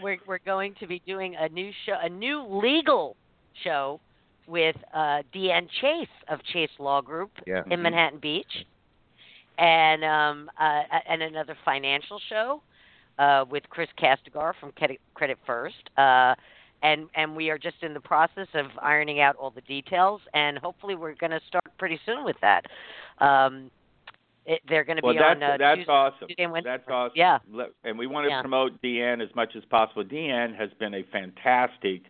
we're 0.01 0.17
we're 0.27 0.39
going 0.39 0.75
to 0.79 0.87
be 0.87 1.01
doing 1.05 1.35
a 1.39 1.49
new 1.49 1.71
show, 1.85 1.95
a 2.01 2.09
new 2.09 2.43
legal 2.49 3.15
show 3.63 3.99
with 4.47 4.75
uh, 4.93 5.21
Deanne 5.33 5.67
Chase 5.81 6.07
of 6.27 6.39
Chase 6.51 6.69
Law 6.79 7.01
Group 7.01 7.31
yeah. 7.47 7.63
in 7.69 7.79
Mhm. 7.79 7.83
Manhattan 7.83 8.19
Beach, 8.19 8.65
and 9.57 10.03
um, 10.03 10.51
uh, 10.59 10.83
and 11.07 11.21
another 11.21 11.55
financial 11.63 12.19
show 12.29 12.61
uh, 13.19 13.45
with 13.49 13.63
Chris 13.69 13.89
Castigar 13.97 14.53
from 14.59 14.71
Credit, 14.73 14.99
Credit 15.13 15.37
First. 15.45 15.89
Uh, 15.97 16.35
and 16.83 17.07
and 17.15 17.35
we 17.35 17.49
are 17.49 17.57
just 17.57 17.77
in 17.81 17.93
the 17.93 17.99
process 17.99 18.47
of 18.53 18.67
ironing 18.81 19.21
out 19.21 19.35
all 19.37 19.49
the 19.49 19.61
details, 19.61 20.21
and 20.33 20.57
hopefully 20.59 20.95
we're 20.95 21.15
going 21.15 21.31
to 21.31 21.41
start 21.47 21.65
pretty 21.79 21.99
soon 22.05 22.23
with 22.23 22.35
that. 22.41 22.65
Um, 23.19 23.71
it, 24.45 24.61
they're 24.67 24.83
going 24.83 24.97
to 24.97 25.01
well, 25.03 25.13
be 25.13 25.19
that's 25.19 25.37
on 25.37 25.43
uh, 25.43 25.57
that's 25.57 25.77
Tuesday, 25.79 25.91
awesome. 25.91 26.27
Tuesday 26.27 26.43
and 26.43 26.51
Wednesday. 26.51 26.71
That's 26.71 26.89
awesome. 26.89 27.13
Yeah. 27.15 27.37
And 27.85 27.97
we 27.97 28.07
want 28.07 28.25
to 28.25 28.29
Yeah. 28.29 28.41
promote 28.41 28.81
Deanne 28.81 29.23
as 29.23 29.33
much 29.35 29.55
as 29.55 29.63
possible. 29.69 30.03
Deanne 30.03 30.55
has 30.57 30.69
been 30.79 30.93
a 30.93 31.03
fantastic 31.03 32.01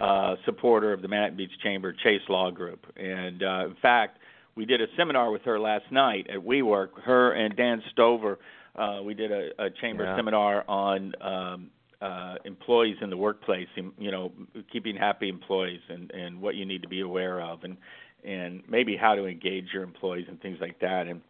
uh, 0.00 0.36
supporter 0.46 0.94
of 0.94 1.02
the 1.02 1.08
Manhattan 1.08 1.36
Beach 1.36 1.52
Chamber 1.62 1.92
Chase 1.92 2.22
Law 2.30 2.50
Group. 2.50 2.86
And 2.96 3.42
uh, 3.42 3.66
in 3.66 3.76
fact, 3.82 4.18
we 4.54 4.64
did 4.64 4.80
a 4.80 4.86
seminar 4.96 5.30
with 5.30 5.42
her 5.42 5.60
last 5.60 5.84
night 5.90 6.26
at 6.30 6.38
WeWork. 6.38 6.98
Her 7.04 7.32
and 7.32 7.54
Dan 7.54 7.82
Stover, 7.92 8.38
uh, 8.74 9.00
we 9.04 9.12
did 9.12 9.30
a, 9.30 9.50
a 9.58 9.70
chamber 9.70 10.04
Yeah. 10.04 10.16
seminar 10.16 10.64
on 10.68 11.12
um, 11.20 11.70
uh, 12.00 12.34
employees 12.44 12.96
in 13.00 13.10
the 13.10 13.16
workplace, 13.16 13.68
you 13.76 14.10
know, 14.10 14.32
keeping 14.72 14.96
happy 14.96 15.28
employees 15.28 15.80
and 15.88 16.10
and 16.10 16.40
what 16.40 16.54
you 16.54 16.66
need 16.66 16.82
to 16.82 16.88
be 16.88 17.00
aware 17.00 17.40
of, 17.40 17.64
and 17.64 17.76
and 18.24 18.62
maybe 18.68 18.96
how 18.96 19.14
to 19.14 19.26
engage 19.26 19.66
your 19.72 19.82
employees 19.82 20.26
and 20.28 20.40
things 20.40 20.58
like 20.60 20.78
that, 20.80 21.06
and 21.06 21.20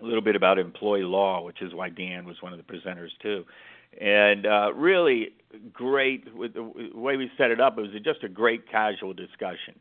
a 0.00 0.04
little 0.04 0.22
bit 0.22 0.34
about 0.34 0.58
employee 0.58 1.02
law, 1.02 1.42
which 1.42 1.62
is 1.62 1.72
why 1.74 1.88
Dan 1.88 2.24
was 2.24 2.36
one 2.40 2.52
of 2.52 2.58
the 2.58 2.64
presenters 2.64 3.10
too, 3.22 3.44
and 4.00 4.46
uh, 4.46 4.72
really 4.74 5.30
great 5.72 6.34
with 6.34 6.54
the 6.54 6.62
way 6.94 7.16
we 7.16 7.30
set 7.38 7.50
it 7.50 7.60
up. 7.60 7.78
It 7.78 7.82
was 7.82 7.90
just 8.04 8.24
a 8.24 8.28
great 8.28 8.68
casual 8.68 9.12
discussion 9.12 9.74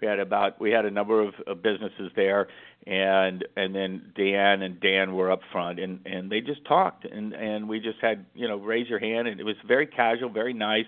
we 0.00 0.06
had 0.06 0.18
about 0.18 0.60
we 0.60 0.70
had 0.70 0.84
a 0.84 0.90
number 0.90 1.20
of, 1.20 1.34
of 1.46 1.62
businesses 1.62 2.10
there 2.16 2.48
and 2.86 3.44
and 3.56 3.74
then 3.74 4.12
Dan 4.16 4.62
and 4.62 4.80
Dan 4.80 5.14
were 5.14 5.30
up 5.30 5.40
front 5.52 5.78
and 5.78 6.00
and 6.06 6.30
they 6.30 6.40
just 6.40 6.64
talked 6.64 7.04
and 7.04 7.32
and 7.32 7.68
we 7.68 7.80
just 7.80 7.98
had 8.00 8.24
you 8.34 8.48
know 8.48 8.56
raise 8.56 8.88
your 8.88 8.98
hand 8.98 9.28
and 9.28 9.40
it 9.40 9.44
was 9.44 9.56
very 9.66 9.86
casual 9.86 10.30
very 10.30 10.54
nice 10.54 10.86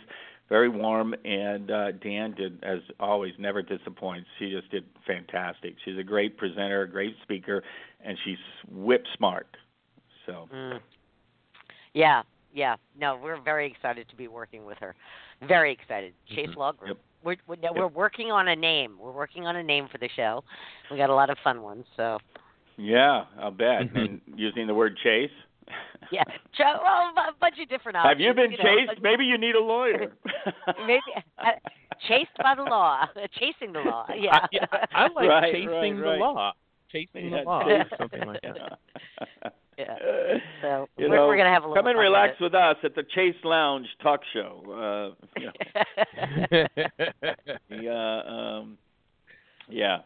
very 0.49 0.69
warm 0.69 1.15
and 1.25 1.71
uh 1.71 1.93
Dan 1.93 2.35
did 2.35 2.63
as 2.65 2.81
always 3.01 3.33
never 3.39 3.63
disappoints. 3.63 4.29
She 4.39 4.51
just 4.51 4.71
did 4.71 4.85
fantastic. 5.07 5.75
She's 5.85 5.99
a 5.99 6.05
great 6.05 6.37
presenter 6.37 6.83
a 6.83 6.91
great 6.91 7.15
speaker 7.23 7.63
and 8.05 8.17
she's 8.25 8.39
whip 8.71 9.05
smart 9.17 9.57
so. 10.27 10.49
Mm. 10.55 10.81
yeah 11.95 12.23
yeah. 12.55 12.77
No 12.99 13.19
we're 13.23 13.41
very 13.41 13.67
excited 13.67 14.09
to 14.09 14.17
be 14.17 14.29
working 14.29 14.65
with 14.65 14.79
her. 14.79 14.95
Very 15.47 15.73
excited. 15.73 16.15
Chase 16.29 16.49
mm-hmm. 16.49 16.59
law 16.59 16.73
group 16.73 16.97
yep. 16.97 16.99
We're 17.25 17.37
we're, 17.47 17.57
no, 17.57 17.73
we're 17.75 17.87
working 17.87 18.31
on 18.31 18.49
a 18.49 18.57
name. 18.57 18.97
We're 19.01 19.13
working 19.13 19.47
on 19.47 19.57
a 19.57 19.63
name 19.63 19.89
for 19.91 19.99
the 19.99 20.09
show. 20.15 20.43
We 20.91 20.97
got 20.97 21.11
a 21.11 21.15
lot 21.15 21.31
of 21.31 21.39
fun 21.43 21.63
ones. 21.63 21.85
So. 21.97 22.19
Yeah, 22.77 23.25
I'll 23.41 23.51
bet. 23.51 23.83
Mm-hmm. 23.83 23.97
and 23.97 24.21
using 24.35 24.67
the 24.67 24.75
word 24.75 24.97
chase. 25.03 25.31
yeah, 26.11 26.25
well, 26.59 27.13
a 27.17 27.33
bunch 27.41 27.55
of 27.63 27.69
different 27.69 27.97
options. 27.97 28.13
Have 28.13 28.21
you 28.21 28.35
been 28.35 28.51
you 28.51 28.57
chased? 28.57 29.01
Know, 29.03 29.11
Maybe 29.11 29.25
you 29.25 29.39
need 29.39 29.55
a 29.55 29.61
lawyer. 29.61 30.13
Maybe 30.87 31.01
uh, 31.39 31.51
chased 32.09 32.37
by 32.43 32.55
the 32.57 32.63
law, 32.63 33.07
chasing 33.39 33.73
the 33.73 33.81
law. 33.81 34.07
Yeah, 34.17 34.35
I, 34.35 34.49
yeah, 34.51 34.67
I 34.93 35.03
like 35.03 35.29
right, 35.29 35.53
chasing 35.53 35.69
right, 35.99 36.19
the 36.19 36.25
law, 36.25 36.53
chasing 36.91 37.31
yeah, 37.31 37.39
the 37.39 37.43
law, 37.45 37.65
chase. 37.65 37.93
something 37.99 38.27
like 38.27 38.41
that. 38.43 39.53
yeah. 39.79 39.97
So 40.63 40.89
you 40.97 41.09
we're, 41.09 41.17
know, 41.17 41.27
we're 41.27 41.37
gonna 41.37 41.51
have 41.51 41.65
a 41.65 41.69
little 41.69 41.83
come 41.83 41.89
and 41.91 41.99
relax 41.99 42.35
with, 42.41 42.55
us 42.55 42.77
at 42.85 42.95
the 42.95 43.03
Chase 43.15 43.35
Lounge 43.43 43.87
talk 44.01 44.21
show. 44.33 45.15
Uh, 45.19 45.41
you 45.41 45.47
know. 46.51 46.67
yeah, 47.83 48.23
um, 48.27 48.79
yeah. 49.69 49.99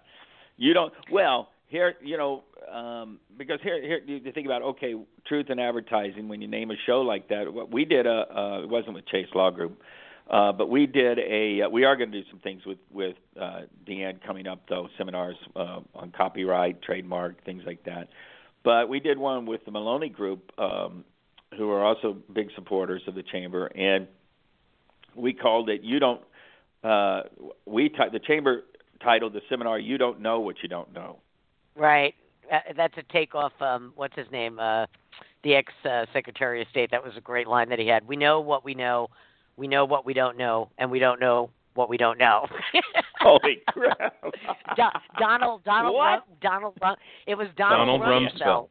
You 0.56 0.72
don't. 0.72 0.92
Well, 1.12 1.50
here, 1.68 1.94
you 2.02 2.16
know, 2.16 2.44
um, 2.72 3.18
because 3.36 3.58
here, 3.62 3.82
here 3.82 4.00
you 4.06 4.32
think 4.32 4.46
about 4.46 4.62
okay, 4.62 4.94
truth 5.26 5.50
in 5.50 5.58
advertising. 5.58 6.28
When 6.28 6.40
you 6.40 6.48
name 6.48 6.70
a 6.70 6.76
show 6.86 7.02
like 7.02 7.28
that, 7.28 7.52
what 7.52 7.70
we 7.70 7.84
did 7.84 8.06
a, 8.06 8.24
uh, 8.34 8.62
it 8.62 8.68
wasn't 8.68 8.94
with 8.94 9.06
Chase 9.06 9.28
Law 9.34 9.50
Group. 9.50 9.78
Uh, 10.30 10.52
but 10.52 10.68
we 10.68 10.86
did 10.86 11.18
a. 11.18 11.62
Uh, 11.62 11.68
we 11.68 11.84
are 11.84 11.96
going 11.96 12.10
to 12.10 12.20
do 12.22 12.28
some 12.30 12.40
things 12.40 12.62
with 12.66 12.78
with 12.92 13.16
uh, 13.40 13.60
Deanne 13.86 14.24
coming 14.26 14.46
up 14.46 14.60
though, 14.68 14.88
seminars 14.98 15.36
uh, 15.54 15.80
on 15.94 16.12
copyright, 16.16 16.82
trademark, 16.82 17.44
things 17.44 17.62
like 17.64 17.84
that. 17.84 18.08
But 18.66 18.88
we 18.88 18.98
did 18.98 19.16
one 19.16 19.46
with 19.46 19.64
the 19.64 19.70
Maloney 19.70 20.08
Group, 20.08 20.50
um, 20.58 21.04
who 21.56 21.70
are 21.70 21.84
also 21.84 22.16
big 22.32 22.48
supporters 22.56 23.00
of 23.06 23.14
the 23.14 23.22
chamber, 23.22 23.66
and 23.66 24.08
we 25.14 25.32
called 25.32 25.70
it 25.70 25.82
"You 25.84 26.00
Don't." 26.00 26.20
Uh, 26.82 27.22
we 27.64 27.88
t- 27.88 27.96
the 28.10 28.18
chamber 28.18 28.64
titled 29.00 29.34
the 29.34 29.40
seminar 29.48 29.78
"You 29.78 29.98
Don't 29.98 30.20
Know 30.20 30.40
What 30.40 30.56
You 30.64 30.68
Don't 30.68 30.92
Know." 30.92 31.20
Right. 31.76 32.16
Uh, 32.52 32.58
that's 32.76 32.98
a 32.98 33.04
takeoff. 33.12 33.52
Um, 33.60 33.92
what's 33.94 34.16
his 34.16 34.26
name? 34.32 34.58
Uh, 34.58 34.86
the 35.44 35.54
ex 35.54 35.72
uh, 35.88 36.06
Secretary 36.12 36.60
of 36.60 36.66
State. 36.72 36.90
That 36.90 37.04
was 37.04 37.16
a 37.16 37.20
great 37.20 37.46
line 37.46 37.68
that 37.68 37.78
he 37.78 37.86
had. 37.86 38.08
We 38.08 38.16
know 38.16 38.40
what 38.40 38.64
we 38.64 38.74
know. 38.74 39.10
We 39.56 39.68
know 39.68 39.84
what 39.84 40.04
we 40.04 40.12
don't 40.12 40.36
know, 40.36 40.70
and 40.76 40.90
we 40.90 40.98
don't 40.98 41.20
know 41.20 41.50
what 41.74 41.88
we 41.88 41.98
don't 41.98 42.18
know. 42.18 42.48
Holy 43.26 43.58
crap! 43.68 44.14
Do- 44.76 45.00
Donald 45.18 45.64
Donald 45.64 45.94
What? 45.96 46.04
Rum, 46.06 46.22
Donald 46.40 46.74
Rum, 46.80 46.96
it 47.26 47.34
was 47.34 47.48
Donald, 47.56 48.00
Donald 48.00 48.30
Rumsfeld. 48.32 48.68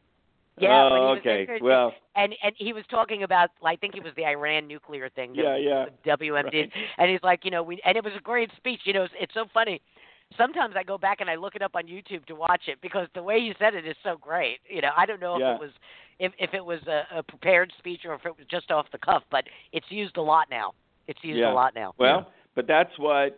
Yeah, 0.57 0.87
Oh, 0.89 1.13
he 1.15 1.19
okay. 1.19 1.41
Secretary- 1.43 1.59
Well- 1.61 1.93
and 2.15 2.33
and 2.41 2.53
he 2.57 2.71
was 2.71 2.83
talking 2.89 3.23
about 3.23 3.49
I 3.63 3.75
think 3.75 3.95
it 3.95 4.03
was 4.03 4.13
the 4.15 4.25
Iran 4.25 4.67
nuclear 4.67 5.09
thing. 5.09 5.33
the- 5.33 5.43
Yeah, 5.43 5.57
yeah. 5.57 5.85
the 6.03 6.09
WMD, 6.11 6.53
Right. 6.61 6.71
and 6.97 7.09
he's 7.11 7.19
like, 7.23 7.43
you 7.43 7.51
know, 7.51 7.61
we 7.63 7.81
and 7.85 7.97
it 7.97 8.03
was 8.03 8.13
a 8.17 8.21
great 8.21 8.49
speech. 8.55 8.81
You 8.85 8.93
know, 8.93 9.03
it's, 9.03 9.13
it's 9.19 9.33
so 9.33 9.45
funny. 9.53 9.81
Sometimes 10.37 10.75
I 10.77 10.83
go 10.83 10.97
back 10.97 11.21
and 11.21 11.29
I 11.29 11.35
look 11.35 11.55
it 11.55 11.61
up 11.61 11.75
on 11.75 11.83
YouTube 11.83 12.25
to 12.27 12.35
watch 12.35 12.63
it 12.67 12.79
because 12.81 13.07
the 13.13 13.21
way 13.21 13.39
he 13.41 13.53
said 13.59 13.75
it 13.75 13.85
is 13.85 13.95
so 14.01 14.17
great. 14.17 14.57
You 14.67 14.81
know, 14.81 14.91
I 14.97 15.05
don't 15.05 15.19
know 15.19 15.35
if 15.35 15.41
Yeah. 15.41 15.55
it 15.55 15.59
was 15.59 15.71
if 16.19 16.31
if 16.39 16.53
it 16.53 16.63
was 16.63 16.79
a, 16.87 17.03
a 17.19 17.23
prepared 17.23 17.73
speech 17.77 18.05
or 18.05 18.13
if 18.13 18.25
it 18.25 18.35
was 18.37 18.47
just 18.49 18.71
off 18.71 18.85
the 18.93 18.97
cuff, 18.99 19.23
but 19.29 19.43
it's 19.73 19.91
used 19.91 20.15
a 20.17 20.21
lot 20.21 20.47
now. 20.49 20.73
It's 21.07 21.19
used 21.21 21.39
Yeah. 21.39 21.51
a 21.51 21.53
lot 21.53 21.75
now. 21.75 21.93
Well, 21.97 22.31
but 22.55 22.65
that's 22.65 22.97
what 22.97 23.37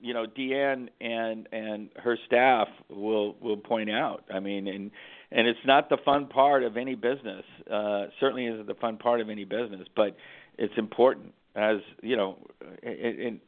you 0.00 0.14
know 0.14 0.26
Deanne 0.26 0.88
and 1.00 1.48
and 1.52 1.90
her 1.96 2.18
staff 2.26 2.68
will 2.88 3.36
will 3.40 3.56
point 3.56 3.90
out. 3.90 4.24
I 4.32 4.40
mean, 4.40 4.66
and 4.68 4.90
and 5.30 5.46
it's 5.46 5.64
not 5.64 5.88
the 5.88 5.98
fun 6.04 6.26
part 6.26 6.62
of 6.62 6.76
any 6.76 6.94
business. 6.94 7.44
Uh, 7.70 8.06
certainly 8.18 8.46
isn't 8.46 8.66
the 8.66 8.74
fun 8.74 8.96
part 8.96 9.20
of 9.20 9.30
any 9.30 9.44
business, 9.44 9.86
but 9.94 10.16
it's 10.58 10.74
important 10.76 11.34
as 11.54 11.78
you 12.02 12.16
know, 12.16 12.38
and, 12.82 13.40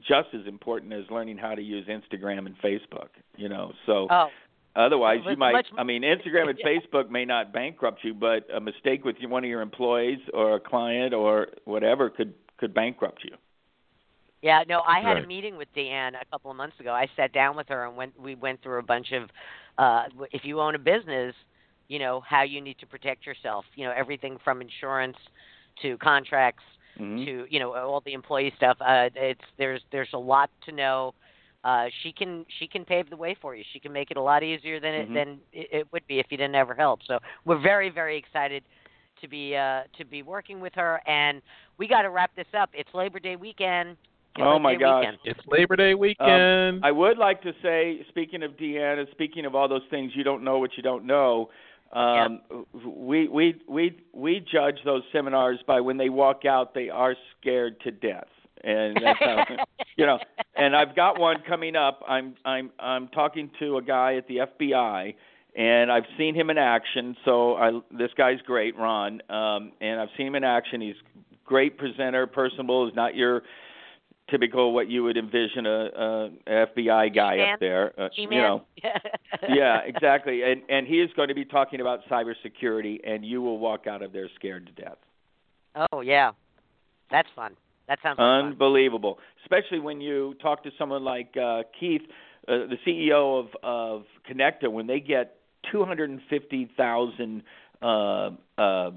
just 0.00 0.28
as 0.34 0.44
important 0.48 0.92
as 0.92 1.04
learning 1.10 1.38
how 1.38 1.54
to 1.54 1.62
use 1.62 1.86
Instagram 1.86 2.46
and 2.46 2.56
Facebook. 2.58 3.08
You 3.36 3.48
know, 3.48 3.72
so. 3.86 4.08
Oh, 4.10 4.28
Otherwise, 4.76 5.20
you 5.24 5.36
might. 5.36 5.52
much- 5.52 5.68
I 5.78 5.84
mean, 5.84 6.02
Instagram 6.02 6.50
and 6.50 6.58
Yeah. 6.64 6.66
Facebook 6.66 7.08
may 7.08 7.24
not 7.24 7.52
bankrupt 7.52 8.02
you, 8.02 8.12
but 8.12 8.48
a 8.52 8.58
mistake 8.58 9.04
with 9.04 9.14
one 9.22 9.44
of 9.44 9.48
your 9.48 9.60
employees 9.60 10.18
or 10.32 10.56
a 10.56 10.60
client 10.60 11.14
or 11.14 11.46
whatever 11.64 12.10
could 12.10 12.34
could 12.56 12.74
bankrupt 12.74 13.22
you. 13.24 13.36
Yeah, 14.44 14.62
no, 14.68 14.82
I 14.86 15.00
had 15.00 15.16
a 15.16 15.22
meeting 15.22 15.56
with 15.56 15.68
Deanne 15.74 16.12
a 16.20 16.24
couple 16.30 16.50
of 16.50 16.56
months 16.58 16.78
ago. 16.78 16.92
I 16.92 17.08
sat 17.16 17.32
down 17.32 17.56
with 17.56 17.66
her 17.70 17.86
and 17.86 17.96
went 17.96 18.12
we 18.20 18.34
went 18.34 18.62
through 18.62 18.78
a 18.78 18.82
bunch 18.82 19.12
of 19.12 19.30
uh 19.78 20.02
if 20.32 20.44
you 20.44 20.60
own 20.60 20.74
a 20.74 20.78
business, 20.78 21.34
you 21.88 21.98
know, 21.98 22.20
how 22.28 22.42
you 22.42 22.60
need 22.60 22.76
to 22.80 22.86
protect 22.86 23.24
yourself, 23.24 23.64
you 23.74 23.86
know, 23.86 23.92
everything 23.96 24.36
from 24.44 24.60
insurance 24.60 25.16
to 25.80 25.96
contracts 25.96 26.62
Mhm. 27.00 27.24
to, 27.24 27.46
you 27.48 27.58
know, 27.58 27.72
all 27.74 28.02
the 28.04 28.12
employee 28.12 28.52
stuff. 28.58 28.76
Uh 28.82 29.08
it's 29.14 29.40
there's 29.56 29.80
there's 29.90 30.10
a 30.12 30.18
lot 30.18 30.50
to 30.66 30.72
know. 30.72 31.14
Uh 31.64 31.86
she 32.02 32.12
can 32.12 32.44
she 32.58 32.68
can 32.68 32.84
pave 32.84 33.08
the 33.08 33.16
way 33.16 33.34
for 33.40 33.54
you. 33.56 33.64
She 33.72 33.80
can 33.80 33.94
make 33.94 34.10
it 34.10 34.18
a 34.18 34.22
lot 34.22 34.42
easier 34.42 34.78
than 34.78 34.94
it 34.94 35.08
Mhm. 35.08 35.14
than 35.14 35.40
it, 35.54 35.68
it 35.72 35.86
would 35.90 36.06
be 36.06 36.18
if 36.18 36.26
you 36.28 36.36
didn't 36.36 36.54
ever 36.54 36.74
help. 36.74 37.00
So, 37.06 37.18
we're 37.46 37.62
very 37.62 37.88
very 37.88 38.18
excited 38.18 38.62
to 39.22 39.26
be 39.26 39.56
uh 39.56 39.84
to 39.96 40.04
be 40.04 40.22
working 40.22 40.60
with 40.60 40.74
her 40.74 41.00
and 41.06 41.40
we 41.78 41.88
got 41.88 42.02
to 42.02 42.10
wrap 42.10 42.34
this 42.36 42.52
up. 42.52 42.68
It's 42.74 42.92
Labor 42.92 43.20
Day 43.20 43.36
weekend. 43.36 43.96
It's 44.36 44.42
Oh, 44.44 44.58
my 44.58 44.74
Day 44.74 44.80
gosh. 44.80 45.00
weekend. 45.04 45.18
It's 45.24 45.40
Labor 45.46 45.76
Day 45.76 45.94
weekend. 45.94 46.84
I 46.84 46.90
would 46.90 47.18
like 47.18 47.40
to 47.42 47.52
say, 47.62 48.04
speaking 48.08 48.42
of 48.42 48.52
Deanna, 48.52 49.08
speaking 49.12 49.46
of 49.46 49.54
all 49.54 49.68
those 49.68 49.84
things 49.90 50.12
you 50.14 50.24
don't 50.24 50.42
know 50.42 50.58
what 50.58 50.70
you 50.76 50.82
don't 50.82 51.04
know, 51.04 51.50
um, 51.92 52.40
we 52.84 53.28
we 53.28 53.54
we 53.68 53.96
we 54.12 54.40
judge 54.40 54.78
those 54.84 55.02
seminars 55.12 55.60
by 55.68 55.80
when 55.80 55.96
they 55.96 56.08
walk 56.08 56.44
out, 56.44 56.74
they 56.74 56.88
are 56.90 57.14
scared 57.40 57.80
to 57.82 57.92
death, 57.92 58.26
and 58.64 58.96
that's 58.96 59.20
how 59.20 59.44
you 59.96 60.04
know. 60.04 60.18
And 60.56 60.74
I've 60.74 60.96
got 60.96 61.20
one 61.20 61.36
coming 61.46 61.76
up. 61.76 62.00
I'm 62.08 62.34
I'm 62.44 62.70
I'm 62.80 63.06
talking 63.08 63.50
to 63.60 63.76
a 63.76 63.82
guy 63.82 64.16
at 64.16 64.26
the 64.26 64.38
FBI, 64.38 65.14
and 65.56 65.92
I've 65.92 66.06
seen 66.18 66.34
him 66.34 66.50
in 66.50 66.58
action. 66.58 67.16
So 67.24 67.54
I 67.54 67.70
this 67.96 68.10
guy's 68.16 68.40
great, 68.44 68.76
Ron, 68.76 69.20
um, 69.30 69.70
and 69.80 70.00
I've 70.00 70.08
seen 70.16 70.26
him 70.26 70.34
in 70.34 70.42
action. 70.42 70.80
He's 70.80 70.96
great 71.44 71.78
presenter, 71.78 72.26
personable. 72.26 72.88
Is 72.88 72.94
not 72.96 73.14
your 73.14 73.42
typical 74.30 74.72
what 74.72 74.88
you 74.88 75.04
would 75.04 75.16
envision 75.16 75.66
a, 75.66 76.30
a 76.48 76.66
FBI 76.66 77.14
guy 77.14 77.36
G-man. 77.36 77.54
up 77.54 77.60
there. 77.60 78.00
Uh, 78.00 78.08
you 78.16 78.30
know, 78.30 78.64
yeah, 79.48 79.80
exactly. 79.84 80.42
And 80.42 80.62
and 80.68 80.86
he 80.86 81.00
is 81.00 81.10
going 81.16 81.28
to 81.28 81.34
be 81.34 81.44
talking 81.44 81.80
about 81.80 82.00
cybersecurity, 82.10 83.00
and 83.08 83.24
you 83.24 83.42
will 83.42 83.58
walk 83.58 83.86
out 83.86 84.02
of 84.02 84.12
there 84.12 84.28
scared 84.34 84.66
to 84.66 84.82
death. 84.82 84.98
Oh 85.92 86.00
yeah, 86.00 86.32
that's 87.10 87.28
fun. 87.34 87.56
That 87.88 87.98
sounds 88.02 88.18
like 88.18 88.24
fun. 88.24 88.52
Unbelievable, 88.52 89.18
especially 89.44 89.80
when 89.80 90.00
you 90.00 90.34
talk 90.40 90.62
to 90.64 90.70
someone 90.78 91.04
like 91.04 91.34
uh, 91.36 91.62
Keith, 91.78 92.02
uh, 92.48 92.66
the 92.68 92.76
CEO 92.86 93.40
of 93.40 93.48
of 93.62 94.04
Connecta, 94.30 94.70
when 94.70 94.86
they 94.86 95.00
get 95.00 95.36
two 95.70 95.84
hundred 95.84 96.10
and 96.10 96.20
fifty 96.30 96.70
thousand. 96.76 97.42
Uh, 97.82 98.30
uh, 98.56 98.90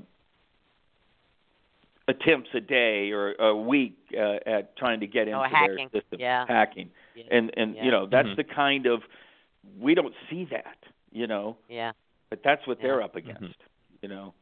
attempts 2.07 2.49
a 2.53 2.59
day 2.61 3.11
or 3.11 3.33
a 3.33 3.55
week 3.55 3.97
uh, 4.17 4.37
at 4.45 4.75
trying 4.77 4.99
to 5.01 5.07
get 5.07 5.27
into 5.27 5.39
Oh, 5.39 5.43
hacking. 5.43 5.89
their 5.91 6.01
system 6.01 6.19
Yeah. 6.19 6.45
hacking 6.47 6.89
Yeah. 7.15 7.23
and 7.31 7.51
and 7.57 7.75
Yeah. 7.75 7.83
you 7.85 7.91
know 7.91 8.05
that's 8.05 8.29
Mhm. 8.29 8.35
the 8.37 8.43
kind 8.45 8.85
of 8.85 9.03
we 9.79 9.93
don't 9.93 10.13
see 10.29 10.45
that 10.45 10.77
you 11.11 11.27
know 11.27 11.57
Yeah. 11.67 11.91
but 12.29 12.41
that's 12.43 12.65
what 12.65 12.81
they're 12.81 13.01
up 13.01 13.15
against 13.17 13.41
Mhm. 13.59 14.01
you 14.03 14.09
know 14.09 14.33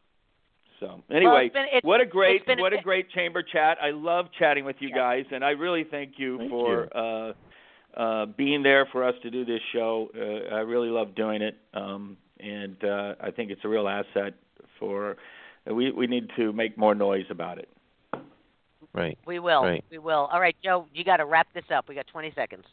so 0.79 0.87
Well, 0.87 1.03
anyway 1.09 1.45
it's 1.47 1.53
been- 1.53 1.65
it's- 1.65 1.83
what 1.83 2.01
a 2.01 2.05
great 2.05 2.35
it's 2.37 2.45
been 2.45 2.59
a 2.59 2.61
what 2.61 2.73
a 2.73 2.77
bit- 2.77 2.83
great 2.83 3.09
chamber 3.09 3.41
chat 3.41 3.79
i 3.81 3.89
love 3.89 4.31
chatting 4.33 4.63
with 4.65 4.79
you 4.81 4.89
Yeah. 4.89 4.95
guys 4.95 5.25
and 5.31 5.43
i 5.43 5.51
really 5.51 5.83
thank 5.85 6.19
you 6.19 6.37
Thank 6.37 6.49
for 6.51 6.83
you. 6.83 6.89
uh 7.01 7.33
uh 7.95 8.25
being 8.27 8.61
there 8.61 8.85
for 8.87 9.03
us 9.03 9.17
to 9.23 9.31
do 9.31 9.43
this 9.45 9.61
show 9.71 10.11
uh, 10.15 10.55
i 10.55 10.59
really 10.59 10.89
love 10.89 11.15
doing 11.15 11.41
it 11.41 11.55
um 11.73 12.17
and 12.39 12.83
uh 12.83 13.15
i 13.21 13.31
think 13.31 13.49
it's 13.49 13.63
a 13.65 13.69
real 13.69 13.87
asset 13.87 14.35
for 14.77 15.17
we 15.71 15.91
we 15.91 16.07
need 16.07 16.29
to 16.35 16.53
make 16.53 16.77
more 16.77 16.95
noise 16.95 17.25
about 17.29 17.57
it 17.57 17.69
Right. 18.95 19.17
We 19.27 19.39
will. 19.39 19.61
Right. 19.61 19.83
We 19.91 19.97
will. 19.97 20.29
All 20.31 20.39
right, 20.39 20.55
Joe, 20.63 20.87
you 20.93 21.03
got 21.03 21.17
to 21.17 21.25
wrap 21.25 21.47
this 21.53 21.65
up. 21.75 21.89
We 21.89 21.95
got 21.95 22.07
20 22.07 22.31
seconds. 22.33 22.63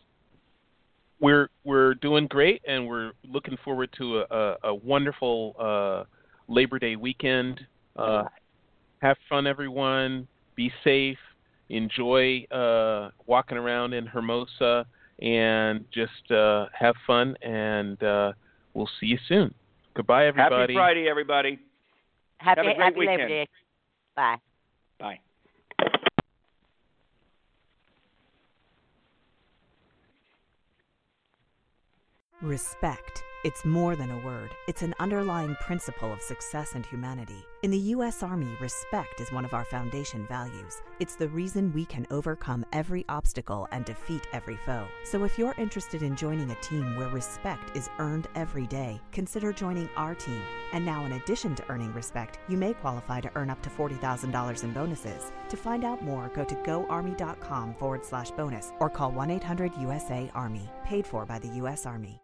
We're 1.21 1.49
we're 1.65 1.95
doing 1.95 2.27
great, 2.27 2.63
and 2.67 2.87
we're 2.87 3.13
looking 3.25 3.57
forward 3.65 3.91
to 3.99 4.19
a, 4.19 4.25
a, 4.31 4.57
a 4.65 4.75
wonderful 4.75 5.55
uh, 5.59 6.05
Labor 6.49 6.79
Day 6.79 6.97
weekend. 6.97 7.61
Uh, 7.97 8.25
have 9.01 9.17
fun, 9.29 9.47
everyone. 9.47 10.27
Be 10.57 10.73
safe. 10.83 11.19
Enjoy 11.69 12.45
uh, 12.51 13.11
walking 13.27 13.57
around 13.57 13.93
in 13.93 14.07
Hermosa, 14.07 14.85
and 15.21 15.85
just 15.93 16.31
uh, 16.33 16.67
have 16.77 16.97
fun. 17.07 17.37
And 17.43 18.03
uh, 18.03 18.33
we'll 18.75 18.91
see 19.01 19.07
you 19.07 19.19
soon. 19.29 19.55
Goodbye, 19.95 20.27
everybody. 20.27 20.75
Happy 20.75 20.75
Friday, 20.75 21.09
everybody. 21.09 21.61
Happy, 22.43 22.61
Have 22.61 22.67
a 22.67 22.75
great 22.75 22.85
happy 22.85 23.01
Labor 23.01 23.13
weekend. 23.13 23.29
Day. 23.29 23.49
Bye. 24.17 24.37
Bye. 24.99 25.19
Respect. 32.43 33.23
It's 33.45 33.65
more 33.65 33.97
than 33.97 34.13
a 34.13 34.19
word, 34.19 34.55
it's 34.69 34.83
an 34.83 34.95
underlying 35.01 35.57
principle 35.57 36.13
of 36.13 36.23
success 36.23 36.77
and 36.77 36.87
humanity. 36.87 37.45
In 37.65 37.73
the 37.73 37.79
U.S. 37.95 38.23
Army, 38.23 38.57
respect 38.61 39.21
is 39.21 39.33
one 39.33 39.45
of 39.45 39.53
our 39.53 39.65
foundation 39.65 40.25
values. 40.29 40.81
It's 41.01 41.17
the 41.17 41.27
reason 41.27 41.73
we 41.73 41.85
can 41.85 42.07
overcome 42.13 42.65
every 42.73 43.05
obstacle 43.09 43.67
and 43.73 43.85
defeat 43.85 44.29
every 44.33 44.57
foe. 44.65 44.87
So 45.03 45.25
if 45.25 45.39
you're 45.39 45.57
interested 45.59 46.05
in 46.05 46.15
joining 46.15 46.53
a 46.53 46.61
team 46.61 46.95
where 46.95 47.09
respect 47.09 47.77
is 47.77 47.91
earned 47.99 48.29
every 48.37 48.69
day, 48.69 49.01
consider 49.11 49.53
joining 49.53 49.89
our 49.97 50.15
team. 50.15 50.43
And 50.73 50.85
now, 50.85 51.05
in 51.05 51.15
addition 51.15 51.57
to 51.57 51.69
earning 51.69 51.93
respect, 51.95 52.39
you 52.49 52.57
may 52.57 52.75
qualify 52.75 53.21
to 53.23 53.31
earn 53.35 53.51
up 53.51 53.61
to 53.63 53.71
$40,000 53.71 54.63
in 54.63 54.73
bonuses. 54.73 55.33
To 55.49 55.57
find 55.57 55.85
out 55.85 56.05
more, 56.05 56.31
go 56.33 56.45
to 56.45 56.55
goarmy.com 56.55 57.75
forward 57.75 58.05
slash 58.05 58.31
bonus 58.31 58.71
or 58.79 58.89
call 58.89 59.11
1 59.11 59.33
800 59.33 59.73
USA 59.81 60.31
Army, 60.33 60.71
paid 60.85 61.05
for 61.05 61.27
by 61.27 61.41
the 61.41 61.49
U.S. 61.49 61.87
Army. 61.87 62.23